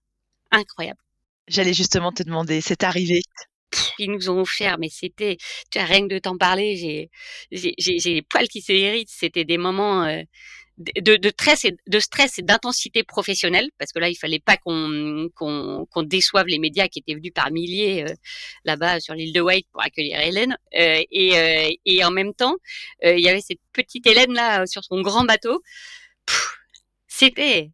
incroyable. 0.51 1.01
J'allais 1.49 1.73
justement 1.73 2.13
te 2.13 2.23
demander, 2.23 2.61
c'est 2.61 2.85
arrivé 2.85 3.23
ils 3.99 4.11
nous 4.11 4.31
ont 4.31 4.41
offert, 4.41 4.79
mais 4.79 4.89
c'était, 4.89 5.37
tu 5.71 5.79
as 5.79 5.85
rien 5.85 6.03
que 6.03 6.15
de 6.15 6.19
t'en 6.19 6.37
parler, 6.37 6.77
j'ai, 6.77 7.11
j'ai, 7.51 7.75
j'ai 7.79 8.15
les 8.15 8.23
poils 8.23 8.49
qui 8.49 8.61
se 8.61 8.73
héritent. 8.73 9.11
C'était 9.11 9.45
des 9.45 9.59
moments 9.59 10.05
euh, 10.05 10.23
de, 10.79 11.17
de, 11.17 11.29
stress 11.29 11.65
et 11.65 11.77
de 11.87 12.01
stress 12.01 12.39
et 12.39 12.43
d'intensité 12.43 13.05
professionnelle, 13.05 13.69
parce 13.79 13.93
que 13.93 13.99
là, 13.99 14.09
il 14.09 14.17
fallait 14.17 14.41
pas 14.41 14.57
qu'on, 14.57 15.29
qu'on, 15.35 15.87
qu'on 15.91 16.03
déçoive 16.03 16.47
les 16.47 16.59
médias 16.59 16.89
qui 16.89 17.01
étaient 17.01 17.15
venus 17.15 17.33
par 17.35 17.51
milliers 17.51 18.05
euh, 18.05 18.15
là-bas 18.65 19.01
sur 19.01 19.15
l'île 19.15 19.33
de 19.33 19.41
White 19.41 19.67
pour 19.73 19.83
accueillir 19.83 20.21
Hélène. 20.21 20.57
Euh, 20.79 21.03
et, 21.11 21.79
et 21.85 22.05
en 22.05 22.11
même 22.11 22.35
temps, 22.35 22.57
il 23.03 23.21
y 23.21 23.29
avait 23.29 23.41
cette 23.41 23.61
petite 23.73 24.07
Hélène 24.07 24.33
là 24.33 24.67
sur 24.67 24.83
son 24.85 25.01
grand 25.03 25.25
bateau. 25.25 25.63
c'était 27.07 27.71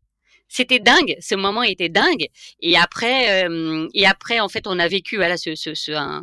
c'était 0.49 0.81
dingue. 0.81 1.17
Ce 1.21 1.35
moment 1.35 1.63
était 1.63 1.89
dingue. 1.89 2.27
Et 2.61 2.77
après, 2.77 3.45
euh, 3.45 3.89
et 3.95 4.07
après, 4.07 4.41
en 4.41 4.49
fait, 4.49 4.67
on 4.67 4.79
a 4.79 4.89
vécu 4.89 5.17
voilà 5.17 5.37
ce, 5.37 5.55
ce, 5.55 5.75
ce 5.75 5.93
un, 5.93 6.23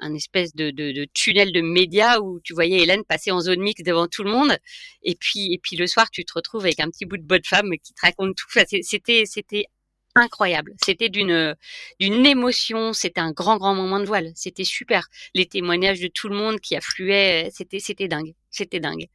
un, 0.00 0.14
espèce 0.14 0.54
de, 0.54 0.70
de, 0.70 0.92
de, 0.92 1.06
tunnel 1.14 1.52
de 1.52 1.60
médias 1.60 2.18
où 2.20 2.40
tu 2.40 2.54
voyais 2.54 2.82
Hélène 2.82 3.04
passer 3.04 3.30
en 3.30 3.40
zone 3.40 3.60
mixte 3.60 3.86
devant 3.86 4.08
tout 4.08 4.24
le 4.24 4.30
monde. 4.30 4.56
Et 5.02 5.14
puis, 5.14 5.52
et 5.52 5.58
puis 5.58 5.76
le 5.76 5.86
soir, 5.86 6.10
tu 6.10 6.24
te 6.24 6.32
retrouves 6.34 6.64
avec 6.64 6.80
un 6.80 6.90
petit 6.90 7.06
bout 7.06 7.18
de 7.18 7.22
bonne 7.22 7.44
femme 7.44 7.70
qui 7.82 7.94
te 7.94 8.00
raconte 8.02 8.36
tout. 8.36 8.46
c'était, 8.82 9.24
c'était 9.26 9.66
incroyable. 10.14 10.74
C'était 10.84 11.08
d'une 11.08 11.56
d'une 12.00 12.26
émotion. 12.26 12.92
C'était 12.92 13.20
un 13.20 13.32
grand 13.32 13.56
grand 13.58 13.74
moment 13.74 14.00
de 14.00 14.06
voile. 14.06 14.32
C'était 14.34 14.64
super. 14.64 15.08
Les 15.34 15.46
témoignages 15.46 16.00
de 16.00 16.08
tout 16.08 16.28
le 16.28 16.36
monde 16.36 16.60
qui 16.60 16.76
affluait, 16.76 17.50
c'était 17.52 17.78
c'était 17.78 18.08
dingue. 18.08 18.34
C'était 18.50 18.80
dingue. 18.80 19.06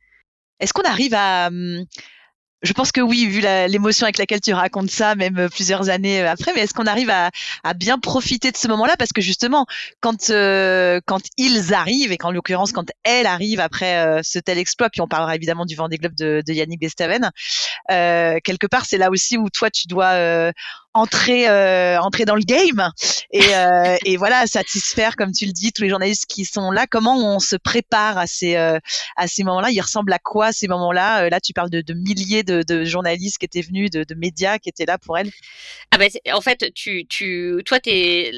Est-ce 0.60 0.74
qu'on 0.74 0.84
arrive 0.84 1.14
à 1.14 1.48
hum, 1.48 1.86
je 2.64 2.74
pense 2.74 2.92
que 2.92 3.02
oui, 3.02 3.28
vu 3.28 3.42
l'émotion 3.42 4.06
avec 4.06 4.18
laquelle 4.18 4.42
tu 4.42 4.54
racontes 4.54 4.90
ça, 4.90 5.16
même 5.16 5.38
euh, 5.38 5.50
plusieurs 5.50 5.90
années 5.90 6.22
euh, 6.22 6.32
après. 6.32 6.52
Mais 6.56 6.62
est-ce 6.62 6.74
qu'on 6.74 6.88
arrive 6.88 7.10
à, 7.10 7.30
à, 7.64 7.74
bien 7.74 8.00
profiter 8.00 8.52
de 8.52 8.58
ce 8.58 8.68
moment-là? 8.68 8.96
Parce 8.98 9.12
que 9.12 9.22
justement, 9.22 9.66
quand 10.02 10.30
euh, 10.32 11.00
quand 11.06 11.22
ils 11.38 11.74
arrivent 11.74 12.12
et 12.12 12.18
qu'en 12.18 12.32
l'occurrence 12.32 12.72
quand 12.72 12.90
elle 13.04 13.28
arrive 13.28 13.60
après 13.60 14.22
ce 14.24 14.40
tel 14.40 14.58
exploit, 14.58 14.90
puis 14.90 15.02
on 15.02 15.08
parlera 15.08 15.36
évidemment 15.36 15.66
du 15.66 15.76
Vendée 15.76 15.98
Globe 15.98 16.16
de, 16.16 16.42
de 16.46 16.54
Yannick 16.54 16.80
Bestaven, 16.80 17.32
quelque 17.88 18.68
part 18.68 18.86
c'est 18.86 18.98
là 18.98 19.10
aussi 19.10 19.38
où 19.38 19.50
toi 19.50 19.70
tu 19.70 19.88
dois 19.88 20.52
entrer 20.98 21.48
euh, 21.48 22.00
entrer 22.00 22.26
dans 22.26 22.36
le 22.36 22.42
game 22.42 22.92
et, 23.32 23.56
euh, 23.56 23.96
et 24.04 24.18
voilà 24.18 24.48
satisfaire 24.48 25.16
comme 25.16 25.32
tu 25.32 25.46
le 25.46 25.52
dis 25.52 25.72
tous 25.72 25.84
les 25.84 25.90
journalistes 25.90 26.26
qui 26.26 26.44
sont 26.44 26.72
là. 26.72 26.88
Comment 26.88 27.36
on 27.36 27.40
se 27.40 27.56
prépare 27.56 28.18
à 28.18 28.26
ces 28.26 28.56
euh, 28.56 28.80
à 29.16 29.28
ces 29.28 29.44
moments-là? 29.44 29.70
Ils 29.70 29.82
ressemblent 29.82 30.12
à 30.12 30.18
quoi 30.18 30.52
ces 30.52 30.68
moments-là? 30.68 31.30
Là 31.30 31.40
tu 31.40 31.54
parles 31.54 31.70
de, 31.70 31.82
de 31.82 31.94
milliers 31.94 32.42
de, 32.44 32.64
de, 32.64 32.84
journalistes 32.84 33.38
qui 33.38 33.46
étaient 33.46 33.62
venus 33.62 33.92
de, 33.92 34.04
de, 34.04 34.16
médias 34.16 34.58
qui 34.58 34.70
étaient 34.70 34.86
là 34.86 34.98
pour 34.98 35.20
elle. 35.20 35.30
Ah 35.92 36.00
ben 36.00 36.10
en 36.34 36.42
fait 36.42 36.74
tu 36.74 37.06
tu 37.08 37.62
toi 37.64 37.80
t'es 37.80 38.32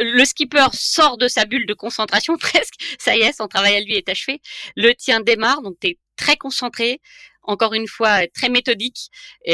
le 0.00 0.24
skipper 0.24 0.68
sort 0.72 1.18
de 1.18 1.28
sa 1.28 1.44
bulle 1.44 1.66
de 1.66 1.74
concentration 1.74 2.36
presque. 2.38 2.74
Ça 2.98 3.14
y 3.14 3.20
est 3.20 3.36
son 3.36 3.46
travail 3.46 3.76
à 3.76 3.80
lui 3.80 3.94
est 3.94 4.08
achevé. 4.08 4.40
Le 4.74 4.94
tien 4.94 5.20
démarre 5.20 5.60
donc 5.60 5.78
t'es 5.78 5.98
très 6.16 6.36
concentré 6.36 7.00
encore 7.42 7.74
une 7.74 7.88
fois 7.88 8.26
très 8.28 8.48
méthodique. 8.48 9.08
Tu 9.46 9.52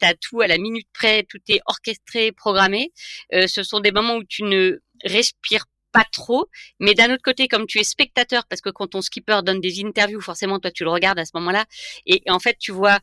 as 0.00 0.14
tout 0.20 0.40
à 0.40 0.46
la 0.46 0.58
minute 0.58 0.88
près, 0.92 1.24
tout 1.24 1.40
est 1.48 1.60
orchestré, 1.66 2.32
programmé. 2.32 2.92
Euh, 3.32 3.46
ce 3.46 3.62
sont 3.62 3.80
des 3.80 3.92
moments 3.92 4.16
où 4.16 4.24
tu 4.24 4.42
ne 4.42 4.78
respires 5.04 5.64
pas 5.92 6.04
trop, 6.10 6.48
mais 6.80 6.94
d'un 6.94 7.12
autre 7.12 7.22
côté, 7.22 7.46
comme 7.46 7.66
tu 7.66 7.78
es 7.78 7.84
spectateur, 7.84 8.44
parce 8.48 8.60
que 8.60 8.70
quand 8.70 8.88
ton 8.88 9.00
skipper 9.00 9.40
donne 9.44 9.60
des 9.60 9.84
interviews, 9.84 10.20
forcément, 10.20 10.58
toi, 10.58 10.72
tu 10.72 10.82
le 10.82 10.90
regardes 10.90 11.20
à 11.20 11.24
ce 11.24 11.30
moment-là, 11.34 11.66
et 12.04 12.22
en 12.28 12.40
fait, 12.40 12.56
tu 12.58 12.72
vois 12.72 12.98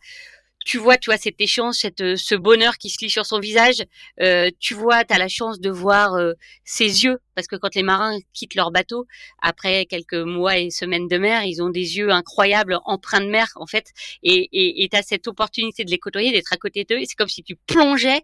tu 0.65 0.77
vois, 0.77 0.97
tu 0.97 1.09
vois 1.09 1.17
cet 1.17 1.39
échange, 1.39 1.75
cette, 1.75 2.01
euh, 2.01 2.15
ce 2.15 2.35
bonheur 2.35 2.77
qui 2.77 2.89
se 2.89 3.03
lit 3.03 3.09
sur 3.09 3.25
son 3.25 3.39
visage. 3.39 3.83
Euh, 4.21 4.49
tu 4.59 4.73
vois, 4.73 5.03
tu 5.03 5.13
as 5.13 5.17
la 5.17 5.27
chance 5.27 5.59
de 5.59 5.69
voir 5.69 6.13
euh, 6.15 6.33
ses 6.63 7.03
yeux, 7.03 7.19
parce 7.35 7.47
que 7.47 7.55
quand 7.55 7.73
les 7.75 7.83
marins 7.83 8.17
quittent 8.33 8.55
leur 8.55 8.71
bateau, 8.71 9.07
après 9.41 9.85
quelques 9.85 10.13
mois 10.13 10.57
et 10.57 10.69
semaines 10.69 11.07
de 11.07 11.17
mer, 11.17 11.43
ils 11.43 11.61
ont 11.61 11.69
des 11.69 11.97
yeux 11.97 12.11
incroyables, 12.11 12.79
empreints 12.85 13.21
de 13.21 13.29
mer, 13.29 13.47
en 13.55 13.65
fait. 13.65 13.87
Et 14.23 14.87
tu 14.91 14.97
as 14.97 15.03
cette 15.03 15.27
opportunité 15.27 15.83
de 15.83 15.91
les 15.91 15.99
côtoyer, 15.99 16.31
d'être 16.31 16.53
à 16.53 16.57
côté 16.57 16.83
d'eux. 16.83 16.97
Et 16.97 17.05
c'est 17.05 17.15
comme 17.15 17.29
si 17.29 17.43
tu 17.43 17.55
plongeais 17.55 18.21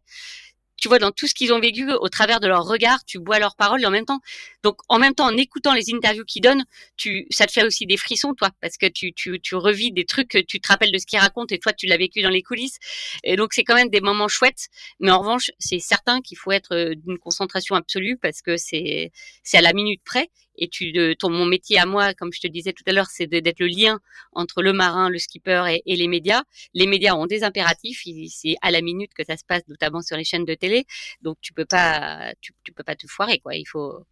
tu 0.88 0.90
vois, 0.90 1.00
dans 1.00 1.12
tout 1.12 1.28
ce 1.28 1.34
qu'ils 1.34 1.52
ont 1.52 1.60
vécu, 1.60 1.92
au 1.92 2.08
travers 2.08 2.40
de 2.40 2.48
leurs 2.48 2.64
regards, 2.64 3.04
tu 3.04 3.20
bois 3.20 3.40
leurs 3.40 3.58
paroles, 3.58 3.86
en 3.86 3.90
même 3.90 4.06
temps, 4.06 4.22
donc 4.64 4.78
en 4.88 5.00
même 5.00 5.14
temps, 5.14 5.26
en 5.26 5.36
écoutant 5.36 5.74
les 5.74 5.94
interviews 5.94 6.24
qu'ils 6.24 6.42
donnent, 6.42 6.64
tu, 6.96 7.28
ça 7.30 7.46
te 7.46 7.52
fait 7.52 7.66
aussi 7.66 7.86
des 7.86 7.98
frissons, 7.98 8.34
toi, 8.34 8.52
parce 8.62 8.78
que 8.78 8.86
tu, 8.86 9.12
tu, 9.12 9.42
tu 9.42 9.56
revis 9.56 9.92
des 9.92 10.06
trucs, 10.06 10.46
tu 10.48 10.62
te 10.62 10.68
rappelles 10.70 10.94
de 10.94 10.98
ce 10.98 11.06
qu'ils 11.06 11.20
racontent, 11.20 11.54
et 11.54 11.60
toi, 11.60 11.74
tu 11.74 11.88
l'as 11.88 11.98
vécu 11.98 12.22
dans 12.22 12.30
les 12.30 12.42
coulisses. 12.42 12.78
Et 13.26 13.36
donc, 13.36 13.52
c'est 13.54 13.66
quand 13.66 13.76
même 13.76 13.90
des 13.90 14.00
moments 14.00 14.30
chouettes, 14.30 14.70
mais 15.02 15.12
en 15.12 15.20
revanche, 15.20 15.52
c'est 15.60 15.80
certain 15.80 16.22
qu'il 16.22 16.38
faut 16.38 16.54
être 16.54 16.74
euh, 16.74 16.96
d'une 16.96 17.18
concentration 17.18 17.76
absolue, 17.76 18.18
parce 18.18 18.42
que 18.42 18.56
c'est, 18.56 19.12
c'est 19.44 19.58
à 19.58 19.62
la 19.62 19.74
minute 19.74 20.00
près, 20.06 20.30
et 20.58 20.68
tu, 20.68 20.94
ton, 21.18 21.30
mon 21.30 21.46
métier 21.46 21.80
à 21.80 21.86
moi, 21.86 22.14
comme 22.14 22.34
je 22.34 22.40
te 22.40 22.48
disais 22.48 22.74
tout 22.74 22.84
à 22.88 22.92
l'heure, 22.92 23.08
c'est 23.08 23.28
d'être 23.28 23.60
le 23.60 23.68
lien 23.68 24.00
entre 24.32 24.62
le 24.62 24.74
marin, 24.74 25.10
le 25.10 25.20
skipper 25.20 25.80
et, 25.86 25.96
les 25.96 26.08
médias. 26.08 26.44
Les 26.74 26.88
médias 26.88 27.16
ont 27.16 27.26
des 27.26 27.44
impératifs, 27.44 28.04
c'est 28.30 28.56
à 28.62 28.72
la 28.72 28.82
minute 28.82 29.14
que 29.14 29.24
ça 29.24 29.38
se 29.38 29.44
passe, 29.46 29.64
notamment 29.68 30.02
sur 30.02 30.18
les 30.18 30.24
chaînes 30.24 30.46
de 30.46 30.56
télé. 30.56 30.86
Donc 31.22 31.38
tu 31.42 31.54
peux 31.54 31.66
pas, 31.66 32.34
tu, 32.42 32.54
tu 32.64 32.72
peux 32.72 32.84
pas 32.84 32.96
te 32.96 33.08
foirer 33.08 33.40
quoi. 33.40 33.56
Il 33.56 33.66
faut, 33.66 34.06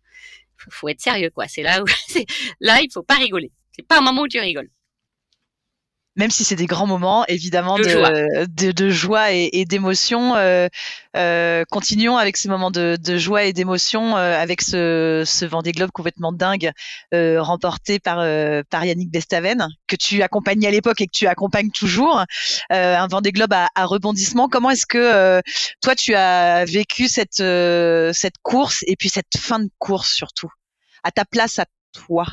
faut, 0.57 0.71
faut 0.71 0.89
être 0.89 1.01
sérieux 1.01 1.29
quoi. 1.29 1.47
C'est 1.47 1.63
là 1.63 1.81
où, 1.81 1.85
là 2.59 2.81
il 2.81 2.91
faut 2.91 3.03
pas 3.03 3.15
rigoler. 3.15 3.51
C'est 3.71 3.87
pas 3.87 3.99
un 3.99 4.01
moment 4.01 4.23
où 4.23 4.27
tu 4.27 4.39
rigoles. 4.39 4.69
Même 6.15 6.31
si 6.31 6.43
c'est 6.43 6.55
des 6.55 6.65
grands 6.65 6.87
moments, 6.87 7.25
évidemment, 7.27 7.77
de, 7.77 7.83
joie, 7.83 8.11
de, 8.47 8.89
joie 8.89 9.31
et, 9.31 9.65
d'émotion. 9.65 10.35
Euh, 10.35 10.67
euh, 11.17 11.63
continuons 11.69 12.17
avec 12.17 12.37
ces 12.37 12.47
moments 12.47 12.71
de, 12.71 12.97
joie 13.17 13.43
et 13.43 13.53
d'émotion 13.53 14.15
euh, 14.15 14.39
avec 14.39 14.61
ce, 14.61 15.23
ce 15.25 15.45
Vendée 15.45 15.73
Globe 15.73 15.91
complètement 15.91 16.31
dingue 16.31 16.71
remporté 17.11 17.99
par, 17.99 18.17
par 18.69 18.85
Yannick 18.85 19.11
Bestaven, 19.11 19.67
que 19.87 19.95
tu 19.95 20.21
accompagnais 20.21 20.67
à 20.67 20.71
l'époque 20.71 21.01
et 21.01 21.07
que 21.07 21.11
tu 21.13 21.27
accompagnes 21.27 21.71
toujours. 21.71 22.23
un 22.69 23.07
Vendée 23.07 23.31
Globe 23.31 23.53
à, 23.53 23.69
à 23.75 23.85
rebondissement. 23.85 24.47
Comment 24.47 24.69
est-ce 24.69 24.85
que 24.85 25.41
toi, 25.81 25.95
tu 25.95 26.15
as 26.15 26.65
vécu 26.65 27.07
cette, 27.07 27.43
cette 28.13 28.37
course 28.41 28.83
et 28.87 28.95
puis 28.95 29.09
cette 29.09 29.37
fin 29.37 29.59
de 29.59 29.69
course 29.79 30.13
surtout, 30.13 30.49
à 31.03 31.11
ta 31.11 31.25
place 31.25 31.59
à 31.59 31.65
toi? 31.93 32.25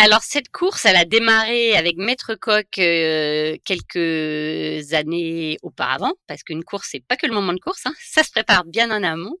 Alors 0.00 0.22
cette 0.22 0.48
course, 0.48 0.86
elle 0.86 0.96
a 0.96 1.04
démarré 1.04 1.76
avec 1.76 1.98
Maître 1.98 2.34
Coq 2.34 2.78
euh, 2.78 3.56
quelques 3.66 4.94
années 4.94 5.58
auparavant, 5.62 6.14
parce 6.26 6.42
qu'une 6.42 6.64
course 6.64 6.88
c'est 6.90 7.04
pas 7.06 7.16
que 7.16 7.26
le 7.26 7.34
moment 7.34 7.52
de 7.52 7.58
course, 7.58 7.84
hein, 7.84 7.92
ça 8.00 8.22
se 8.22 8.30
prépare 8.30 8.64
bien 8.64 8.90
en 8.90 9.02
amont. 9.02 9.36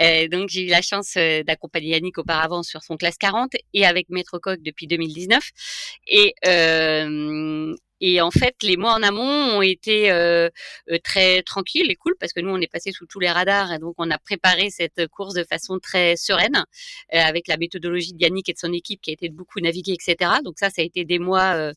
Euh, 0.00 0.26
donc 0.28 0.48
j'ai 0.48 0.62
eu 0.62 0.70
la 0.70 0.80
chance 0.80 1.14
euh, 1.18 1.42
d'accompagner 1.42 1.90
Yannick 1.90 2.16
auparavant 2.16 2.62
sur 2.62 2.82
son 2.82 2.96
classe 2.96 3.18
40 3.18 3.50
et 3.74 3.84
avec 3.84 4.08
Maître 4.08 4.38
Coq 4.38 4.58
depuis 4.62 4.86
2019. 4.86 5.44
Et 6.06 6.34
et 8.00 8.20
en 8.20 8.30
fait, 8.30 8.54
les 8.62 8.76
mois 8.76 8.94
en 8.94 9.02
amont 9.02 9.56
ont 9.58 9.62
été 9.62 10.10
euh, 10.10 10.48
euh, 10.90 10.98
très 11.02 11.42
tranquilles 11.42 11.90
et 11.90 11.96
cool 11.96 12.14
parce 12.18 12.32
que 12.32 12.40
nous, 12.40 12.50
on 12.50 12.60
est 12.60 12.70
passé 12.70 12.92
sous 12.92 13.06
tous 13.06 13.20
les 13.20 13.30
radars 13.30 13.72
et 13.72 13.78
donc 13.78 13.94
on 13.98 14.10
a 14.10 14.18
préparé 14.18 14.70
cette 14.70 15.06
course 15.08 15.34
de 15.34 15.44
façon 15.44 15.78
très 15.78 16.16
sereine 16.16 16.64
euh, 17.14 17.18
avec 17.18 17.48
la 17.48 17.56
méthodologie 17.56 18.12
de 18.12 18.22
Yannick 18.22 18.48
et 18.48 18.52
de 18.52 18.58
son 18.58 18.72
équipe 18.72 19.00
qui 19.00 19.10
a 19.10 19.14
été 19.14 19.28
de 19.28 19.34
beaucoup 19.34 19.60
naviguer, 19.60 19.92
etc. 19.92 20.32
Donc 20.44 20.58
ça, 20.58 20.70
ça 20.70 20.82
a 20.82 20.84
été 20.84 21.04
des 21.04 21.18
mois 21.18 21.72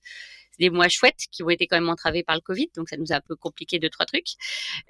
des 0.59 0.69
mois 0.69 0.89
chouettes 0.89 1.25
qui 1.31 1.43
ont 1.43 1.49
été 1.49 1.67
quand 1.67 1.77
même 1.77 1.89
entravés 1.89 2.23
par 2.23 2.35
le 2.35 2.41
Covid, 2.41 2.69
donc 2.75 2.89
ça 2.89 2.97
nous 2.97 3.11
a 3.11 3.15
un 3.15 3.21
peu 3.21 3.35
compliqué 3.35 3.79
deux 3.79 3.89
trois 3.89 4.05
trucs. 4.05 4.27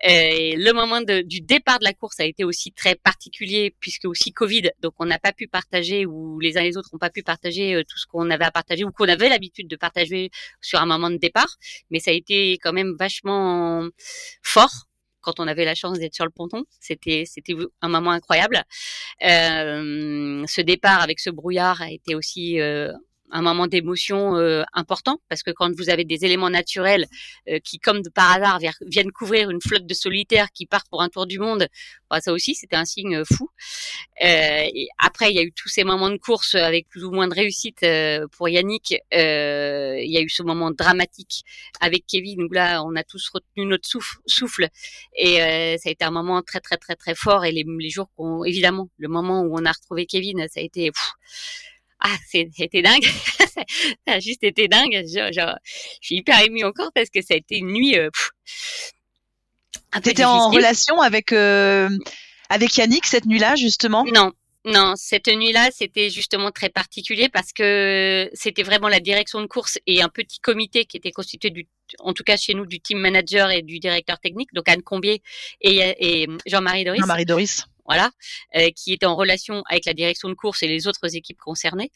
Et 0.03 0.55
le 0.55 0.73
moment 0.73 1.01
de, 1.01 1.21
du 1.21 1.41
départ 1.41 1.79
de 1.79 1.83
la 1.83 1.93
course 1.93 2.19
a 2.19 2.25
été 2.25 2.43
aussi 2.43 2.71
très 2.71 2.95
particulier 2.95 3.75
puisque 3.79 4.05
aussi 4.05 4.31
Covid, 4.31 4.71
donc 4.81 4.93
on 4.99 5.05
n'a 5.05 5.19
pas 5.19 5.33
pu 5.33 5.47
partager 5.47 6.05
ou 6.05 6.39
les 6.39 6.57
uns 6.57 6.63
les 6.63 6.77
autres 6.77 6.89
n'ont 6.93 6.99
pas 6.99 7.09
pu 7.09 7.23
partager 7.23 7.75
euh, 7.75 7.83
tout 7.83 7.97
ce 7.97 8.05
qu'on 8.07 8.29
avait 8.29 8.45
à 8.45 8.51
partager 8.51 8.83
ou 8.83 8.91
qu'on 8.91 9.07
avait 9.07 9.29
l'habitude 9.29 9.67
de 9.67 9.75
partager 9.75 10.31
sur 10.61 10.79
un 10.79 10.85
moment 10.85 11.09
de 11.09 11.17
départ, 11.17 11.57
mais 11.89 11.99
ça 11.99 12.11
a 12.11 12.13
été 12.13 12.53
quand 12.53 12.73
même 12.73 12.95
vachement 12.97 13.87
fort 14.41 14.87
quand 15.21 15.39
on 15.39 15.47
avait 15.47 15.65
la 15.65 15.75
chance 15.75 15.99
d'être 15.99 16.15
sur 16.15 16.25
le 16.25 16.31
ponton. 16.31 16.63
C'était 16.79 17.23
c'était 17.25 17.55
un 17.81 17.89
moment 17.89 18.11
incroyable. 18.11 18.63
Euh, 19.23 20.43
ce 20.47 20.61
départ 20.61 21.01
avec 21.01 21.19
ce 21.19 21.29
brouillard 21.29 21.81
a 21.81 21.91
été 21.91 22.15
aussi 22.15 22.59
euh, 22.59 22.91
un 23.31 23.41
moment 23.41 23.67
d'émotion 23.67 24.35
euh, 24.35 24.63
important 24.73 25.19
parce 25.29 25.43
que 25.43 25.51
quand 25.51 25.73
vous 25.75 25.89
avez 25.89 26.03
des 26.03 26.25
éléments 26.25 26.49
naturels 26.49 27.05
euh, 27.49 27.59
qui, 27.63 27.79
comme 27.79 28.01
de 28.01 28.09
par 28.09 28.33
hasard, 28.33 28.59
viennent 28.85 29.11
couvrir 29.11 29.49
une 29.49 29.61
flotte 29.61 29.85
de 29.85 29.93
solitaires 29.93 30.51
qui 30.53 30.65
partent 30.65 30.89
pour 30.89 31.01
un 31.01 31.09
tour 31.09 31.25
du 31.25 31.39
monde, 31.39 31.67
bah, 32.09 32.19
ça 32.21 32.33
aussi 32.33 32.55
c'était 32.55 32.75
un 32.75 32.85
signe 32.85 33.17
euh, 33.17 33.23
fou. 33.25 33.49
et 34.21 34.87
après, 34.97 35.31
il 35.31 35.35
y 35.35 35.39
a 35.39 35.43
eu 35.43 35.53
tous 35.53 35.69
ces 35.69 35.83
moments 35.83 36.09
de 36.09 36.17
course 36.17 36.55
avec 36.55 36.87
plus 36.89 37.03
ou 37.03 37.11
moins 37.11 37.27
de 37.27 37.33
réussite 37.33 37.85
pour 38.37 38.49
Yannick. 38.49 38.91
il 39.11 40.11
y 40.11 40.17
a 40.17 40.21
eu 40.21 40.29
ce 40.29 40.43
moment 40.43 40.71
dramatique 40.71 41.43
avec 41.79 42.05
Kevin 42.07 42.43
où 42.43 42.51
là, 42.51 42.83
on 42.83 42.95
a 42.95 43.03
tous 43.03 43.29
retenu 43.33 43.65
notre 43.65 43.87
souffle, 43.87 44.17
souffle 44.25 44.67
et 45.15 45.37
ça 45.77 45.89
a 45.89 45.91
été 45.91 46.05
un 46.05 46.11
moment 46.11 46.41
très 46.41 46.59
très 46.59 46.77
très 46.77 46.95
très 46.95 47.15
fort. 47.15 47.45
Et 47.45 47.51
les, 47.51 47.65
les 47.79 47.89
jours 47.89 48.09
qu'on, 48.15 48.43
évidemment, 48.43 48.89
le 48.97 49.07
moment 49.07 49.41
où 49.41 49.57
on 49.57 49.65
a 49.65 49.71
retrouvé 49.71 50.05
Kevin, 50.05 50.45
ça 50.49 50.59
a 50.59 50.63
été 50.63 50.91
ah, 52.01 52.17
c'était 52.27 52.81
dingue. 52.81 53.03
ça 54.05 54.13
a 54.13 54.19
juste 54.19 54.43
été 54.43 54.67
dingue. 54.67 55.03
Je, 55.05 55.31
je, 55.31 55.41
suis 56.01 56.15
hyper 56.17 56.41
émue 56.41 56.63
encore 56.63 56.91
parce 56.93 57.09
que 57.09 57.21
ça 57.21 57.35
a 57.35 57.37
été 57.37 57.57
une 57.57 57.71
nuit. 57.71 57.97
Euh, 57.97 58.09
T'étais 60.03 60.23
en 60.23 60.49
relation 60.49 60.99
avec 61.01 61.31
euh, 61.31 61.89
avec 62.49 62.75
Yannick 62.77 63.05
cette 63.05 63.25
nuit-là 63.25 63.55
justement? 63.55 64.05
Non, 64.05 64.31
non, 64.65 64.93
cette 64.95 65.27
nuit-là, 65.27 65.69
c'était 65.71 66.09
justement 66.09 66.51
très 66.51 66.69
particulier 66.69 67.29
parce 67.29 67.51
que 67.51 68.29
c'était 68.33 68.63
vraiment 68.63 68.89
la 68.89 68.99
direction 68.99 69.41
de 69.41 69.47
course 69.47 69.79
et 69.87 70.01
un 70.01 70.09
petit 70.09 70.39
comité 70.39 70.85
qui 70.85 70.97
était 70.97 71.11
constitué 71.11 71.49
du, 71.49 71.67
en 71.99 72.13
tout 72.13 72.23
cas 72.23 72.37
chez 72.37 72.53
nous, 72.53 72.65
du 72.65 72.79
team 72.79 72.99
manager 72.99 73.49
et 73.49 73.63
du 73.63 73.79
directeur 73.79 74.19
technique, 74.19 74.49
donc 74.53 74.69
Anne 74.69 74.83
Combier 74.83 75.21
et, 75.61 75.79
et 75.99 76.27
Jean-Marie 76.45 76.83
Doris. 76.83 77.01
Jean-Marie 77.01 77.25
Doris 77.25 77.65
voilà, 77.91 78.11
euh, 78.55 78.69
qui 78.73 78.93
était 78.93 79.05
en 79.05 79.17
relation 79.17 79.63
avec 79.69 79.85
la 79.85 79.93
direction 79.93 80.29
de 80.29 80.33
course 80.33 80.63
et 80.63 80.67
les 80.67 80.87
autres 80.87 81.13
équipes 81.13 81.39
concernées. 81.39 81.91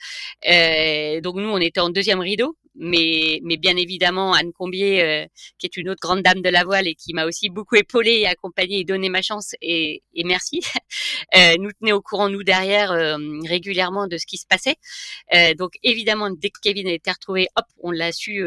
Euh, 0.50 1.22
donc 1.22 1.36
nous, 1.38 1.48
on 1.48 1.58
était 1.58 1.80
en 1.80 1.90
deuxième 1.90 2.20
rideau, 2.20 2.58
mais, 2.76 3.40
mais 3.44 3.56
bien 3.56 3.78
évidemment, 3.78 4.34
Anne 4.34 4.52
Combier, 4.52 5.02
euh, 5.02 5.26
qui 5.58 5.68
est 5.68 5.78
une 5.78 5.90
autre 5.90 6.02
grande 6.02 6.22
dame 6.22 6.42
de 6.42 6.50
la 6.50 6.66
voile 6.66 6.86
et 6.88 6.96
qui 6.96 7.14
m'a 7.14 7.26
aussi 7.26 7.50
beaucoup 7.50 7.76
épaulée 7.76 8.20
et 8.20 8.28
accompagnée 8.28 8.80
et 8.80 8.84
donné 8.84 9.08
ma 9.08 9.22
chance, 9.22 9.56
et, 9.62 10.04
et 10.14 10.26
merci, 10.26 10.60
euh, 11.38 11.56
nous 11.60 11.72
tenait 11.80 11.94
au 11.94 12.02
courant, 12.02 12.28
nous, 12.28 12.44
derrière, 12.44 12.92
euh, 12.92 13.18
régulièrement 13.48 14.08
de 14.08 14.18
ce 14.18 14.26
qui 14.26 14.38
se 14.38 14.46
passait. 14.46 14.76
donc 15.58 15.76
évidemment, 15.84 16.30
dès 16.30 16.50
que 16.50 16.60
Kevin 16.62 16.88
a 16.88 16.92
été 16.92 17.10
retrouvé, 17.10 17.48
hop, 17.56 17.66
on 17.82 17.92
l'a 17.92 18.12
su 18.12 18.44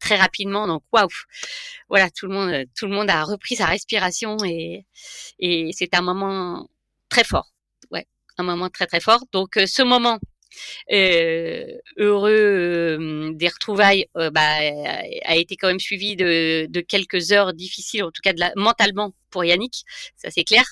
très 0.00 0.16
rapidement. 0.16 0.66
Donc 0.66 0.82
waouh, 0.92 1.08
voilà, 1.88 2.10
tout 2.10 2.26
le 2.26 2.34
monde, 2.34 2.64
tout 2.76 2.86
le 2.86 2.92
monde 2.92 3.10
a 3.10 3.22
repris 3.24 3.56
sa 3.56 3.66
respiration 3.66 4.36
et 4.44 4.86
et 5.38 5.70
c'est 5.72 5.94
un 5.94 6.02
moment 6.02 6.68
très 7.10 7.24
fort. 7.24 7.52
Ouais, 7.90 8.06
un 8.38 8.44
moment 8.44 8.70
très 8.70 8.86
très 8.86 9.00
fort. 9.00 9.24
Donc 9.32 9.56
euh, 9.56 9.66
ce 9.66 9.82
moment 9.82 10.18
euh, 10.92 11.64
heureux 11.96 12.32
euh, 12.32 13.30
des 13.34 13.48
retrouvailles 13.48 14.06
bah, 14.14 14.58
a 15.24 15.36
été 15.36 15.56
quand 15.56 15.68
même 15.68 15.78
suivi 15.78 16.16
de, 16.16 16.80
quelques 16.88 17.32
heures 17.32 17.52
difficiles, 17.52 18.02
en 18.02 18.10
tout 18.10 18.22
cas 18.22 18.32
mentalement 18.56 19.14
pour 19.30 19.44
Yannick, 19.44 19.84
ça 20.16 20.28
c'est 20.30 20.42
clair, 20.42 20.64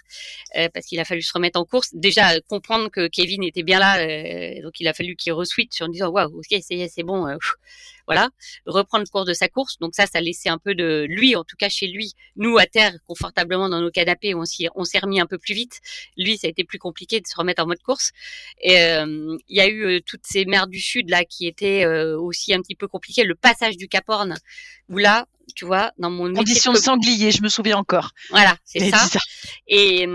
parce 0.75 0.87
qu'il 0.87 0.99
a 0.99 1.05
fallu 1.05 1.23
se 1.23 1.33
remettre 1.33 1.61
en 1.61 1.65
course. 1.65 1.91
Déjà 1.93 2.41
comprendre 2.49 2.89
que 2.91 3.07
Kevin 3.07 3.45
était 3.45 3.63
bien 3.63 3.79
là, 3.79 3.99
donc 4.63 4.81
il 4.81 4.89
a 4.89 4.95
fallu 4.95 5.15
qu'il 5.15 5.33
re-switch 5.33 5.81
en 5.81 5.89
disant 5.89 6.09
waouh, 6.09 6.39
ok 6.39 6.61
c'est 6.61 7.05
bon, 7.05 7.29
voilà, 8.09 8.31
reprendre 8.65 9.05
le 9.05 9.11
cours 9.11 9.27
de 9.27 9.35
sa 9.35 9.49
course. 9.49 9.79
Donc 9.81 9.95
ça, 9.95 10.07
ça 10.07 10.23
laissait 10.23 10.49
un 10.49 10.57
peu 10.57 10.75
de 10.75 11.05
lui, 11.07 11.37
en 11.37 11.45
tout 11.45 11.57
cas 11.57 11.69
chez 11.69 11.87
lui, 11.87 12.15
nous 12.37 12.57
à 12.57 12.65
terre, 12.65 12.95
confortablement 13.07 13.69
dans 13.69 13.83
nos 13.83 13.91
canapés, 13.91 14.35
on 14.35 14.47
s'y, 14.47 14.67
on 14.75 14.85
s'est 14.85 14.99
remis 14.99 15.21
un 15.21 15.27
peu 15.27 15.37
plus 15.37 15.53
vite. 15.53 15.81
Lui, 16.17 16.39
ça 16.39 16.47
a 16.47 16.51
été 16.51 16.65
plus 16.65 16.79
compliqué 16.79 17.21
de 17.21 17.27
se 17.27 17.37
remettre 17.37 17.63
en 17.63 17.67
mode 17.67 17.83
course. 17.83 18.13
Et 18.63 18.81
euh, 18.81 19.37
il 19.49 19.57
y 19.57 19.61
a 19.61 19.69
eu 19.69 19.85
euh, 19.85 20.01
toutes 20.01 20.25
ces 20.25 20.47
mers 20.47 20.69
du 20.69 20.81
sud 20.81 21.11
là 21.11 21.27
qui 21.27 21.47
étaient 21.47 21.85
euh, 21.85 22.19
aussi 22.19 22.55
un 22.55 22.63
petit 22.63 22.75
peu 22.75 22.89
compliquées. 22.89 23.25
Le 23.25 23.35
passage 23.35 23.77
du 23.77 23.89
Cap 23.89 24.05
Horn, 24.09 24.35
où 24.89 24.97
là, 24.97 25.27
tu 25.55 25.65
vois, 25.65 25.93
dans 25.99 26.11
mon 26.11 26.33
condition 26.33 26.73
de 26.73 26.79
sanglier, 26.79 27.31
je 27.31 27.43
me 27.43 27.49
souviens 27.49 27.77
encore. 27.77 28.11
Voilà, 28.31 28.57
c'est 28.65 28.91
ça. 28.91 29.19
Et, 29.67 30.07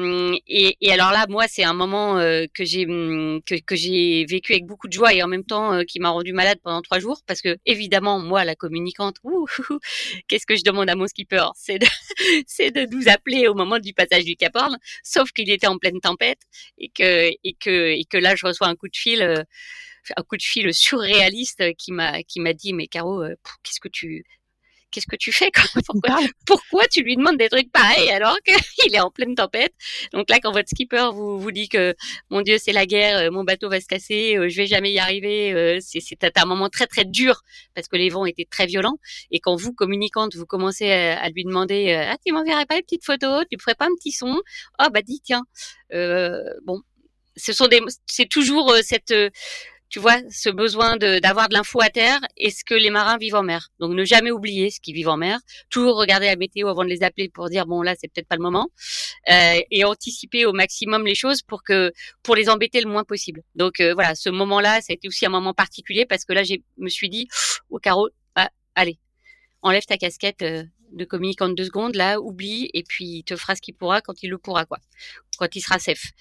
et, 0.47 0.77
et 0.81 0.91
alors 0.91 1.11
là, 1.11 1.25
moi, 1.29 1.45
c'est 1.47 1.63
un 1.63 1.73
moment 1.73 2.17
euh, 2.17 2.45
que 2.53 2.65
j'ai 2.65 2.85
que, 2.85 3.59
que 3.59 3.75
j'ai 3.75 4.25
vécu 4.25 4.53
avec 4.53 4.65
beaucoup 4.65 4.87
de 4.87 4.93
joie 4.93 5.13
et 5.13 5.23
en 5.23 5.27
même 5.27 5.43
temps 5.43 5.73
euh, 5.73 5.83
qui 5.83 5.99
m'a 5.99 6.09
rendu 6.09 6.33
malade 6.33 6.59
pendant 6.63 6.81
trois 6.81 6.99
jours 6.99 7.21
parce 7.25 7.41
que 7.41 7.57
évidemment, 7.65 8.19
moi, 8.19 8.45
la 8.45 8.55
communicante, 8.55 9.17
qu'est-ce 10.27 10.45
que 10.45 10.55
je 10.55 10.63
demande 10.63 10.89
à 10.89 10.95
mon 10.95 11.07
skipper, 11.07 11.45
c'est 11.55 11.79
de 11.79 11.87
c'est 12.47 12.71
de 12.71 12.85
nous 12.91 13.09
appeler 13.09 13.47
au 13.47 13.53
moment 13.53 13.79
du 13.79 13.93
passage 13.93 14.25
du 14.25 14.35
Cap 14.35 14.55
Horn, 14.55 14.77
sauf 15.03 15.31
qu'il 15.31 15.49
était 15.49 15.67
en 15.67 15.77
pleine 15.77 15.99
tempête 15.99 16.39
et 16.77 16.89
que 16.89 17.31
et 17.43 17.55
que 17.59 17.91
et 17.91 18.05
que 18.05 18.17
là, 18.17 18.35
je 18.35 18.45
reçois 18.45 18.67
un 18.67 18.75
coup 18.75 18.87
de 18.87 18.97
fil. 18.97 19.21
Euh, 19.21 19.43
un 20.17 20.23
coup 20.23 20.35
de 20.35 20.43
fil 20.43 20.73
surréaliste 20.73 21.63
qui 21.77 21.93
m'a 21.93 22.23
qui 22.23 22.41
m'a 22.41 22.51
dit 22.51 22.73
mais 22.73 22.87
Caro 22.87 23.23
qu'est-ce 23.63 23.79
que 23.79 23.87
tu 23.87 24.25
qu'est-ce 24.93 25.07
que 25.07 25.15
tu 25.15 25.31
fais 25.31 25.49
pourquoi, 25.85 26.19
pourquoi, 26.45 26.87
tu 26.87 27.01
lui 27.01 27.15
demandes 27.15 27.37
des 27.37 27.49
trucs 27.49 27.71
pareils 27.71 28.09
alors 28.11 28.37
qu'il 28.45 28.95
est 28.95 28.99
en 28.99 29.09
pleine 29.09 29.35
tempête? 29.35 29.73
Donc 30.13 30.29
là, 30.29 30.39
quand 30.39 30.51
votre 30.51 30.69
skipper 30.69 31.09
vous, 31.11 31.39
vous 31.39 31.51
dit 31.51 31.67
que 31.67 31.95
mon 32.29 32.41
Dieu, 32.41 32.57
c'est 32.57 32.71
la 32.71 32.85
guerre, 32.85 33.17
euh, 33.17 33.31
mon 33.31 33.43
bateau 33.43 33.69
va 33.69 33.81
se 33.81 33.87
casser, 33.87 34.37
euh, 34.37 34.49
je 34.49 34.57
vais 34.57 34.67
jamais 34.67 34.91
y 34.91 34.99
arriver, 34.99 35.53
euh, 35.53 35.79
c'est 35.81 36.37
un 36.37 36.45
moment 36.45 36.69
très 36.69 36.87
très 36.87 37.05
dur 37.05 37.41
parce 37.75 37.87
que 37.87 37.97
les 37.97 38.09
vents 38.09 38.25
étaient 38.25 38.47
très 38.49 38.65
violents. 38.65 38.97
Et 39.31 39.39
quand 39.39 39.55
vous, 39.55 39.73
communicante, 39.73 40.35
vous 40.35 40.45
commencez 40.45 40.91
à, 40.91 41.29
lui 41.29 41.43
demander 41.43 41.93
Ah, 41.93 42.17
tu 42.23 42.31
m'enverrais 42.31 42.65
pas 42.65 42.75
une 42.75 42.81
petite 42.81 43.05
photo, 43.05 43.43
tu 43.49 43.57
me 43.57 43.61
ferais 43.61 43.75
pas 43.75 43.85
un 43.85 43.95
petit 43.95 44.11
son 44.11 44.41
Oh, 44.79 44.85
bah 44.93 45.01
dis, 45.01 45.21
tiens. 45.23 45.43
bon, 45.91 46.81
ce 47.35 47.53
sont 47.53 47.67
des, 47.67 47.81
c'est 48.05 48.29
toujours 48.29 48.75
cette 48.83 49.13
tu 49.93 49.99
vois, 49.99 50.17
ce 50.31 50.49
besoin 50.49 50.97
d'avoir 50.97 51.49
de, 51.49 51.53
l'info 51.53 51.79
à 51.79 51.89
terre 51.89 52.19
et 52.35 52.49
ce 52.49 52.63
que 52.63 52.73
les 52.73 52.89
marins 52.89 53.19
vivent 53.19 53.35
en 53.35 53.43
mer. 53.43 53.69
Donc 53.79 53.93
ne 53.93 54.03
jamais 54.03 54.31
oublier 54.31 54.71
ce 54.71 54.79
qu'ils 54.79 54.95
vivent 54.95 55.09
en 55.09 55.17
mer, 55.17 55.39
toujours 55.69 55.97
regarder 55.97 56.25
la 56.25 56.35
météo 56.35 56.67
avant 56.67 56.83
de 56.83 56.89
les 56.89 57.03
appeler 57.03 57.29
pour 57.29 57.47
dire 57.47 57.67
bon 57.67 57.83
là 57.83 57.93
c'est 57.95 58.07
peut-être 58.07 58.27
pas 58.27 58.35
le 58.35 58.41
moment 58.41 58.69
euh, 59.29 59.59
et 59.69 59.85
anticiper 59.85 60.47
au 60.47 60.51
maximum 60.51 61.05
les 61.05 61.13
choses 61.13 61.43
pour 61.43 61.61
que 61.61 61.93
pour 62.23 62.35
les 62.35 62.49
embêter 62.49 62.81
le 62.81 62.89
moins 62.89 63.03
possible. 63.03 63.43
Donc 63.53 63.81
euh, 63.81 63.93
voilà, 63.93 64.15
ce 64.15 64.31
moment-là, 64.31 64.81
ça 64.81 64.87
a 64.89 64.93
été 64.95 65.07
aussi 65.07 65.27
un 65.27 65.29
moment 65.29 65.53
particulier 65.53 66.07
parce 66.07 66.25
que 66.25 66.33
là 66.33 66.43
je 66.43 66.55
me 66.77 66.89
suis 66.89 67.09
dit 67.09 67.27
au 67.69 67.77
carreau, 67.77 68.09
ah, 68.33 68.49
allez, 68.73 68.97
enlève 69.61 69.85
ta 69.85 69.97
casquette, 69.97 70.41
euh, 70.41 70.63
de 70.93 71.05
communiquant 71.05 71.49
de 71.49 71.55
deux 71.55 71.65
secondes, 71.65 71.95
là, 71.95 72.19
oublie, 72.19 72.69
et 72.73 72.83
puis 72.83 73.05
il 73.05 73.23
te 73.23 73.35
fera 73.35 73.55
ce 73.55 73.61
qu'il 73.61 73.75
pourra 73.75 74.01
quand 74.01 74.23
il 74.23 74.29
le 74.29 74.37
pourra, 74.37 74.65
quoi. 74.65 74.79
Quand 75.37 75.55
il 75.55 75.61
sera 75.61 75.79
safe. 75.79 76.11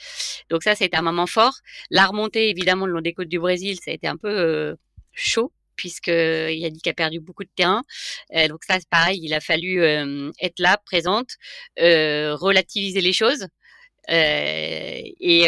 Donc 0.50 0.62
ça, 0.62 0.74
c'était 0.74 0.96
un 0.96 1.02
moment 1.02 1.26
fort. 1.26 1.54
La 1.90 2.06
remontée, 2.06 2.50
évidemment, 2.50 2.86
le 2.86 2.92
long 2.92 3.00
des 3.00 3.12
côtes 3.12 3.28
du 3.28 3.38
Brésil, 3.38 3.78
ça 3.84 3.90
a 3.90 3.94
été 3.94 4.06
un 4.06 4.16
peu 4.16 4.28
euh, 4.28 4.74
chaud 5.12 5.52
puisque 5.74 6.08
Yannick 6.08 6.86
a 6.86 6.92
perdu 6.92 7.18
beaucoup 7.18 7.44
de 7.44 7.50
terrain. 7.56 7.82
donc 8.48 8.62
ça, 8.64 8.78
c'est 8.78 8.88
pareil, 8.88 9.20
il 9.22 9.34
a 9.34 9.40
fallu 9.40 9.82
être 9.82 10.58
là, 10.60 10.78
présente, 10.84 11.30
relativiser 11.78 13.00
les 13.00 13.12
choses. 13.12 13.46
et 14.08 15.44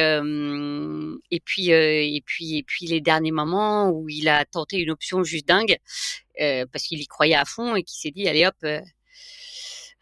et 1.30 1.40
puis 1.44 1.70
et 1.70 2.22
puis 2.24 2.56
et 2.58 2.62
puis 2.62 2.86
les 2.86 3.00
derniers 3.00 3.32
moments 3.32 3.90
où 3.90 4.08
il 4.08 4.28
a 4.28 4.44
tenté 4.44 4.78
une 4.78 4.90
option 4.90 5.22
juste 5.22 5.46
dingue 5.46 5.76
parce 6.72 6.84
qu'il 6.84 7.00
y 7.00 7.06
croyait 7.06 7.34
à 7.34 7.44
fond 7.44 7.76
et 7.76 7.82
qu'il 7.82 7.98
s'est 7.98 8.10
dit 8.10 8.26
allez 8.26 8.46
hop 8.46 8.56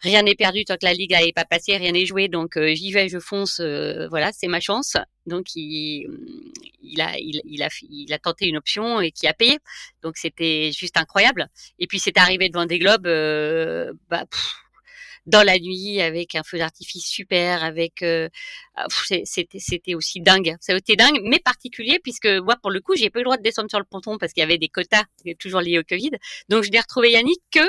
rien 0.03 0.23
n'est 0.23 0.35
perdu 0.35 0.65
tant 0.65 0.75
que 0.75 0.85
la 0.85 0.95
ligue 0.95 1.13
n'avait 1.13 1.33
pas 1.33 1.45
passé, 1.45 1.77
rien 1.77 1.93
n'est 1.93 2.07
joué, 2.07 2.29
donc 2.29 2.57
euh, 2.57 2.75
j'y 2.75 2.93
vais, 2.93 3.09
je 3.09 3.19
fonce, 3.19 3.61
euh, 3.61 4.09
voilà, 4.09 4.31
c'est 4.33 4.49
ma 4.49 4.61
chance. 4.61 4.97
Donc 5.27 5.55
il, 5.55 6.09
il 6.83 7.01
a, 7.01 7.17
il, 7.19 7.41
il, 7.45 7.63
a, 7.63 7.69
il 7.89 8.13
a 8.13 8.19
tenté 8.19 8.47
une 8.47 8.57
option 8.57 9.01
et 9.01 9.13
qui 9.13 9.27
a 9.29 9.33
payé. 9.33 9.59
Donc 10.03 10.17
c'était 10.17 10.71
juste 10.73 10.97
incroyable. 10.97 11.49
Et 11.79 11.87
puis 11.87 12.01
c'est 12.01 12.19
arrivé 12.19 12.49
devant 12.49 12.67
des 12.67 12.81
globes, 12.81 13.07
euh, 13.07 13.93
bah, 14.11 14.25
dans 15.27 15.45
la 15.45 15.57
nuit 15.61 16.01
avec 16.01 16.35
un 16.35 16.43
feu 16.43 16.59
d'artifice 16.59 17.07
super, 17.07 17.63
avec 17.63 18.03
ah, 18.03 18.87
c'était 19.23 19.61
c'était 19.61 19.95
aussi 19.95 20.21
dingue. 20.21 20.57
Ça 20.61 20.73
a 20.73 20.77
été 20.77 20.97
dingue, 20.97 21.21
mais 21.23 21.39
particulier 21.39 22.01
puisque 22.03 22.27
moi 22.27 22.57
pour 22.61 22.73
le 22.73 22.81
coup 22.81 22.97
j'ai 22.97 23.09
pas 23.09 23.21
eu 23.21 23.23
le 23.23 23.27
droit 23.27 23.37
de 23.37 23.43
descendre 23.43 23.71
sur 23.71 23.79
le 23.79 23.85
ponton 23.85 24.19
parce 24.19 24.33
qu'il 24.33 24.41
y 24.41 24.45
avait 24.45 24.59
des 24.59 24.69
quotas 24.69 25.05
toujours 25.39 25.61
liés 25.61 25.79
au 25.79 25.85
Covid. 25.85 26.11
Donc 26.49 26.65
je 26.65 26.71
n'ai 26.71 26.81
retrouvé 26.81 27.13
Yannick 27.13 27.41
que 27.53 27.61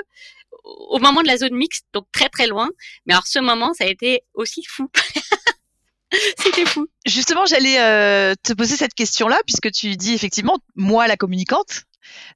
au 0.63 0.99
moment 0.99 1.21
de 1.21 1.27
la 1.27 1.37
zone 1.37 1.55
mixte, 1.55 1.85
donc 1.93 2.05
très 2.11 2.29
très 2.29 2.47
loin. 2.47 2.69
Mais 3.05 3.13
alors 3.13 3.27
ce 3.27 3.39
moment, 3.39 3.73
ça 3.73 3.85
a 3.85 3.87
été 3.87 4.21
aussi 4.33 4.63
fou. 4.67 4.89
C'était 6.37 6.65
fou. 6.65 6.87
Justement, 7.05 7.45
j'allais 7.45 7.79
euh, 7.79 8.33
te 8.43 8.53
poser 8.53 8.75
cette 8.75 8.93
question-là, 8.93 9.39
puisque 9.45 9.71
tu 9.71 9.95
dis 9.95 10.13
effectivement, 10.13 10.59
moi 10.75 11.07
la 11.07 11.17
communicante. 11.17 11.83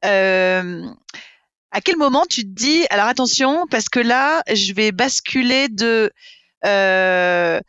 Euh, 0.06 0.84
à 1.72 1.82
quel 1.82 1.98
moment 1.98 2.26
tu 2.28 2.44
te 2.44 2.50
dis, 2.50 2.86
alors 2.90 3.06
attention, 3.06 3.66
parce 3.70 3.90
que 3.90 4.00
là, 4.00 4.42
je 4.52 4.74
vais 4.74 4.92
basculer 4.92 5.70
de 5.70 6.12
euh, 6.66 7.60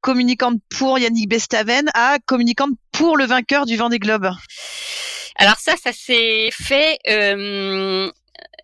communicante 0.00 0.58
pour 0.76 0.98
Yannick 0.98 1.28
Bestaven 1.28 1.88
à 1.94 2.18
communicante 2.26 2.72
pour 2.90 3.16
le 3.16 3.24
vainqueur 3.24 3.64
du 3.64 3.76
Vendée 3.76 3.98
Globe? 3.98 4.30
Alors 5.36 5.56
ça, 5.58 5.74
ça 5.76 5.92
s'est 5.92 6.50
fait 6.52 6.98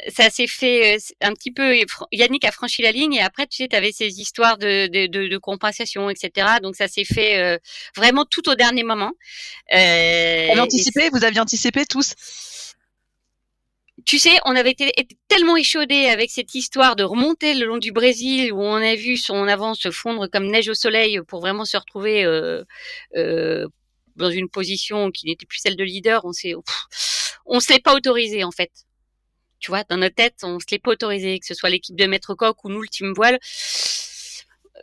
ça 0.09 0.30
s'est 0.30 0.46
fait 0.46 0.96
euh, 0.96 0.98
un 1.20 1.34
petit 1.34 1.51
peu. 1.51 1.76
Yannick 2.12 2.44
a 2.44 2.53
franchi 2.53 2.82
la 2.82 2.92
ligne 2.92 3.14
et 3.14 3.20
après, 3.20 3.46
tu 3.46 3.57
sais, 3.57 3.68
tu 3.68 3.76
avais 3.76 3.92
ces 3.92 4.20
histoires 4.20 4.59
de, 4.59 4.86
de, 4.86 5.07
de, 5.07 5.28
de, 5.28 5.38
compensation, 5.38 6.11
etc. 6.11 6.46
Donc 6.62 6.76
ça 6.76 6.88
s'est 6.88 7.05
fait 7.05 7.38
euh, 7.38 7.59
vraiment 7.96 8.24
tout 8.24 8.48
au 8.48 8.55
dernier 8.55 8.82
moment. 8.82 9.12
Euh, 9.74 10.57
anticipé 10.59 11.09
Vous 11.11 11.24
aviez 11.24 11.40
anticipé 11.40 11.84
tous? 11.86 12.14
Tu 14.07 14.18
sais, 14.18 14.38
on 14.44 14.57
avait 14.57 14.70
été, 14.70 14.92
tellement 15.28 15.57
échaudés 15.57 16.07
avec 16.07 16.30
cette 16.30 16.55
histoire 16.55 16.96
de 16.96 17.05
remonter 17.05 17.55
le 17.55 17.66
long 17.66 17.78
du 17.78 17.92
Brésil 17.92 18.53
où 18.53 18.61
on 18.61 18.76
a 18.76 18.94
vu 18.94 19.16
son 19.16 19.46
avance 19.46 19.80
se 19.80 19.90
fondre 19.90 20.28
comme 20.30 20.46
neige 20.46 20.68
au 20.68 20.74
soleil 20.74 21.20
pour 21.26 21.40
vraiment 21.40 21.64
se 21.64 21.76
retrouver 21.76 22.24
euh, 22.24 22.64
euh, 23.16 23.66
dans 24.16 24.30
une 24.30 24.48
position 24.48 25.11
qui 25.11 25.26
n'était 25.26 25.46
plus 25.46 25.59
celle 25.59 25.76
de 25.76 25.84
leader. 25.84 26.24
On 26.24 26.32
s'est, 26.32 26.55
on 27.46 27.61
s'est 27.61 27.80
pas 27.80 27.94
autorisé 27.94 28.44
en 28.44 28.51
fait 28.51 28.70
tu 29.61 29.70
vois, 29.70 29.84
dans 29.84 29.96
notre 29.96 30.14
tête, 30.14 30.36
on 30.42 30.58
se 30.58 30.66
l'est 30.70 30.78
pas 30.78 30.92
autorisé, 30.92 31.38
que 31.38 31.46
ce 31.46 31.54
soit 31.54 31.70
l'équipe 31.70 31.96
de 31.96 32.06
Maître 32.06 32.34
Coq 32.34 32.64
ou 32.64 32.68
nous, 32.70 32.82
le 32.82 32.88
team 32.88 33.12
voile. 33.14 33.38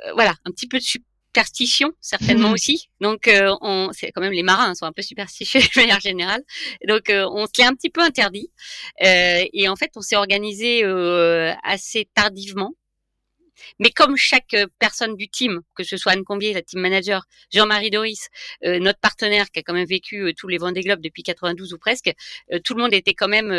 Euh, 0.05 0.13
voilà, 0.13 0.35
un 0.45 0.51
petit 0.51 0.67
peu 0.67 0.77
de 0.77 0.83
superstition, 0.83 1.91
certainement 1.99 2.51
aussi. 2.51 2.89
Donc, 3.01 3.27
euh, 3.27 3.55
on, 3.61 3.89
c'est 3.91 4.11
quand 4.11 4.21
même 4.21 4.33
les 4.33 4.43
marins 4.43 4.73
sont 4.75 4.85
un 4.85 4.91
peu 4.91 5.01
superstitieux 5.01 5.59
de 5.75 5.79
manière 5.79 5.99
générale. 5.99 6.43
Donc, 6.87 7.09
euh, 7.09 7.27
on 7.31 7.45
se 7.47 7.51
l'est 7.57 7.65
un 7.65 7.73
petit 7.73 7.89
peu 7.89 8.01
interdit. 8.01 8.51
et 9.01 9.67
en 9.67 9.75
fait, 9.75 9.91
on 9.95 10.01
s'est 10.01 10.15
organisé 10.15 10.83
assez 11.63 12.07
tardivement. 12.13 12.73
Mais 13.79 13.89
comme 13.91 14.15
chaque 14.17 14.53
euh, 14.53 14.67
personne 14.79 15.15
du 15.15 15.29
team, 15.29 15.61
que 15.75 15.83
ce 15.83 15.97
soit 15.97 16.13
Anne 16.13 16.23
Combier, 16.23 16.53
la 16.53 16.61
team 16.61 16.79
manager, 16.79 17.25
Jean-Marie 17.51 17.89
Doris, 17.89 18.27
euh, 18.63 18.79
notre 18.79 18.99
partenaire 18.99 19.49
qui 19.51 19.59
a 19.59 19.63
quand 19.63 19.73
même 19.73 19.87
vécu 19.87 20.21
euh, 20.21 20.33
tous 20.35 20.47
les 20.47 20.57
Vendée 20.57 20.81
Globes 20.81 21.01
depuis 21.01 21.23
92 21.23 21.73
ou 21.73 21.77
presque, 21.77 22.11
tout 22.63 22.73
le 22.73 22.81
monde 22.81 22.93
était 22.93 23.13
quand 23.13 23.27
même, 23.27 23.51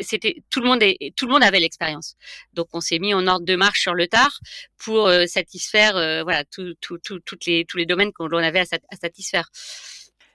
c'était 0.00 0.42
tout 0.50 0.60
le 0.60 0.66
monde 0.66 0.82
est, 0.82 1.14
tout 1.16 1.26
le 1.26 1.32
monde 1.32 1.42
avait 1.42 1.60
l'expérience. 1.60 2.16
Donc 2.52 2.68
on 2.72 2.80
s'est 2.80 2.98
mis 2.98 3.14
en 3.14 3.26
ordre 3.26 3.44
de 3.44 3.56
marche 3.56 3.82
sur 3.82 3.94
le 3.94 4.06
tard 4.08 4.38
pour 4.78 5.10
satisfaire, 5.26 5.92
voilà, 6.24 6.44
tout, 6.44 6.74
tout, 6.80 6.98
toutes 6.98 7.46
les 7.46 7.64
tous 7.64 7.76
les 7.76 7.86
domaines 7.86 8.12
qu'on 8.12 8.32
avait 8.32 8.60
à, 8.60 8.96
satisfaire. 9.00 9.48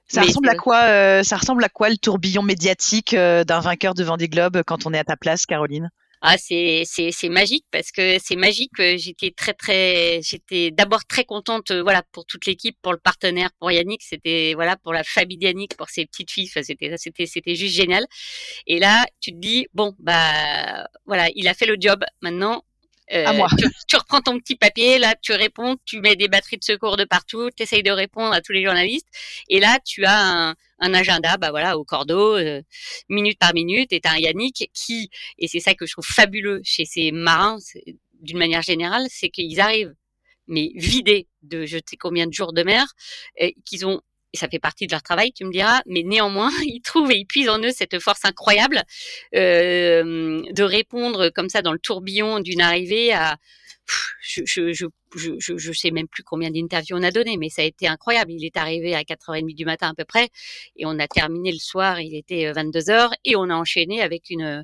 Ça 0.08 0.22
ressemble 0.22 0.50
à 0.50 0.56
quoi 0.56 1.24
Ça 1.24 1.38
ressemble 1.38 1.64
à 1.64 1.70
quoi 1.70 1.90
le 1.90 1.98
tourbillon 1.98 2.44
médiatique 2.44 3.16
d'un 3.16 3.60
vainqueur 3.60 3.94
de 3.94 4.04
Vendée 4.04 4.30
Globe 4.30 4.62
quand 4.66 4.86
on 4.86 4.94
est 4.94 5.00
à 5.00 5.04
ta 5.04 5.18
place, 5.18 5.46
Caroline? 5.46 5.90
Ah, 6.22 6.38
c'est 6.38 6.84
c'est 6.86 7.12
c'est 7.12 7.30
magique 7.30 7.66
parce 7.72 7.92
que 7.92 8.18
c'est 8.20 8.36
magique. 8.36 8.72
J'étais 8.78 9.32
très 9.32 9.54
très, 9.54 10.22
j'étais 10.22 10.70
d'abord 10.72 11.06
très 11.06 11.24
contente, 11.24 11.72
euh, 11.72 11.82
voilà, 11.82 12.04
pour 12.12 12.26
toute 12.26 12.46
l'équipe, 12.46 12.78
pour 12.82 12.92
le 12.92 13.00
partenaire, 13.00 13.50
pour 13.60 13.72
Yannick, 13.72 14.02
c'était 14.04 14.54
voilà, 14.54 14.76
pour 14.76 14.94
la 14.94 15.04
famille 15.06 15.38
Yannick, 15.40 15.78
pour 15.78 15.90
ses 15.90 16.06
petites 16.06 16.32
filles, 16.32 16.48
c'était 16.48 16.96
c'était 16.98 17.26
c'était 17.26 17.56
juste 17.56 17.76
génial. 17.76 18.06
Et 18.68 18.80
là, 18.80 19.06
tu 19.22 19.32
te 19.32 19.38
dis 19.38 19.68
bon 19.74 19.96
bah 20.00 20.88
voilà, 21.06 21.30
il 21.36 21.48
a 21.48 21.54
fait 21.54 21.66
le 21.66 21.78
job. 21.80 22.04
Maintenant, 22.22 22.64
à 23.10 23.34
moi. 23.34 23.48
Euh, 23.54 23.68
tu, 23.88 23.96
reprends 23.96 24.22
ton 24.22 24.40
petit 24.40 24.56
papier, 24.56 25.00
là, 25.00 25.16
tu 25.22 25.32
réponds, 25.34 25.78
tu 25.86 26.00
mets 26.00 26.16
des 26.16 26.28
batteries 26.28 26.58
de 26.58 26.64
secours 26.64 26.98
de 26.98 27.06
partout, 27.06 27.50
tu 27.56 27.64
essayes 27.64 27.84
de 27.84 27.92
répondre 27.92 28.34
à 28.34 28.42
tous 28.42 28.52
les 28.52 28.64
journalistes. 28.64 29.08
Et 29.50 29.60
là, 29.60 29.80
tu 29.86 30.06
as 30.06 30.20
un, 30.20 30.56
un 30.80 30.94
agenda, 30.94 31.38
bah 31.38 31.50
voilà, 31.52 31.78
au 31.78 31.84
cordeau, 31.84 32.36
euh, 32.36 32.62
minute 33.10 33.40
par 33.40 33.54
minute. 33.54 33.92
Et 33.94 34.00
tu 34.00 34.08
as 34.08 34.14
un 34.14 34.18
Yannick 34.18 34.70
qui, 34.74 35.10
et 35.38 35.48
c'est 35.48 35.60
ça 35.60 35.74
que 35.74 35.86
je 35.86 35.94
trouve 35.94 36.06
fabuleux 36.06 36.62
chez 36.64 36.86
ces 36.86 37.12
marins, 37.12 37.58
d'une 38.22 38.38
manière 38.38 38.62
générale, 38.62 39.08
c'est 39.10 39.30
qu'ils 39.30 39.60
arrivent 39.60 39.94
mais 40.52 40.72
vidés 40.74 41.28
de 41.44 41.68
je 41.68 41.78
sais 41.78 41.96
combien 41.96 42.26
de 42.26 42.34
jours 42.34 42.54
de 42.54 42.64
mer, 42.64 42.96
qu'ils 43.66 43.86
ont 43.86 44.02
et 44.34 44.38
ça 44.38 44.48
fait 44.48 44.60
partie 44.60 44.88
de 44.88 44.92
leur 44.92 45.02
travail, 45.02 45.32
tu 45.32 45.46
me 45.46 45.52
diras, 45.52 45.82
mais 45.86 46.04
néanmoins, 46.04 46.52
ils 46.66 46.82
trouvent 46.82 47.12
et 47.12 47.18
ils 47.18 47.26
puisent 47.26 47.50
en 47.50 47.60
eux 47.60 47.72
cette 47.72 48.00
force 48.00 48.26
incroyable 48.26 48.84
euh, 49.36 50.42
de 50.52 50.64
répondre 50.64 51.30
comme 51.30 51.50
ça 51.50 51.62
dans 51.62 51.74
le 51.74 51.80
tourbillon 51.80 52.40
d'une 52.40 52.62
arrivée 52.62 53.14
à... 53.14 53.38
Je, 54.22 54.44
je, 54.46 54.72
je, 54.72 54.86
je, 55.16 55.58
je 55.58 55.72
sais 55.72 55.90
même 55.90 56.08
plus 56.08 56.22
combien 56.22 56.52
d'interviews 56.52 56.96
on 56.96 57.02
a 57.02 57.10
donné, 57.10 57.38
mais 57.38 57.50
ça 57.50 57.64
a 57.64 57.66
été 57.66 57.88
incroyable. 57.88 58.32
Il 58.32 58.46
est 58.46 58.56
arrivé 58.56 58.94
à 58.94 59.02
4h30 59.02 59.56
du 59.56 59.66
matin 59.66 59.90
à 59.90 59.94
peu 59.96 60.06
près, 60.06 60.30
et 60.76 60.86
on 60.86 61.00
a 61.00 61.08
terminé 61.08 61.52
le 61.52 61.58
soir, 61.58 62.00
il 62.00 62.16
était 62.16 62.52
22h, 62.52 62.92
euh, 62.92 63.08
et 63.26 63.36
on 63.36 63.50
a 63.50 63.56
enchaîné 63.56 64.04
avec 64.04 64.30
une 64.30 64.64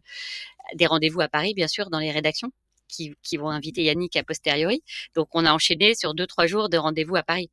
des 0.75 0.85
rendez-vous 0.85 1.21
à 1.21 1.27
Paris, 1.27 1.55
bien 1.55 1.67
sûr, 1.67 1.89
dans 1.89 1.99
les 1.99 2.11
rédactions. 2.11 2.51
Qui, 2.87 3.15
qui 3.23 3.37
vont 3.37 3.49
inviter 3.49 3.81
Yannick 3.81 4.15
a 4.15 4.23
posteriori. 4.23 4.83
Donc 5.15 5.29
on 5.33 5.43
a 5.43 5.51
enchaîné 5.51 5.95
sur 5.95 6.13
deux 6.13 6.27
trois 6.27 6.45
jours 6.45 6.69
de 6.69 6.77
rendez-vous 6.77 7.15
à 7.15 7.23
Paris 7.23 7.49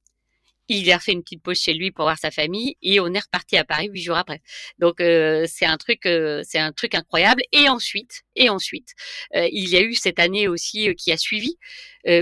il 0.69 0.91
a 0.93 0.99
fait 0.99 1.13
une 1.13 1.23
petite 1.23 1.43
pause 1.43 1.59
chez 1.59 1.75
lui 1.75 1.91
pour 1.91 2.05
voir 2.05 2.19
sa 2.19 2.31
famille 2.31 2.77
et 2.83 3.01
on 3.01 3.13
est 3.13 3.21
reparti 3.21 3.57
à 3.57 3.65
Paris 3.65 3.89
huit 3.89 4.03
jours 4.03 4.17
après. 4.17 4.41
Donc 4.79 5.01
euh, 5.01 5.45
c'est 5.49 5.67
un 5.67 5.77
truc, 5.77 6.07
euh, 6.07 6.43
c'est 6.45 6.59
un 6.59 6.73
truc 6.73 6.95
incroyable. 6.95 7.43
Et 7.53 7.69
ensuite, 7.69 8.23
et 8.37 8.49
ensuite, 8.49 8.91
euh, 9.35 9.49
il 9.51 9.69
y 9.69 9.77
a 9.77 9.83
eu 9.83 9.95
cette 9.95 10.19
année 10.19 10.49
aussi 10.49 10.95
qui 10.97 11.13
a 11.13 11.17
suivi 11.17 11.57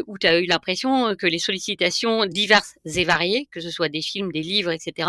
où 0.07 0.19
tu 0.19 0.27
as 0.27 0.39
eu 0.39 0.45
l'impression 0.45 1.17
que 1.17 1.27
les 1.27 1.39
sollicitations 1.39 2.27
diverses 2.27 2.75
et 2.85 3.05
variées, 3.05 3.49
que 3.51 3.61
ce 3.61 3.71
soit 3.71 3.89
des 3.89 4.03
films, 4.03 4.31
des 4.31 4.43
livres, 4.43 4.73
etc. 4.73 5.09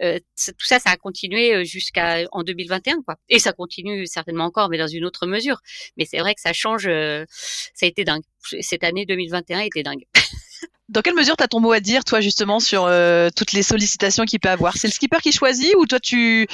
tout 0.00 0.66
ça, 0.66 0.78
ça 0.78 0.88
a 0.88 0.96
continué 0.96 1.66
jusqu'à 1.66 2.24
en 2.32 2.42
2021, 2.42 3.02
quoi. 3.02 3.16
Et 3.28 3.38
ça 3.38 3.52
continue 3.52 4.06
certainement 4.06 4.44
encore, 4.44 4.70
mais 4.70 4.78
dans 4.78 4.86
une 4.86 5.04
autre 5.04 5.26
mesure. 5.26 5.60
Mais 5.98 6.06
c'est 6.06 6.16
vrai 6.18 6.34
que 6.34 6.40
ça 6.40 6.54
change. 6.54 6.84
ça 6.84 7.84
a 7.84 7.86
été 7.86 8.04
dingue. 8.04 8.22
Cette 8.60 8.84
année 8.84 9.04
2021 9.04 9.60
était 9.60 9.82
dingue. 9.82 10.04
Dans 10.88 11.02
quelle 11.02 11.14
mesure 11.14 11.36
tu 11.36 11.42
as 11.42 11.48
ton 11.48 11.60
mot 11.60 11.72
à 11.72 11.80
dire, 11.80 12.04
toi, 12.04 12.20
justement, 12.20 12.60
sur 12.60 12.84
euh, 12.84 13.28
toutes 13.34 13.52
les 13.52 13.62
sollicitations 13.62 14.24
qu'il 14.24 14.38
peut 14.38 14.48
avoir? 14.48 14.76
C'est 14.76 14.86
le 14.86 14.92
skipper 14.92 15.18
qui 15.20 15.32
choisit 15.32 15.74
ou 15.76 15.86
toi, 15.86 15.98
tu 15.98 16.46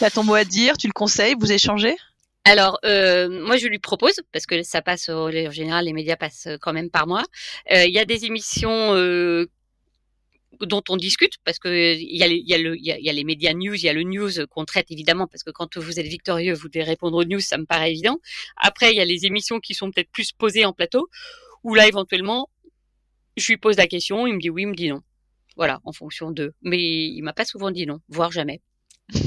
as 0.00 0.10
ton 0.10 0.24
mot 0.24 0.34
à 0.34 0.44
dire, 0.44 0.76
tu 0.76 0.88
le 0.88 0.92
conseilles, 0.92 1.36
vous 1.38 1.52
échangez? 1.52 1.96
Alors, 2.44 2.80
euh, 2.84 3.28
moi, 3.46 3.56
je 3.56 3.68
lui 3.68 3.78
propose, 3.78 4.20
parce 4.32 4.46
que 4.46 4.62
ça 4.62 4.82
passe, 4.82 5.08
en 5.10 5.30
général, 5.30 5.84
les 5.84 5.92
médias 5.92 6.16
passent 6.16 6.48
quand 6.60 6.72
même 6.72 6.90
par 6.90 7.06
moi. 7.06 7.22
Euh, 7.72 7.84
il 7.84 7.92
y 7.92 7.98
a 7.98 8.04
des 8.04 8.24
émissions 8.24 8.94
dont 10.60 10.82
on 10.88 10.96
discute, 10.96 11.34
parce 11.44 11.60
que 11.60 11.94
il 11.94 12.02
y, 12.02 12.18
y, 12.18 13.08
a 13.08 13.12
les 13.12 13.24
médias 13.24 13.52
news, 13.52 13.74
il 13.74 13.82
y 13.82 13.88
a 13.88 13.92
le 13.92 14.02
news 14.02 14.30
qu'on 14.50 14.64
traite 14.64 14.90
évidemment, 14.90 15.28
parce 15.28 15.44
que 15.44 15.50
quand 15.50 15.76
vous 15.78 16.00
êtes 16.00 16.06
victorieux, 16.06 16.54
vous 16.54 16.68
devez 16.68 16.82
répondre 16.82 17.16
aux 17.16 17.24
news, 17.24 17.38
ça 17.38 17.58
me 17.58 17.64
paraît 17.64 17.90
évident. 17.90 18.18
Après, 18.56 18.90
il 18.92 18.96
y 18.96 19.00
a 19.00 19.04
les 19.04 19.24
émissions 19.24 19.60
qui 19.60 19.74
sont 19.74 19.92
peut-être 19.92 20.10
plus 20.10 20.32
posées 20.32 20.64
en 20.64 20.72
plateau, 20.72 21.08
où 21.64 21.74
là, 21.74 21.86
éventuellement, 21.86 22.48
je 23.38 23.48
lui 23.48 23.56
pose 23.56 23.76
la 23.76 23.86
question, 23.86 24.26
il 24.26 24.34
me 24.34 24.40
dit 24.40 24.50
oui, 24.50 24.62
il 24.62 24.68
me 24.68 24.74
dit 24.74 24.88
non. 24.88 25.02
Voilà, 25.56 25.80
en 25.84 25.92
fonction 25.92 26.30
de. 26.30 26.54
Mais 26.62 26.78
il 26.78 27.22
m'a 27.22 27.32
pas 27.32 27.44
souvent 27.44 27.70
dit 27.70 27.86
non, 27.86 28.00
voire 28.08 28.30
jamais. 28.32 28.60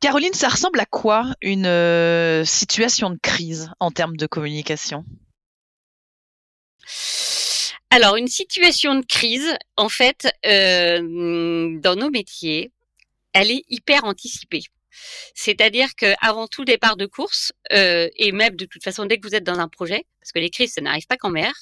Caroline, 0.00 0.34
ça 0.34 0.48
ressemble 0.48 0.78
à 0.80 0.84
quoi 0.84 1.34
une 1.40 1.64
euh, 1.66 2.44
situation 2.44 3.08
de 3.08 3.18
crise 3.22 3.70
en 3.80 3.90
termes 3.90 4.18
de 4.18 4.26
communication? 4.26 5.04
Alors, 7.88 8.16
une 8.16 8.28
situation 8.28 8.96
de 8.96 9.06
crise, 9.06 9.56
en 9.76 9.88
fait, 9.88 10.28
euh, 10.44 11.78
dans 11.80 11.96
nos 11.96 12.10
métiers, 12.10 12.70
elle 13.32 13.50
est 13.50 13.64
hyper 13.70 14.04
anticipée. 14.04 14.64
C'est-à-dire 15.34 15.94
qu'avant 15.96 16.46
tout 16.46 16.64
départ 16.64 16.96
de 16.96 17.06
course, 17.06 17.52
euh, 17.72 18.08
et 18.16 18.32
même 18.32 18.56
de 18.56 18.64
toute 18.64 18.82
façon 18.82 19.04
dès 19.06 19.18
que 19.18 19.26
vous 19.26 19.34
êtes 19.34 19.44
dans 19.44 19.58
un 19.58 19.68
projet, 19.68 20.04
parce 20.20 20.32
que 20.32 20.38
les 20.38 20.50
crises, 20.50 20.72
ça 20.72 20.80
n'arrive 20.80 21.06
pas 21.06 21.16
qu'en 21.16 21.30
mer, 21.30 21.52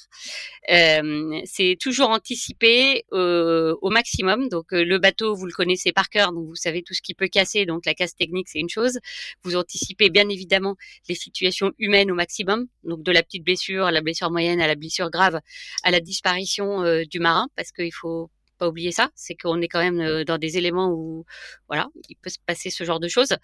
euh, 0.71 1.41
c'est 1.43 1.75
toujours 1.79 2.09
anticipé 2.09 3.03
euh, 3.11 3.75
au 3.81 3.89
maximum. 3.89 4.47
Donc 4.47 4.67
le 4.71 4.97
bateau, 4.99 5.35
vous 5.35 5.45
le 5.45 5.51
connaissez 5.51 5.91
par 5.91 6.09
cœur, 6.09 6.31
donc 6.31 6.47
vous 6.47 6.55
savez 6.55 6.81
tout 6.81 6.93
ce 6.93 7.01
qui 7.01 7.13
peut 7.13 7.27
casser. 7.27 7.65
Donc 7.65 7.85
la 7.85 7.93
casse 7.93 8.15
technique, 8.15 8.47
c'est 8.49 8.59
une 8.59 8.69
chose. 8.69 8.99
Vous 9.43 9.57
anticipez 9.57 10.09
bien 10.09 10.29
évidemment 10.29 10.75
les 11.09 11.15
situations 11.15 11.71
humaines 11.77 12.09
au 12.11 12.15
maximum, 12.15 12.67
donc 12.83 13.03
de 13.03 13.11
la 13.11 13.21
petite 13.23 13.43
blessure 13.43 13.85
à 13.85 13.91
la 13.91 14.01
blessure 14.01 14.31
moyenne, 14.31 14.61
à 14.61 14.67
la 14.67 14.75
blessure 14.75 15.09
grave, 15.09 15.39
à 15.83 15.91
la 15.91 15.99
disparition 15.99 17.03
du 17.03 17.19
marin, 17.19 17.49
parce 17.57 17.71
qu'il 17.71 17.93
faut 17.93 18.29
pas 18.57 18.67
oublier 18.67 18.91
ça, 18.91 19.09
c'est 19.15 19.35
qu'on 19.35 19.61
est 19.61 19.67
quand 19.67 19.81
même 19.81 20.01
euh, 20.01 20.23
dans 20.23 20.37
des 20.37 20.57
éléments 20.57 20.89
où 20.89 21.25
voilà, 21.67 21.87
il 22.09 22.15
peut 22.15 22.29
se 22.29 22.39
passer 22.45 22.69
ce 22.69 22.83
genre 22.83 22.99
de 22.99 23.07
choses. 23.07 23.35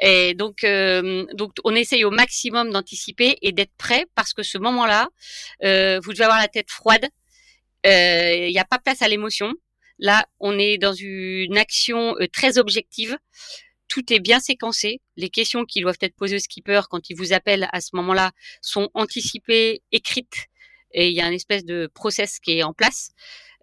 Et 0.00 0.34
donc 0.34 0.64
euh, 0.64 1.26
on 1.64 1.74
essaye 1.74 2.04
au 2.04 2.10
maximum 2.10 2.70
d'anticiper 2.70 3.38
et 3.42 3.52
d'être 3.52 3.74
prêt 3.76 4.06
parce 4.14 4.32
que 4.32 4.42
ce 4.42 4.58
moment-là, 4.58 5.08
euh, 5.64 6.00
vous 6.02 6.12
devez 6.12 6.24
avoir 6.24 6.40
la 6.40 6.48
tête 6.48 6.70
froide. 6.70 7.08
Il 7.84 8.50
n'y 8.50 8.58
a 8.58 8.64
pas 8.64 8.78
place 8.78 9.02
à 9.02 9.08
l'émotion. 9.08 9.54
Là, 9.98 10.26
on 10.40 10.58
est 10.58 10.78
dans 10.78 10.92
une 10.92 11.56
action 11.56 12.14
très 12.32 12.58
objective. 12.58 13.16
Tout 13.88 14.12
est 14.12 14.20
bien 14.20 14.40
séquencé. 14.40 15.00
Les 15.16 15.30
questions 15.30 15.64
qui 15.64 15.80
doivent 15.80 15.98
être 16.02 16.14
posées 16.14 16.36
au 16.36 16.40
skipper 16.40 16.82
quand 16.90 17.08
il 17.08 17.16
vous 17.16 17.32
appelle 17.32 17.68
à 17.72 17.80
ce 17.80 17.90
moment-là 17.94 18.32
sont 18.60 18.90
anticipées, 18.94 19.82
écrites, 19.90 20.48
et 20.92 21.08
il 21.08 21.14
y 21.14 21.20
a 21.20 21.26
une 21.26 21.34
espèce 21.34 21.64
de 21.64 21.90
process 21.92 22.38
qui 22.38 22.58
est 22.58 22.62
en 22.62 22.72
place. 22.72 23.10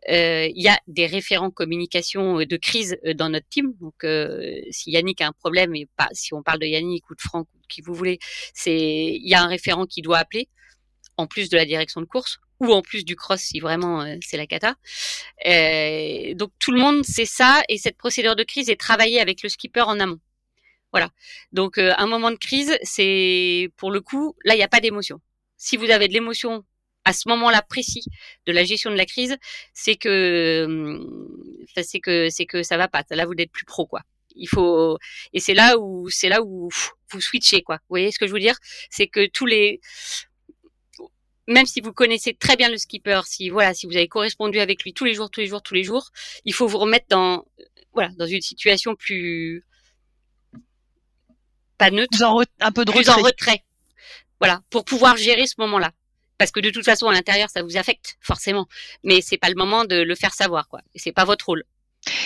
Euh, 0.09 0.47
il 0.53 0.61
y 0.61 0.67
a 0.67 0.79
des 0.87 1.07
référents 1.07 1.49
communication 1.49 2.39
euh, 2.39 2.45
de 2.45 2.57
crise 2.57 2.97
euh, 3.05 3.13
dans 3.13 3.29
notre 3.29 3.47
team. 3.49 3.73
Donc, 3.79 4.05
si 4.71 4.91
Yannick 4.91 5.21
a 5.21 5.27
un 5.27 5.31
problème, 5.31 5.75
et 5.75 5.87
pas 5.97 6.09
si 6.11 6.33
on 6.33 6.43
parle 6.43 6.59
de 6.59 6.65
Yannick 6.65 7.09
ou 7.09 7.15
de 7.15 7.21
Franck 7.21 7.47
ou 7.55 7.59
de 7.59 7.67
qui 7.67 7.81
vous 7.81 7.93
voulez, 7.93 8.19
il 8.65 9.27
y 9.27 9.33
a 9.33 9.41
un 9.41 9.47
référent 9.47 9.85
qui 9.85 10.01
doit 10.01 10.19
appeler 10.19 10.49
en 11.17 11.27
plus 11.27 11.49
de 11.49 11.57
la 11.57 11.65
direction 11.65 12.01
de 12.01 12.05
course 12.05 12.39
ou 12.59 12.71
en 12.71 12.81
plus 12.81 13.03
du 13.03 13.15
cross 13.15 13.41
si 13.41 13.59
vraiment 13.59 14.05
c'est 14.21 14.37
la 14.37 14.47
cata. 14.47 14.75
donc 16.35 16.51
tout 16.59 16.71
le 16.71 16.79
monde 16.79 17.03
sait 17.03 17.25
ça 17.25 17.61
et 17.69 17.77
cette 17.77 17.97
procédure 17.97 18.35
de 18.35 18.43
crise 18.43 18.69
est 18.69 18.79
travaillée 18.79 19.19
avec 19.19 19.41
le 19.43 19.49
skipper 19.49 19.81
en 19.81 19.99
amont. 19.99 20.19
Voilà. 20.91 21.09
Donc 21.51 21.77
un 21.77 22.07
moment 22.07 22.31
de 22.31 22.37
crise, 22.37 22.77
c'est 22.83 23.69
pour 23.77 23.91
le 23.91 24.01
coup 24.01 24.35
là 24.43 24.55
il 24.55 24.57
n'y 24.57 24.63
a 24.63 24.69
pas 24.69 24.81
d'émotion. 24.81 25.19
Si 25.57 25.77
vous 25.77 25.89
avez 25.89 26.07
de 26.07 26.13
l'émotion 26.13 26.65
à 27.05 27.13
ce 27.13 27.29
moment-là 27.29 27.61
précis 27.61 28.03
de 28.47 28.51
la 28.51 28.63
gestion 28.63 28.91
de 28.91 28.95
la 28.97 29.05
crise, 29.05 29.37
c'est 29.73 29.95
que 29.95 30.65
hum, 30.65 31.29
c'est 31.81 31.99
que 31.99 32.29
c'est 32.29 32.45
que 32.45 32.63
ça 32.63 32.77
va 32.77 32.87
pas. 32.87 33.03
Là, 33.11 33.25
vous 33.25 33.35
n'êtes 33.35 33.51
plus 33.51 33.65
pro, 33.65 33.85
quoi. 33.85 34.01
Il 34.35 34.49
faut 34.49 34.97
et 35.31 35.39
c'est 35.39 35.53
là 35.53 35.77
où 35.79 36.09
c'est 36.09 36.29
là 36.29 36.41
où 36.43 36.69
vous 37.11 37.21
switchez, 37.21 37.61
quoi. 37.61 37.77
Vous 37.77 37.89
voyez 37.89 38.11
ce 38.11 38.19
que 38.19 38.27
je 38.27 38.33
veux 38.33 38.39
dire? 38.39 38.57
C'est 38.89 39.07
que 39.07 39.27
tous 39.27 39.45
les 39.45 39.79
même 41.47 41.67
si 41.67 41.79
vous 41.79 41.93
connaissez 41.93 42.33
très 42.33 42.55
bien 42.55 42.69
le 42.69 42.77
skipper, 42.77 43.21
si 43.25 43.49
voilà, 43.49 43.75
si 43.75 43.85
vous 43.85 43.95
avez 43.95 44.07
correspondu 44.07 44.59
avec 44.59 44.83
lui 44.83 44.93
tous 44.93 45.05
les 45.05 45.13
jours, 45.13 45.29
tous 45.29 45.41
les 45.41 45.47
jours, 45.47 45.61
tous 45.61 45.75
les 45.75 45.83
jours, 45.83 46.09
il 46.43 46.53
faut 46.53 46.67
vous 46.67 46.79
remettre 46.79 47.05
dans 47.09 47.45
voilà 47.93 48.09
dans 48.17 48.25
une 48.25 48.41
situation 48.41 48.95
plus 48.95 49.63
pas 51.77 51.91
neutre, 51.91 52.17
un 52.61 52.71
peu 52.71 52.83
de 52.83 52.91
plus 52.91 53.09
en 53.09 53.17
retrait. 53.17 53.63
Voilà, 54.39 54.61
pour 54.69 54.85
pouvoir 54.85 55.17
gérer 55.17 55.45
ce 55.45 55.55
moment-là 55.59 55.91
parce 56.37 56.51
que 56.51 56.59
de 56.59 56.69
toute 56.69 56.85
façon 56.85 57.07
à 57.07 57.13
l'intérieur 57.13 57.49
ça 57.49 57.63
vous 57.63 57.77
affecte 57.77 58.17
forcément, 58.21 58.67
mais 59.03 59.21
c'est 59.21 59.37
pas 59.37 59.49
le 59.49 59.55
moment 59.55 59.85
de 59.85 60.01
le 60.01 60.15
faire 60.15 60.33
savoir 60.33 60.67
quoi. 60.67 60.81
C'est 60.95 61.11
pas 61.11 61.25
votre 61.25 61.45
rôle. 61.45 61.63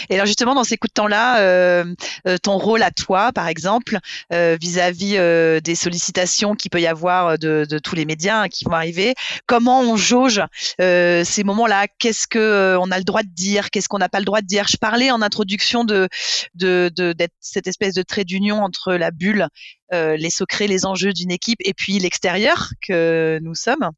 Et 0.10 0.16
alors 0.16 0.26
justement, 0.26 0.56
dans 0.56 0.64
ces 0.64 0.78
coups 0.78 0.92
de 0.92 0.94
temps-là, 0.94 1.40
euh, 1.40 1.94
euh, 2.28 2.38
ton 2.38 2.58
rôle 2.58 2.84
à 2.84 2.92
toi, 2.92 3.32
par 3.32 3.48
exemple, 3.48 4.00
euh, 4.34 4.58
vis-à-vis 4.60 5.18
des 5.62 5.76
sollicitations 5.76 6.56
qu'il 6.56 6.72
peut 6.72 6.82
y 6.82 6.88
avoir 6.88 7.38
de, 7.38 7.66
tous 7.84 7.96
les 7.96 8.06
médias 8.06 8.44
hein, 8.44 8.48
qui 8.48 8.66
vont 8.66 8.74
arriver, 8.74 9.16
comment 9.46 9.82
on 9.82 9.96
jauge 9.96 10.42
ces 10.80 11.44
moments-là? 11.44 11.88
Qu'est-ce 12.00 12.28
que 12.28 12.78
on 12.80 12.92
a 12.92 12.98
le 12.98 13.04
droit 13.04 13.24
de 13.24 13.30
dire? 13.30 13.70
Qu'est-ce 13.70 13.88
qu'on 13.88 14.00
n'a 14.00 14.10
pas 14.10 14.20
le 14.20 14.26
droit 14.26 14.42
de 14.42 14.48
dire? 14.48 14.68
Je 14.68 14.78
parlais 14.78 15.12
en 15.12 15.22
introduction 15.22 15.84
de, 15.84 16.10
de, 16.56 17.14
cette 17.40 17.68
espèce 17.68 17.94
de 17.94 18.02
trait 18.02 18.24
d'union 18.24 18.64
entre 18.64 18.94
la 18.94 19.12
bulle, 19.12 19.48
les 19.92 20.30
secrets, 20.30 20.68
les 20.68 20.86
enjeux 20.86 21.14
d'une 21.14 21.32
équipe 21.32 21.60
et 21.64 21.74
puis 21.74 22.00
l'extérieur 22.00 22.70
que 22.86 23.40
nous 23.42 23.56
sommes. 23.56 23.92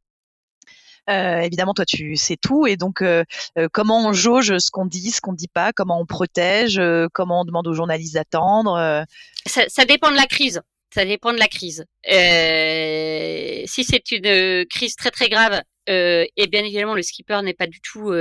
Euh, 1.09 1.39
évidemment, 1.39 1.73
toi, 1.73 1.85
tu 1.85 2.15
sais 2.15 2.37
tout. 2.37 2.67
Et 2.67 2.77
donc, 2.77 3.01
euh, 3.01 3.23
euh, 3.57 3.67
comment 3.71 4.07
on 4.07 4.13
jauge 4.13 4.57
ce 4.57 4.71
qu'on 4.71 4.85
dit, 4.85 5.11
ce 5.11 5.21
qu'on 5.21 5.31
ne 5.31 5.37
dit 5.37 5.47
pas, 5.47 5.73
comment 5.73 5.99
on 5.99 6.05
protège, 6.05 6.81
comment 7.13 7.41
on 7.41 7.45
demande 7.45 7.67
aux 7.67 7.73
journalistes 7.73 8.13
d'attendre 8.13 9.05
ça, 9.45 9.85
dépend 9.85 10.11
de 10.11 10.15
la 10.15 10.27
crise. 10.27 10.61
Ça 10.93 11.05
dépend 11.05 11.33
de 11.33 11.39
la 11.39 11.47
crise. 11.47 11.85
si 12.05 13.83
c'est 13.83 14.11
une 14.11 14.65
crise 14.65 14.95
très 14.95 15.11
très 15.11 15.29
grave, 15.29 15.61
et 15.87 16.47
bien 16.47 16.63
évidemment, 16.63 16.93
le 16.93 17.01
skipper 17.01 17.41
n'est 17.43 17.53
pas 17.53 17.67
du 17.67 17.79
tout 17.81 18.13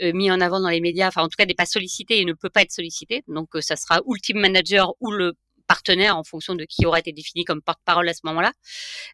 mis 0.00 0.30
en 0.30 0.40
avant 0.40 0.60
dans 0.60 0.70
les 0.70 0.80
médias, 0.80 1.08
enfin 1.08 1.22
en 1.22 1.28
tout 1.28 1.36
cas 1.36 1.44
n'est 1.44 1.54
pas 1.54 1.66
sollicité 1.66 2.20
et 2.20 2.24
ne 2.24 2.32
peut 2.32 2.48
pas 2.50 2.62
être 2.62 2.72
sollicité. 2.72 3.22
Donc 3.28 3.50
ça 3.60 3.76
sera 3.76 4.00
ou 4.06 4.14
le 4.14 4.20
team 4.20 4.38
manager 4.38 4.94
ou 5.00 5.10
le 5.12 5.34
partenaire 5.70 6.16
en 6.16 6.24
fonction 6.24 6.56
de 6.56 6.64
qui 6.64 6.84
aura 6.84 6.98
été 6.98 7.12
défini 7.12 7.44
comme 7.44 7.62
porte-parole 7.62 8.08
à 8.08 8.12
ce 8.12 8.22
moment-là. 8.24 8.52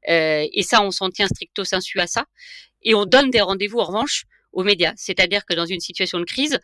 Euh, 0.09 0.47
et 0.51 0.63
ça, 0.63 0.81
on 0.83 0.91
s'en 0.91 1.11
tient 1.11 1.27
stricto 1.27 1.65
sensu 1.65 2.01
à 2.01 2.07
ça. 2.07 2.25
Et 2.81 2.95
on 2.95 3.05
donne 3.05 3.29
des 3.29 3.43
rendez-vous 3.43 3.79
en 3.79 3.85
revanche 3.85 4.25
aux 4.55 4.65
médias. 4.65 4.95
C'est-à-dire 4.97 5.45
que 5.45 5.53
dans 5.53 5.67
une 5.67 5.81
situation 5.81 6.19
de 6.19 6.25
crise, 6.25 6.59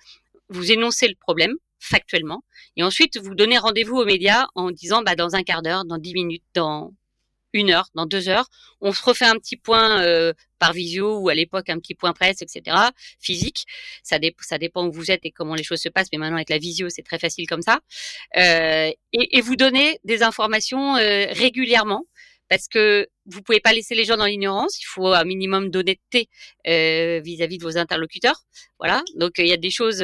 vous 0.48 0.72
énoncez 0.72 1.08
le 1.08 1.14
problème 1.14 1.54
factuellement, 1.78 2.44
et 2.76 2.84
ensuite 2.84 3.18
vous 3.18 3.34
donnez 3.34 3.58
rendez-vous 3.58 3.96
aux 3.96 4.04
médias 4.04 4.46
en 4.54 4.70
disant 4.70 5.02
bah, 5.02 5.16
dans 5.16 5.34
un 5.34 5.42
quart 5.42 5.62
d'heure, 5.62 5.84
dans 5.84 5.98
dix 5.98 6.14
minutes, 6.14 6.44
dans 6.54 6.94
une 7.52 7.70
heure, 7.70 7.88
dans 7.94 8.06
deux 8.06 8.28
heures, 8.28 8.48
on 8.80 8.92
se 8.92 9.02
refait 9.02 9.24
un 9.24 9.36
petit 9.36 9.56
point 9.56 10.02
euh, 10.02 10.32
par 10.58 10.72
visio 10.72 11.18
ou 11.18 11.28
à 11.28 11.34
l'époque 11.34 11.68
un 11.70 11.78
petit 11.78 11.94
point 11.94 12.12
presse, 12.12 12.40
etc. 12.40 12.76
Physique, 13.20 13.64
ça, 14.02 14.18
ça 14.40 14.58
dépend 14.58 14.86
où 14.86 14.92
vous 14.92 15.10
êtes 15.10 15.24
et 15.24 15.30
comment 15.30 15.54
les 15.54 15.64
choses 15.64 15.80
se 15.80 15.88
passent, 15.88 16.08
mais 16.12 16.18
maintenant 16.18 16.36
avec 16.36 16.50
la 16.50 16.58
visio 16.58 16.88
c'est 16.88 17.02
très 17.02 17.18
facile 17.18 17.46
comme 17.48 17.62
ça. 17.62 17.80
Euh, 18.36 18.90
et, 19.12 19.38
et, 19.38 19.40
vous 19.40 19.56
donnez 19.56 19.98
des 20.04 20.22
informations 20.22 20.96
euh, 20.96 21.26
régulièrement 21.32 22.04
parce 22.48 22.68
que 22.68 23.08
vous 23.26 23.42
pouvez 23.42 23.60
pas 23.60 23.72
laisser 23.72 23.94
les 23.94 24.04
gens 24.04 24.16
dans 24.16 24.26
l'ignorance. 24.26 24.78
Il 24.80 24.86
faut 24.86 25.08
un 25.08 25.24
minimum 25.24 25.70
d'honnêteté 25.70 26.28
euh, 26.68 27.20
vis-à-vis 27.24 27.58
de 27.58 27.64
vos 27.64 27.78
interlocuteurs. 27.78 28.42
Voilà. 28.78 29.02
Donc 29.16 29.32
il 29.38 29.46
y 29.46 29.52
a 29.52 29.56
des 29.56 29.70
choses. 29.70 30.02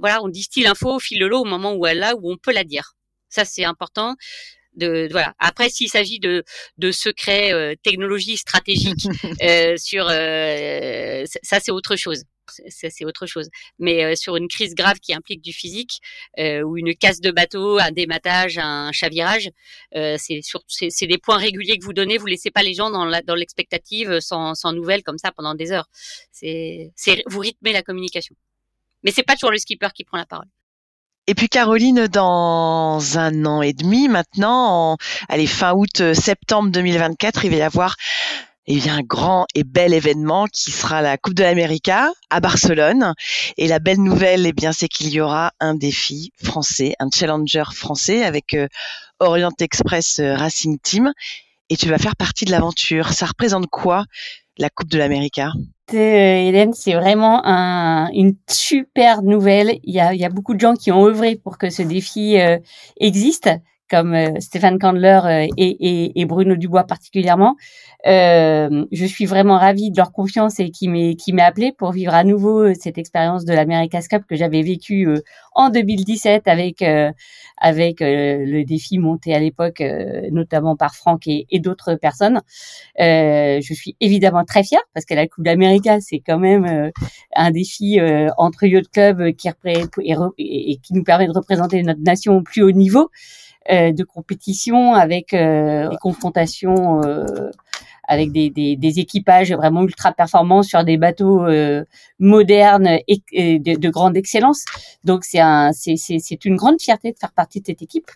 voilà, 0.00 0.22
on 0.22 0.28
distille 0.28 0.64
l'info 0.64 0.96
au 0.96 0.98
fil 0.98 1.18
de 1.18 1.26
l'eau 1.26 1.40
au 1.40 1.44
moment 1.44 1.74
où 1.74 1.86
elle 1.86 2.02
a, 2.02 2.14
où 2.16 2.30
on 2.30 2.36
peut 2.36 2.52
la 2.52 2.64
dire. 2.64 2.94
Ça 3.30 3.44
c'est 3.44 3.64
important 3.64 4.16
voilà. 5.10 5.34
Après, 5.38 5.68
s'il 5.68 5.88
s'agit 5.88 6.18
de, 6.18 6.44
de 6.78 6.92
secrets 6.92 7.52
euh, 7.52 7.74
technologie 7.82 8.36
stratégique 8.36 9.06
euh, 9.42 9.76
sur 9.76 10.06
euh, 10.10 11.24
ça, 11.42 11.60
c'est 11.60 11.72
autre 11.72 11.96
chose. 11.96 12.24
C'est 12.68 13.04
autre 13.04 13.26
chose. 13.26 13.48
Mais 13.78 14.04
euh, 14.04 14.14
sur 14.14 14.36
une 14.36 14.48
crise 14.48 14.74
grave 14.74 14.98
qui 15.00 15.12
implique 15.12 15.42
du 15.42 15.52
physique 15.52 16.00
ou 16.38 16.78
une 16.78 16.94
casse 16.94 17.20
de 17.20 17.30
bateau, 17.30 17.78
un 17.78 17.90
dématage, 17.90 18.56
un 18.56 18.90
chavirage, 18.90 19.50
c'est 19.92 21.06
des 21.06 21.18
points 21.18 21.36
réguliers 21.36 21.78
que 21.78 21.84
vous 21.84 21.92
donnez. 21.92 22.16
Vous 22.16 22.26
laissez 22.26 22.50
pas 22.50 22.62
les 22.62 22.72
gens 22.72 22.90
dans 22.90 23.34
l'expectative 23.34 24.08
dans 24.08 24.20
sans, 24.20 24.54
sans 24.54 24.72
nouvelles 24.72 25.02
comme 25.02 25.18
ça 25.18 25.30
pendant 25.30 25.54
des 25.54 25.72
heures. 25.72 25.88
C'est 26.32 26.90
vous 27.26 27.40
rythmez 27.40 27.72
la 27.72 27.82
communication. 27.82 28.34
Mais 29.02 29.12
c'est 29.12 29.22
pas 29.22 29.34
toujours 29.34 29.52
le 29.52 29.58
skipper 29.58 29.88
qui 29.94 30.04
prend 30.04 30.18
la 30.18 30.26
parole. 30.26 30.48
Et 31.28 31.34
puis 31.34 31.50
Caroline, 31.50 32.06
dans 32.06 33.18
un 33.18 33.44
an 33.44 33.60
et 33.60 33.74
demi 33.74 34.08
maintenant, 34.08 34.96
allez 35.28 35.46
fin 35.46 35.74
août, 35.74 36.00
euh, 36.00 36.14
septembre 36.14 36.70
2024, 36.70 37.44
il 37.44 37.50
va 37.50 37.56
y 37.56 37.60
avoir 37.60 37.96
eh 38.66 38.76
bien, 38.76 38.96
un 38.96 39.02
grand 39.02 39.44
et 39.54 39.62
bel 39.62 39.92
événement 39.92 40.46
qui 40.46 40.70
sera 40.70 41.02
la 41.02 41.18
Coupe 41.18 41.34
de 41.34 41.42
l'Amérique 41.42 41.90
à 41.90 42.40
Barcelone. 42.40 43.12
Et 43.58 43.68
la 43.68 43.78
belle 43.78 44.02
nouvelle, 44.02 44.46
eh 44.46 44.54
bien, 44.54 44.72
c'est 44.72 44.88
qu'il 44.88 45.10
y 45.10 45.20
aura 45.20 45.52
un 45.60 45.74
défi 45.74 46.32
français, 46.42 46.94
un 46.98 47.10
challenger 47.14 47.64
français 47.74 48.24
avec 48.24 48.54
euh, 48.54 48.66
Orient 49.20 49.52
Express 49.60 50.20
euh, 50.20 50.34
Racing 50.34 50.78
Team. 50.82 51.12
Et 51.68 51.76
tu 51.76 51.90
vas 51.90 51.98
faire 51.98 52.16
partie 52.16 52.46
de 52.46 52.52
l'aventure. 52.52 53.12
Ça 53.12 53.26
représente 53.26 53.66
quoi 53.66 54.06
la 54.56 54.70
Coupe 54.70 54.88
de 54.88 54.96
l'Amérique 54.96 55.42
Hélène, 55.94 56.72
c'est 56.72 56.94
vraiment 56.94 57.40
un, 57.44 58.10
une 58.12 58.34
super 58.48 59.22
nouvelle. 59.22 59.78
Il 59.84 59.94
y, 59.94 60.00
a, 60.00 60.14
il 60.14 60.20
y 60.20 60.24
a 60.24 60.28
beaucoup 60.28 60.54
de 60.54 60.60
gens 60.60 60.74
qui 60.74 60.92
ont 60.92 61.04
œuvré 61.06 61.36
pour 61.36 61.58
que 61.58 61.70
ce 61.70 61.82
défi 61.82 62.38
euh, 62.38 62.58
existe, 62.98 63.50
comme 63.88 64.40
Stéphane 64.40 64.78
Candler 64.78 65.48
et, 65.56 65.66
et, 65.66 66.20
et, 66.20 66.24
Bruno 66.24 66.56
Dubois 66.56 66.84
particulièrement. 66.84 67.56
je 68.04 69.04
suis 69.06 69.26
vraiment 69.26 69.58
ravie 69.58 69.90
de 69.90 69.96
leur 69.96 70.12
confiance 70.12 70.60
et 70.60 70.70
qui 70.70 70.88
m'est 70.88 71.14
qui 71.14 71.32
m'est 71.32 71.42
appelé 71.42 71.72
pour 71.72 71.92
vivre 71.92 72.14
à 72.14 72.24
nouveau 72.24 72.72
cette 72.74 72.98
expérience 72.98 73.44
de 73.44 73.52
l'America's 73.52 74.08
Cup 74.08 74.22
que 74.28 74.36
j'avais 74.36 74.62
vécue 74.62 75.08
en 75.54 75.70
2017 75.70 76.46
avec 76.46 76.84
avec 77.60 77.96
le 78.00 78.62
défi 78.64 78.98
monté 78.98 79.34
à 79.34 79.38
l'époque 79.38 79.82
notamment 80.30 80.76
par 80.76 80.94
Franck 80.94 81.26
et, 81.26 81.46
et 81.50 81.60
d'autres 81.60 81.94
personnes. 81.94 82.40
je 82.98 83.72
suis 83.74 83.96
évidemment 84.00 84.44
très 84.44 84.62
fière 84.62 84.82
parce 84.94 85.06
que 85.06 85.14
la 85.14 85.26
Coupe 85.26 85.44
d'Amérique 85.44 85.88
c'est 86.00 86.20
quand 86.20 86.38
même 86.38 86.92
un 87.34 87.50
défi 87.50 87.98
entre 88.36 88.64
yacht 88.64 88.88
club 88.90 89.32
qui 89.32 89.48
et, 90.38 90.72
et, 90.72 90.76
qui 90.76 90.94
nous 90.94 91.04
permet 91.04 91.26
de 91.26 91.32
représenter 91.32 91.82
notre 91.82 92.02
nation 92.02 92.36
au 92.36 92.42
plus 92.42 92.62
haut 92.62 92.70
niveau 92.70 92.98
euh, 92.98 93.57
de 93.68 94.02
compétition 94.04 94.94
avec 94.94 95.34
euh, 95.34 95.88
des 95.88 95.96
confrontations 95.98 97.02
euh, 97.04 97.50
avec 98.08 98.32
des, 98.32 98.50
des, 98.50 98.74
des, 98.74 98.98
équipages 98.98 99.52
vraiment 99.52 99.82
ultra 99.82 100.12
performants 100.12 100.62
sur 100.62 100.82
des 100.82 100.96
bateaux 100.96 101.44
euh, 101.44 101.84
modernes 102.18 102.98
et, 103.06 103.58
de, 103.58 103.78
de, 103.78 103.90
grande 103.90 104.16
excellence. 104.16 104.64
Donc 105.04 105.24
c'est 105.24 105.40
un, 105.40 105.72
c'est, 105.72 105.96
c'est, 105.96 106.44
une 106.44 106.56
grande 106.56 106.80
fierté 106.80 107.12
de 107.12 107.18
faire 107.18 107.32
partie 107.32 107.60
de 107.60 107.66
cette 107.66 107.82
équipe 107.82 108.10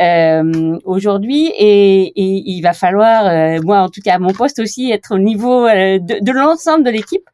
euh, 0.00 0.78
aujourd'hui 0.84 1.50
et, 1.56 2.12
il 2.16 2.60
va 2.62 2.72
falloir, 2.72 3.26
euh, 3.26 3.60
moi 3.62 3.80
en 3.80 3.88
tout 3.88 4.00
cas 4.00 4.14
à 4.14 4.18
mon 4.18 4.32
poste 4.32 4.58
aussi, 4.58 4.90
être 4.90 5.14
au 5.14 5.18
niveau 5.18 5.66
euh, 5.66 5.98
de, 5.98 6.24
de 6.24 6.32
l'ensemble 6.32 6.84
de 6.84 6.90
l'équipe, 6.90 7.24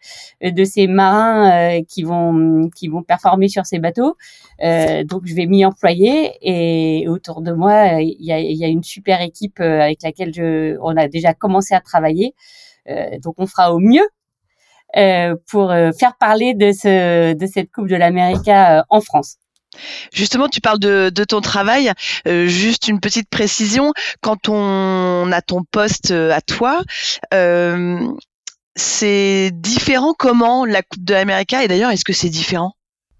euh, 0.43 0.51
de 0.51 0.65
ces 0.65 0.87
marins 0.87 1.83
qui 1.89 2.03
vont 2.03 2.71
qui 2.75 2.89
vont 2.89 3.03
performer 3.03 3.49
sur 3.49 3.67
ces 3.67 3.79
bateaux. 3.79 4.17
donc 4.61 5.23
je 5.25 5.35
vais 5.35 5.47
m'y 5.47 5.65
employer 5.65 6.33
et 6.43 7.09
autour 7.09 7.43
de 7.43 7.53
moi 7.53 8.01
il 8.01 8.17
y 8.21 8.33
a, 8.33 8.39
il 8.39 8.57
y 8.57 8.65
a 8.65 8.69
une 8.69 8.83
super 8.83 9.21
équipe 9.21 9.61
avec 9.61 10.03
laquelle 10.03 10.33
je, 10.33 10.77
on 10.81 10.97
a 10.97 11.09
déjà 11.09 11.35
commencé 11.35 11.75
à 11.75 11.81
travailler. 11.81 11.94
Donc 13.23 13.35
on 13.39 13.47
fera 13.47 13.73
au 13.75 13.79
mieux 13.79 14.07
pour 15.51 15.73
faire 15.99 16.17
parler 16.19 16.55
de 16.55 16.73
ce 16.73 17.35
de 17.35 17.47
cette 17.47 17.71
Coupe 17.71 17.89
de 17.89 17.97
l'Amérique 17.97 18.49
en 18.49 19.01
France. 19.01 19.39
Justement, 20.13 20.49
tu 20.49 20.61
parles 20.61 20.79
de, 20.79 21.25
ton 21.25 21.41
travail. 21.41 21.93
Euh, 22.27 22.47
juste 22.47 22.89
une 22.89 23.01
petite 23.01 23.29
précision. 23.29 23.93
Quand 24.21 24.49
on 24.49 25.31
a 25.33 25.41
ton 25.43 25.63
poste 25.65 26.11
euh, 26.11 26.33
à 26.33 26.41
toi, 26.41 26.83
euh, 27.33 27.99
c'est 28.77 29.51
différent 29.53 30.15
comment 30.17 30.65
la 30.65 30.83
Coupe 30.83 31.05
de 31.05 31.15
l'Amérique 31.15 31.53
Et 31.55 31.69
d'ailleurs, 31.69 31.91
est-ce 31.91 32.05
que 32.05 32.13
c'est 32.13 32.29
différent? 32.29 32.73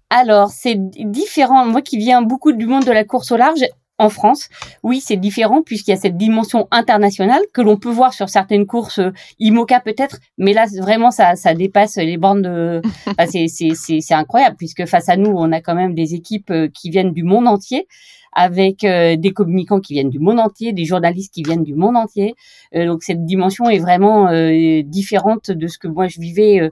Alors, 0.09 0.49
c'est 0.49 0.75
différent. 0.77 1.65
Moi 1.65 1.81
qui 1.81 1.97
viens 1.97 2.21
beaucoup 2.21 2.51
du 2.51 2.67
monde 2.67 2.85
de 2.85 2.91
la 2.91 3.03
course 3.03 3.31
au 3.31 3.37
large, 3.37 3.65
en 3.97 4.09
France, 4.09 4.49
oui, 4.83 4.99
c'est 4.99 5.15
différent 5.15 5.61
puisqu'il 5.61 5.91
y 5.91 5.93
a 5.93 5.97
cette 5.97 6.17
dimension 6.17 6.67
internationale 6.71 7.41
que 7.53 7.61
l'on 7.61 7.77
peut 7.77 7.91
voir 7.91 8.13
sur 8.13 8.29
certaines 8.29 8.65
courses 8.65 8.99
euh, 8.99 9.11
IMOCA 9.39 9.79
peut-être, 9.79 10.19
mais 10.37 10.53
là 10.53 10.65
vraiment 10.79 11.11
ça, 11.11 11.35
ça 11.35 11.53
dépasse 11.53 11.95
les 11.95 12.17
bornes 12.17 12.41
de. 12.41 12.81
c'est, 13.27 14.13
incroyable 14.13 14.57
puisque 14.57 14.85
face 14.85 15.09
à 15.09 15.15
nous, 15.15 15.31
on 15.31 15.51
a 15.51 15.61
quand 15.61 15.75
même 15.75 15.95
des 15.95 16.13
équipes 16.13 16.51
euh, 16.51 16.67
qui 16.73 16.89
viennent 16.89 17.13
du 17.13 17.23
monde 17.23 17.47
entier 17.47 17.87
avec 18.35 18.83
euh, 18.83 19.15
des 19.15 19.31
communicants 19.31 19.79
qui 19.79 19.93
viennent 19.93 20.09
du 20.09 20.19
monde 20.19 20.39
entier, 20.39 20.73
des 20.73 20.83
journalistes 20.83 21.33
qui 21.33 21.41
viennent 21.41 21.63
du 21.63 21.73
monde 21.73 21.95
entier. 21.95 22.35
Euh, 22.75 22.85
donc 22.85 23.01
cette 23.01 23.25
dimension 23.25 23.69
est 23.69 23.79
vraiment 23.79 24.27
euh, 24.27 24.81
différente 24.83 25.49
de 25.51 25.67
ce 25.67 25.79
que 25.79 25.87
moi 25.87 26.07
je 26.07 26.19
vivais 26.19 26.69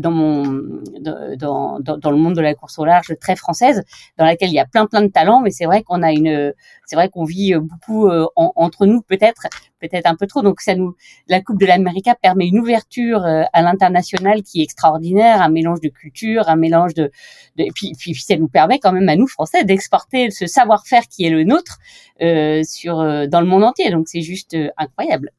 dans 0.00 0.10
mon 0.10 0.80
dans, 1.00 1.78
dans, 1.80 1.98
dans, 1.98 2.10
le 2.10 2.16
monde 2.16 2.34
de 2.34 2.40
la 2.40 2.54
course 2.54 2.78
au 2.78 2.84
large 2.84 3.14
très 3.20 3.36
française, 3.36 3.84
dans 4.18 4.24
laquelle 4.24 4.48
il 4.48 4.54
y 4.54 4.58
a 4.58 4.66
plein 4.66 4.86
plein 4.86 5.02
de 5.02 5.08
talents, 5.08 5.40
mais 5.42 5.50
c'est 5.50 5.66
vrai 5.66 5.82
qu'on 5.82 6.02
a 6.02 6.10
une 6.12 6.52
c'est 6.86 6.96
vrai 6.96 7.08
qu'on 7.08 7.24
vit 7.24 7.54
beaucoup 7.54 8.08
entre 8.36 8.86
nous 8.86 9.02
peut-être 9.02 9.48
peut-être 9.80 10.06
un 10.06 10.16
peu 10.16 10.26
trop. 10.26 10.42
Donc 10.42 10.60
ça 10.60 10.74
nous, 10.74 10.94
la 11.28 11.40
Coupe 11.40 11.60
de 11.60 11.66
l'Amérique 11.66 12.08
permet 12.22 12.46
une 12.46 12.58
ouverture 12.58 13.24
euh, 13.24 13.42
à 13.52 13.62
l'international 13.62 14.42
qui 14.42 14.60
est 14.60 14.64
extraordinaire, 14.64 15.42
un 15.42 15.48
mélange 15.48 15.80
de 15.80 15.88
culture, 15.88 16.48
un 16.48 16.56
mélange 16.56 16.94
de, 16.94 17.10
de 17.56 17.64
et 17.64 17.70
puis, 17.74 17.92
puis 17.98 18.14
ça 18.14 18.36
nous 18.36 18.48
permet 18.48 18.78
quand 18.78 18.92
même 18.92 19.08
à 19.08 19.16
nous 19.16 19.26
Français 19.26 19.64
d'exporter 19.64 20.30
ce 20.30 20.46
savoir-faire 20.46 21.06
qui 21.08 21.24
est 21.24 21.30
le 21.30 21.44
nôtre 21.44 21.78
euh, 22.20 22.62
sur 22.62 23.00
euh, 23.00 23.26
dans 23.26 23.40
le 23.40 23.46
monde 23.46 23.64
entier. 23.64 23.90
Donc 23.90 24.08
c'est 24.08 24.22
juste 24.22 24.54
euh, 24.54 24.68
incroyable. 24.76 25.30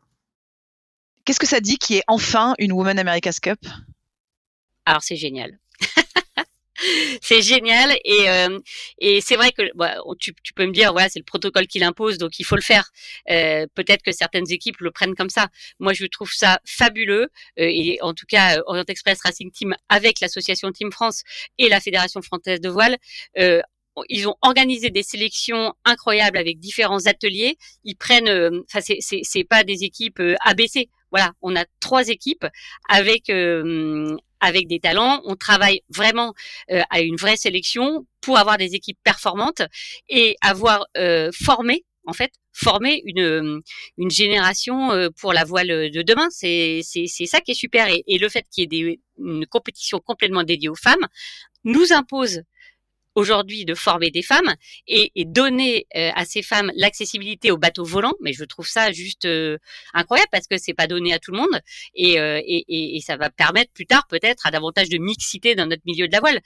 Qu'est-ce 1.25 1.39
que 1.39 1.47
ça 1.47 1.59
dit 1.59 1.77
qui 1.77 1.97
est 1.97 2.03
enfin 2.07 2.53
une 2.57 2.71
Women 2.71 2.99
America's 2.99 3.39
Cup? 3.39 3.59
Alors 4.85 5.03
c'est 5.03 5.17
génial. 5.17 5.59
c'est 7.21 7.41
génial 7.41 7.97
et 8.05 8.29
euh, 8.29 8.59
et 8.99 9.21
c'est 9.21 9.35
vrai 9.35 9.51
que 9.51 9.63
bah, 9.75 9.95
tu, 10.19 10.33
tu, 10.43 10.53
peux 10.53 10.65
me 10.65 10.71
dire 10.71 10.91
voilà 10.91 11.09
c'est 11.09 11.19
le 11.19 11.25
protocole 11.25 11.67
qui 11.67 11.79
l'impose 11.79 12.17
donc 12.17 12.39
il 12.39 12.43
faut 12.43 12.55
le 12.55 12.61
faire. 12.61 12.91
Euh, 13.29 13.65
Peut-être 13.75 14.03
que 14.03 14.11
certaines 14.11 14.51
équipes 14.51 14.77
le 14.79 14.91
prennent 14.91 15.15
comme 15.15 15.29
ça. 15.29 15.47
Moi 15.79 15.93
je 15.93 16.05
trouve 16.05 16.31
ça 16.31 16.59
fabuleux 16.65 17.29
euh, 17.59 17.67
et 17.67 17.99
en 18.01 18.13
tout 18.13 18.25
cas 18.27 18.59
Orient 18.65 18.85
Express 18.87 19.19
Racing 19.23 19.51
Team 19.51 19.75
avec 19.89 20.19
l'association 20.19 20.71
Team 20.71 20.91
France 20.91 21.23
et 21.57 21.69
la 21.69 21.79
Fédération 21.79 22.21
française 22.21 22.61
de 22.61 22.69
voile. 22.69 22.97
Euh, 23.37 23.61
ils 24.09 24.27
ont 24.27 24.35
organisé 24.41 24.91
des 24.91 25.01
sélections 25.01 25.73
incroyables 25.83 26.37
avec 26.37 26.59
différents 26.59 27.07
ateliers. 27.07 27.57
Ils 27.83 27.95
prennent, 27.95 28.27
euh, 28.27 28.61
enfin 28.65 28.79
c'est 28.99 29.43
pas 29.43 29.63
des 29.63 29.83
équipes 29.83 30.21
ABC. 30.45 30.89
Voilà, 31.11 31.31
on 31.41 31.55
a 31.55 31.65
trois 31.79 32.09
équipes 32.09 32.45
avec 32.89 33.31
avec 34.39 34.67
des 34.67 34.79
talents. 34.79 35.21
On 35.25 35.35
travaille 35.35 35.81
vraiment 35.89 36.33
euh, 36.71 36.81
à 36.89 37.01
une 37.01 37.15
vraie 37.15 37.37
sélection 37.37 38.05
pour 38.21 38.37
avoir 38.37 38.57
des 38.57 38.75
équipes 38.75 38.99
performantes 39.03 39.61
et 40.09 40.35
avoir 40.41 40.85
euh, 40.97 41.31
formé 41.33 41.85
en 42.05 42.13
fait 42.13 42.31
former 42.53 43.01
une 43.05 43.19
euh, 43.19 43.59
une 43.97 44.09
génération 44.09 44.91
pour 45.19 45.33
la 45.33 45.43
voile 45.43 45.91
de 45.91 46.01
demain. 46.01 46.27
C'est 46.29 46.81
ça 46.81 47.41
qui 47.41 47.51
est 47.51 47.55
super 47.55 47.87
et, 47.89 48.17
le 48.17 48.29
fait 48.29 48.45
qu'il 48.51 48.73
y 48.73 48.83
ait 48.83 48.99
une 49.19 49.45
compétition 49.45 49.99
complètement 49.99 50.43
dédiée 50.43 50.69
aux 50.69 50.75
femmes 50.75 51.07
nous 51.63 51.91
impose 51.91 52.41
aujourd'hui 53.17 53.65
de 53.65 53.73
former 53.73 54.11
des 54.11 54.21
femmes 54.21 54.53
et, 54.87 55.11
et 55.15 55.25
donner 55.25 55.87
euh, 55.95 56.11
à 56.15 56.23
ces 56.23 56.43
femmes 56.43 56.71
l'accessibilité 56.75 57.49
aux 57.49 57.57
bateaux 57.57 57.83
volants. 57.83 58.13
Mais 58.21 58.31
je 58.31 58.43
trouve 58.43 58.67
ça 58.67 58.91
juste 58.91 59.25
euh, 59.25 59.57
incroyable 59.93 60.29
parce 60.31 60.45
que 60.47 60.57
c'est 60.57 60.75
pas 60.75 60.87
donné 60.87 61.13
à 61.13 61.19
tout 61.19 61.31
le 61.31 61.39
monde 61.39 61.61
et, 61.95 62.19
euh, 62.19 62.39
et, 62.45 62.97
et, 62.97 63.01
ça 63.01 63.17
va 63.17 63.29
permettre 63.31 63.71
plus 63.73 63.87
tard 63.87 64.05
peut-être 64.07 64.45
à 64.45 64.51
davantage 64.51 64.89
de 64.89 64.99
mixité 64.99 65.55
dans 65.55 65.65
notre 65.65 65.81
milieu 65.85 66.07
de 66.07 66.13
la 66.13 66.19
voile. 66.19 66.39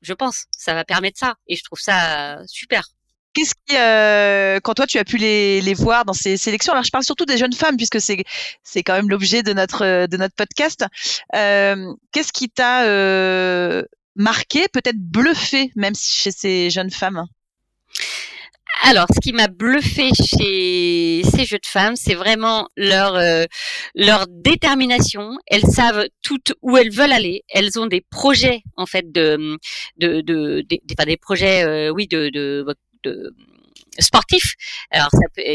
Je 0.00 0.14
pense, 0.14 0.46
ça 0.50 0.72
va 0.72 0.84
permettre 0.84 1.18
ça 1.18 1.34
et 1.48 1.56
je 1.56 1.64
trouve 1.64 1.80
ça 1.80 2.38
super. 2.46 2.88
Qu'est-ce 3.34 3.54
qui, 3.66 3.76
euh, 3.76 4.60
quand 4.62 4.72
toi 4.72 4.86
tu 4.86 4.96
as 4.96 5.04
pu 5.04 5.18
les, 5.18 5.60
les, 5.60 5.74
voir 5.74 6.06
dans 6.06 6.14
ces 6.14 6.38
sélections, 6.38 6.72
alors 6.72 6.84
je 6.84 6.90
parle 6.90 7.04
surtout 7.04 7.26
des 7.26 7.36
jeunes 7.36 7.52
femmes 7.52 7.76
puisque 7.76 8.00
c'est 8.00 8.24
c'est 8.62 8.82
quand 8.82 8.94
même 8.94 9.10
l'objet 9.10 9.42
de 9.42 9.52
notre 9.52 10.06
de 10.06 10.16
notre 10.16 10.34
podcast. 10.34 10.86
Euh, 11.34 11.92
Qu'est-ce 12.12 12.32
qui 12.32 12.48
t'a 12.48 12.84
euh, 12.84 13.82
marqué, 14.16 14.66
peut-être 14.72 14.98
bluffé, 14.98 15.70
même 15.76 15.94
chez 15.94 16.30
ces 16.30 16.70
jeunes 16.70 16.90
femmes 16.90 17.26
alors, 18.82 19.06
ce 19.12 19.20
qui 19.20 19.32
m'a 19.32 19.48
bluffé 19.48 20.10
chez 20.14 21.22
ces 21.24 21.44
jeunes 21.44 21.58
femmes, 21.64 21.96
c'est 21.96 22.14
vraiment 22.14 22.68
leur 22.76 23.16
euh, 23.16 23.44
leur 23.94 24.26
détermination. 24.28 25.38
Elles 25.46 25.64
savent 25.64 26.06
toutes 26.22 26.52
où 26.62 26.76
elles 26.76 26.92
veulent 26.92 27.12
aller. 27.12 27.42
Elles 27.48 27.80
ont 27.80 27.86
des 27.86 28.02
projets 28.02 28.62
en 28.76 28.86
fait 28.86 29.10
de 29.10 29.58
de 29.96 30.20
de, 30.20 30.62
des 30.68 31.16
projets 31.16 31.64
euh, 31.64 31.90
oui 31.90 32.06
de, 32.06 32.28
de, 32.28 32.66
de 33.02 33.34
sportif. 33.98 34.54
Alors 34.90 35.10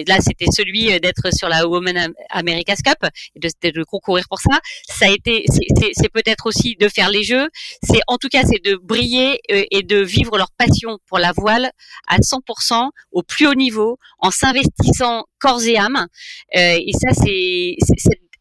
là, 0.08 0.18
c'était 0.20 0.52
celui 0.52 0.92
euh, 0.92 1.00
d'être 1.00 1.34
sur 1.34 1.50
la 1.50 1.68
Women 1.68 2.14
America's 2.30 2.82
Cup, 2.82 2.98
de, 3.36 3.50
de 3.70 3.84
concourir 3.84 4.26
pour 4.30 4.40
ça. 4.40 4.60
Ça 4.88 5.06
a 5.06 5.10
été, 5.10 5.46
c'est 5.48 6.12
peut-être 6.12 6.46
aussi 6.46 6.76
de 6.80 6.88
faire 6.88 7.10
les 7.10 7.24
jeux. 7.24 7.50
C'est 7.84 8.02
en 8.08 8.18
tout 8.18 8.30
cas, 8.30 8.44
c'est 8.44 8.64
de 8.64 8.76
briller 8.76 9.40
euh, 9.52 9.64
et 9.72 9.84
de 9.84 9.98
vivre 9.98 10.38
leur 10.38 10.52
passion 10.58 10.98
pour 11.08 11.20
la 11.20 11.32
voile 11.32 11.72
à 12.08 12.18
100% 12.20 12.90
au 13.12 13.24
plus 13.24 13.48
haut 13.48 13.56
niveau, 13.56 13.98
en 14.20 14.32
s'investissant 14.32 15.26
corps 15.40 15.64
et 15.64 15.78
âme. 15.78 16.08
Euh, 16.56 16.80
et 16.80 16.92
ça, 16.94 17.14
c'est 17.14 17.76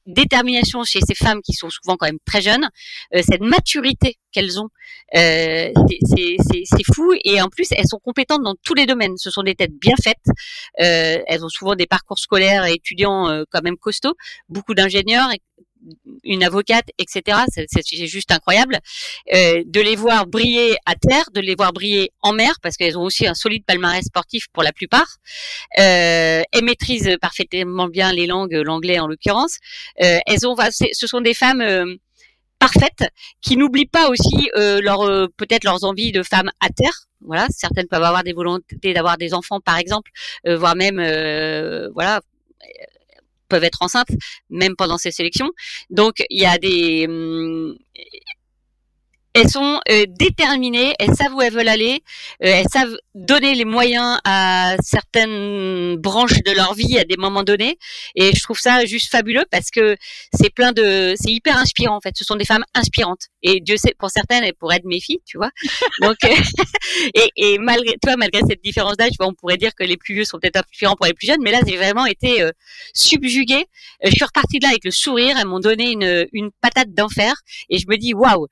détermination 0.06 0.84
chez 0.84 1.00
ces 1.00 1.14
femmes 1.14 1.40
qui 1.42 1.52
sont 1.52 1.70
souvent 1.70 1.96
quand 1.96 2.06
même 2.06 2.18
très 2.24 2.40
jeunes, 2.40 2.68
euh, 3.14 3.22
cette 3.22 3.40
maturité 3.40 4.16
qu'elles 4.32 4.60
ont, 4.60 4.68
euh, 5.16 5.70
c'est 6.04 6.94
fou. 6.94 7.12
Et 7.24 7.40
en 7.40 7.48
plus, 7.48 7.68
elles 7.72 7.88
sont 7.88 7.98
compétentes 7.98 8.42
dans 8.42 8.54
tous 8.62 8.74
les 8.74 8.86
domaines. 8.86 9.16
Ce 9.16 9.30
sont 9.30 9.42
des 9.42 9.54
têtes 9.54 9.74
bien 9.80 9.94
faites. 10.02 10.16
Euh, 10.80 11.22
elles 11.26 11.44
ont 11.44 11.48
souvent 11.48 11.74
des 11.74 11.86
parcours 11.86 12.18
scolaires 12.18 12.64
et 12.64 12.74
étudiants 12.74 13.28
euh, 13.28 13.44
quand 13.50 13.62
même 13.62 13.76
costauds, 13.76 14.14
beaucoup 14.48 14.74
d'ingénieurs 14.74 15.30
une 16.24 16.44
avocate, 16.44 16.88
etc. 16.98 17.38
C'est 17.56 18.06
juste 18.06 18.32
incroyable 18.32 18.78
euh, 19.34 19.62
de 19.66 19.80
les 19.80 19.96
voir 19.96 20.26
briller 20.26 20.76
à 20.86 20.94
terre, 20.94 21.24
de 21.32 21.40
les 21.40 21.54
voir 21.54 21.72
briller 21.72 22.12
en 22.22 22.32
mer, 22.32 22.54
parce 22.62 22.76
qu'elles 22.76 22.98
ont 22.98 23.02
aussi 23.02 23.26
un 23.26 23.34
solide 23.34 23.64
palmarès 23.64 24.04
sportif 24.04 24.46
pour 24.52 24.62
la 24.62 24.72
plupart. 24.72 25.16
Euh, 25.78 26.42
elles 26.52 26.64
maîtrisent 26.64 27.16
parfaitement 27.20 27.88
bien 27.88 28.12
les 28.12 28.26
langues, 28.26 28.52
l'anglais 28.52 28.98
en 28.98 29.06
l'occurrence. 29.06 29.58
Euh, 30.02 30.18
elles 30.26 30.46
ont, 30.46 30.56
ce 30.70 31.06
sont 31.06 31.20
des 31.20 31.34
femmes 31.34 31.60
euh, 31.60 31.94
parfaites, 32.58 33.08
qui 33.40 33.56
n'oublient 33.56 33.86
pas 33.86 34.10
aussi 34.10 34.50
euh, 34.56 34.80
leur 34.82 35.00
peut-être 35.36 35.64
leurs 35.64 35.84
envies 35.84 36.12
de 36.12 36.22
femmes 36.22 36.50
à 36.60 36.68
terre. 36.68 37.06
Voilà, 37.22 37.46
certaines 37.50 37.86
peuvent 37.86 38.02
avoir 38.02 38.22
des 38.22 38.32
volontés 38.32 38.94
d'avoir 38.94 39.18
des 39.18 39.34
enfants, 39.34 39.60
par 39.60 39.76
exemple, 39.76 40.10
voire 40.46 40.74
même 40.74 40.96
voilà 41.94 42.20
peuvent 43.50 43.64
être 43.64 43.82
enceintes 43.82 44.12
même 44.48 44.76
pendant 44.76 44.98
ces 44.98 45.10
sélections. 45.10 45.50
Donc 45.90 46.14
il 46.30 46.40
y 46.40 46.46
a 46.46 46.56
des 46.58 47.06
hum, 47.06 47.76
elles 49.40 49.48
sont 49.48 49.80
euh, 49.90 50.04
déterminées, 50.06 50.94
elles 50.98 51.14
savent 51.14 51.34
où 51.34 51.40
elles 51.40 51.52
veulent 51.52 51.68
aller, 51.68 52.02
euh, 52.44 52.46
elles 52.46 52.68
savent 52.70 52.94
donner 53.14 53.54
les 53.54 53.64
moyens 53.64 54.18
à 54.24 54.76
certaines 54.82 55.96
branches 55.96 56.42
de 56.44 56.52
leur 56.52 56.74
vie 56.74 56.98
à 56.98 57.04
des 57.04 57.16
moments 57.16 57.42
donnés, 57.42 57.78
et 58.14 58.34
je 58.34 58.42
trouve 58.42 58.58
ça 58.58 58.84
juste 58.84 59.10
fabuleux 59.10 59.44
parce 59.50 59.70
que 59.70 59.96
c'est 60.34 60.50
plein 60.50 60.72
de, 60.72 61.14
c'est 61.16 61.30
hyper 61.30 61.56
inspirant 61.56 61.96
en 61.96 62.00
fait. 62.00 62.16
Ce 62.16 62.24
sont 62.24 62.36
des 62.36 62.44
femmes 62.44 62.64
inspirantes, 62.74 63.28
et 63.42 63.60
Dieu 63.60 63.76
sait 63.78 63.94
pour 63.98 64.10
certaines 64.10 64.44
elles 64.44 64.54
pourraient 64.54 64.76
être 64.76 64.84
mes 64.84 65.00
filles, 65.00 65.22
tu 65.24 65.38
vois. 65.38 65.50
Donc 66.02 66.16
euh, 66.24 67.14
et, 67.36 67.58
malgré 67.58 67.96
toi, 68.02 68.16
malgré 68.16 68.42
cette 68.46 68.62
différence 68.62 68.96
d'âge, 68.98 69.12
on 69.20 69.32
pourrait 69.32 69.56
dire 69.56 69.74
que 69.74 69.84
les 69.84 69.96
plus 69.96 70.14
vieux 70.14 70.24
sont 70.24 70.38
peut-être 70.38 70.62
inspirants 70.70 70.96
pour 70.96 71.06
les 71.06 71.14
plus 71.14 71.26
jeunes, 71.26 71.42
mais 71.42 71.50
là 71.50 71.60
j'ai 71.66 71.76
vraiment 71.76 72.04
été 72.04 72.46
subjuguée. 72.92 73.64
je 74.04 74.10
suis 74.10 74.24
repartie 74.24 74.58
de 74.58 74.64
là 74.64 74.70
avec 74.70 74.84
le 74.84 74.90
sourire, 74.90 75.36
elles 75.38 75.46
m'ont 75.46 75.60
donné 75.60 75.92
une, 75.92 76.26
une 76.32 76.50
patate 76.60 76.92
d'enfer, 76.92 77.34
et 77.70 77.78
je 77.78 77.86
me 77.88 77.96
dis 77.96 78.12
waouh, 78.12 78.46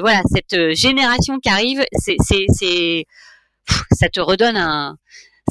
voilà 0.00 0.22
cette 0.32 0.54
euh, 0.54 0.74
génération 0.74 1.38
qui 1.38 1.48
arrive, 1.48 1.84
c'est, 1.92 2.16
c'est, 2.20 3.04
ça 3.92 4.08
te 4.08 4.20
redonne 4.20 4.56
un, 4.56 4.96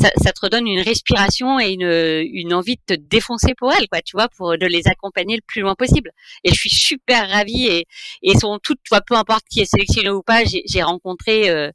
ça, 0.01 0.33
te 0.33 0.41
redonne 0.41 0.67
une 0.67 0.81
respiration 0.81 1.59
et 1.59 1.71
une, 1.71 2.29
une 2.33 2.53
envie 2.53 2.75
de 2.75 2.95
te 2.95 2.99
défoncer 2.99 3.53
pour 3.57 3.71
elles, 3.71 3.87
quoi, 3.87 4.01
tu 4.01 4.17
vois, 4.17 4.27
pour 4.27 4.57
de 4.57 4.65
les 4.65 4.87
accompagner 4.87 5.35
le 5.35 5.41
plus 5.47 5.61
loin 5.61 5.75
possible. 5.75 6.11
Et 6.43 6.49
je 6.49 6.55
suis 6.55 6.69
super 6.69 7.29
ravie 7.29 7.67
et, 7.67 7.87
et 8.21 8.37
sont 8.37 8.59
toutes, 8.61 8.79
toi, 8.83 9.01
peu 9.01 9.15
importe 9.15 9.45
qui 9.49 9.61
est 9.61 9.65
sélectionné 9.65 10.09
ou 10.09 10.21
pas, 10.21 10.43
j'ai, 10.43 10.83
rencontré 10.83 11.49
euh, 11.49 11.71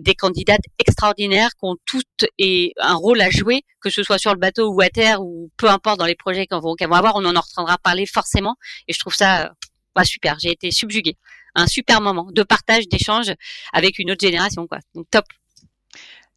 des 0.00 0.14
candidates 0.14 0.64
extraordinaires 0.78 1.50
qui 1.50 1.62
ont 1.62 1.76
toutes 1.86 2.26
et 2.38 2.74
un 2.78 2.94
rôle 2.94 3.22
à 3.22 3.30
jouer, 3.30 3.62
que 3.80 3.88
ce 3.88 4.02
soit 4.02 4.18
sur 4.18 4.34
le 4.34 4.38
bateau 4.38 4.70
ou 4.70 4.80
à 4.82 4.90
terre 4.90 5.22
ou 5.22 5.50
peu 5.56 5.68
importe 5.70 5.98
dans 5.98 6.06
les 6.06 6.14
projets 6.14 6.46
qu'elles 6.46 6.60
vont, 6.60 6.74
avoir, 6.92 7.16
on 7.16 7.24
en 7.24 7.36
entendra 7.36 7.78
parler 7.78 8.04
forcément. 8.04 8.56
Et 8.86 8.92
je 8.92 8.98
trouve 8.98 9.14
ça 9.14 9.52
bah, 9.94 10.04
super. 10.04 10.36
J'ai 10.38 10.50
été 10.50 10.70
subjuguée 10.70 11.16
un 11.54 11.66
super 11.66 12.00
moment 12.00 12.28
de 12.32 12.42
partage, 12.42 12.88
d'échange 12.88 13.32
avec 13.72 13.98
une 13.98 14.10
autre 14.10 14.20
génération, 14.20 14.66
quoi. 14.66 14.78
Donc 14.94 15.06
top. 15.10 15.24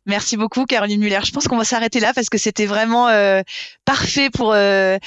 Merci 0.05 0.35
beaucoup, 0.35 0.65
Caroline 0.65 0.99
Muller. 0.99 1.19
Je 1.23 1.31
pense 1.31 1.47
qu'on 1.47 1.57
va 1.57 1.63
s'arrêter 1.63 1.99
là 1.99 2.11
parce 2.13 2.29
que 2.29 2.37
c'était 2.37 2.65
vraiment 2.65 3.07
euh, 3.07 3.41
parfait 3.85 4.29
pour 4.31 4.53
euh, 4.53 4.97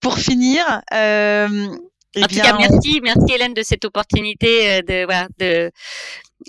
pour 0.00 0.18
finir. 0.18 0.64
Euh, 0.92 1.68
eh 2.14 2.22
en 2.22 2.26
tout 2.28 2.36
cas, 2.36 2.56
merci, 2.56 3.00
merci 3.02 3.34
Hélène 3.34 3.54
de 3.54 3.62
cette 3.62 3.84
opportunité 3.84 4.82
de 4.82 5.04
voilà 5.04 5.26
de 5.38 5.72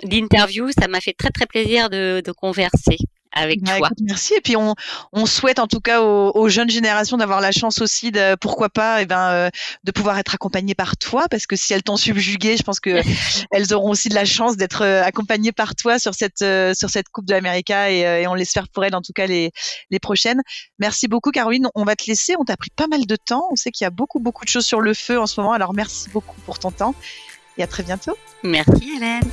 d'interview. 0.04 0.70
Ça 0.80 0.88
m'a 0.88 1.02
fait 1.02 1.14
très 1.14 1.30
très 1.30 1.48
plaisir 1.48 1.90
de, 1.90 2.22
de 2.24 2.32
converser 2.32 2.98
avec 3.36 3.62
bah, 3.62 3.78
toi. 3.78 3.90
merci. 4.02 4.34
Et 4.34 4.42
puis 4.42 4.56
on, 4.56 4.76
on 5.12 5.26
souhaite 5.26 5.60
en 5.60 5.68
tout 5.68 5.82
cas 5.82 6.02
aux, 6.02 6.50
jeunes 6.50 6.70
générations 6.70 7.18
d'avoir 7.18 7.42
la 7.42 7.52
chance 7.52 7.82
aussi 7.82 8.12
de 8.12 8.36
pourquoi 8.36 8.70
pas 8.70 9.00
et 9.00 9.04
eh 9.04 9.06
ben 9.06 9.30
euh, 9.30 9.50
de 9.84 9.92
pouvoir 9.92 10.18
être 10.18 10.34
accompagnées 10.34 10.76
par 10.76 10.98
toi 10.98 11.26
parce 11.30 11.46
que 11.46 11.56
si 11.56 11.74
elles 11.74 11.84
t'ont 11.84 11.98
subjugué, 11.98 12.58
je 12.58 12.64
pense 12.64 12.80
que 12.80 13.02
elles 13.52 13.74
auront 13.74 13.92
aussi 13.92 14.10
de 14.10 14.16
la 14.16 14.26
chance 14.26 14.58
d'être 14.58 14.84
euh, 14.84 15.04
accompagnées 15.04 15.52
par 15.52 15.76
toi 15.76 16.00
sur 16.00 16.14
cette 16.16 16.42
euh, 16.42 16.74
sur 16.74 16.90
cette 16.90 17.10
Coupe 17.10 17.26
de 17.26 17.34
l'Amérique 17.34 17.70
et, 17.70 18.02
et, 18.02 18.28
on 18.28 18.34
l'espère 18.34 18.68
pour 18.70 18.84
elles 18.86 18.96
en 18.96 19.02
tout 19.02 19.14
cas 19.14 19.28
les 19.28 19.52
les 19.92 20.00
prochaines. 20.00 20.42
Merci 20.80 21.08
beaucoup 21.08 21.32
Caroline. 21.32 21.68
On 21.76 21.84
va 21.84 21.96
te 21.96 22.06
laisser. 22.08 22.36
On 22.40 22.46
t'a 22.46 22.58
pris 22.58 22.72
pas 22.76 22.88
mal 22.88 23.06
de 23.06 23.16
temps. 23.16 23.48
On 23.52 23.56
sait 23.56 23.72
qu'il 23.72 23.86
y 23.86 23.88
a 23.88 23.92
beaucoup 23.92 24.20
beaucoup 24.20 24.46
de 24.46 24.50
choses 24.50 24.66
sur 24.66 24.82
le 24.82 24.94
feu 24.94 25.20
en 25.20 25.28
ce 25.28 25.40
moment. 25.40 25.54
Alors 25.54 25.74
merci 25.74 26.10
beaucoup 26.10 26.40
pour 26.42 26.60
ton 26.60 26.72
temps 26.72 26.96
et 27.58 27.64
à 27.64 27.68
très 27.68 27.84
bientôt. 27.84 28.18
Merci 28.44 28.96
Hélène. 28.98 29.30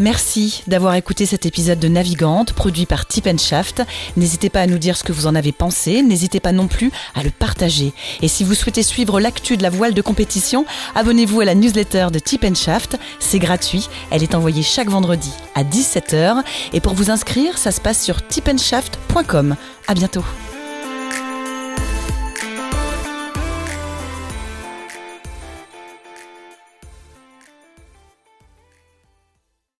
Merci 0.00 0.64
d'avoir 0.66 0.96
écouté 0.96 1.24
cet 1.24 1.46
épisode 1.46 1.78
de 1.78 1.86
Navigante 1.86 2.52
produit 2.52 2.84
par 2.84 3.06
Tip 3.06 3.28
Shaft. 3.38 3.82
N'hésitez 4.16 4.50
pas 4.50 4.60
à 4.60 4.66
nous 4.66 4.78
dire 4.78 4.96
ce 4.96 5.04
que 5.04 5.12
vous 5.12 5.28
en 5.28 5.36
avez 5.36 5.52
pensé, 5.52 6.02
n'hésitez 6.02 6.40
pas 6.40 6.50
non 6.50 6.66
plus 6.66 6.90
à 7.14 7.22
le 7.22 7.30
partager. 7.30 7.92
Et 8.20 8.26
si 8.26 8.42
vous 8.42 8.54
souhaitez 8.54 8.82
suivre 8.82 9.20
l'actu 9.20 9.56
de 9.56 9.62
la 9.62 9.70
voile 9.70 9.94
de 9.94 10.02
compétition, 10.02 10.66
abonnez-vous 10.96 11.40
à 11.40 11.44
la 11.44 11.54
newsletter 11.54 12.08
de 12.12 12.18
Tip 12.18 12.44
Shaft, 12.56 12.98
c'est 13.20 13.38
gratuit, 13.38 13.88
elle 14.10 14.24
est 14.24 14.34
envoyée 14.34 14.62
chaque 14.62 14.90
vendredi 14.90 15.30
à 15.54 15.62
17h 15.62 16.42
et 16.72 16.80
pour 16.80 16.94
vous 16.94 17.10
inscrire, 17.10 17.56
ça 17.56 17.70
se 17.70 17.80
passe 17.80 18.02
sur 18.02 18.26
tipenshaft.com. 18.26 19.54
À 19.86 19.94
bientôt. 19.94 20.24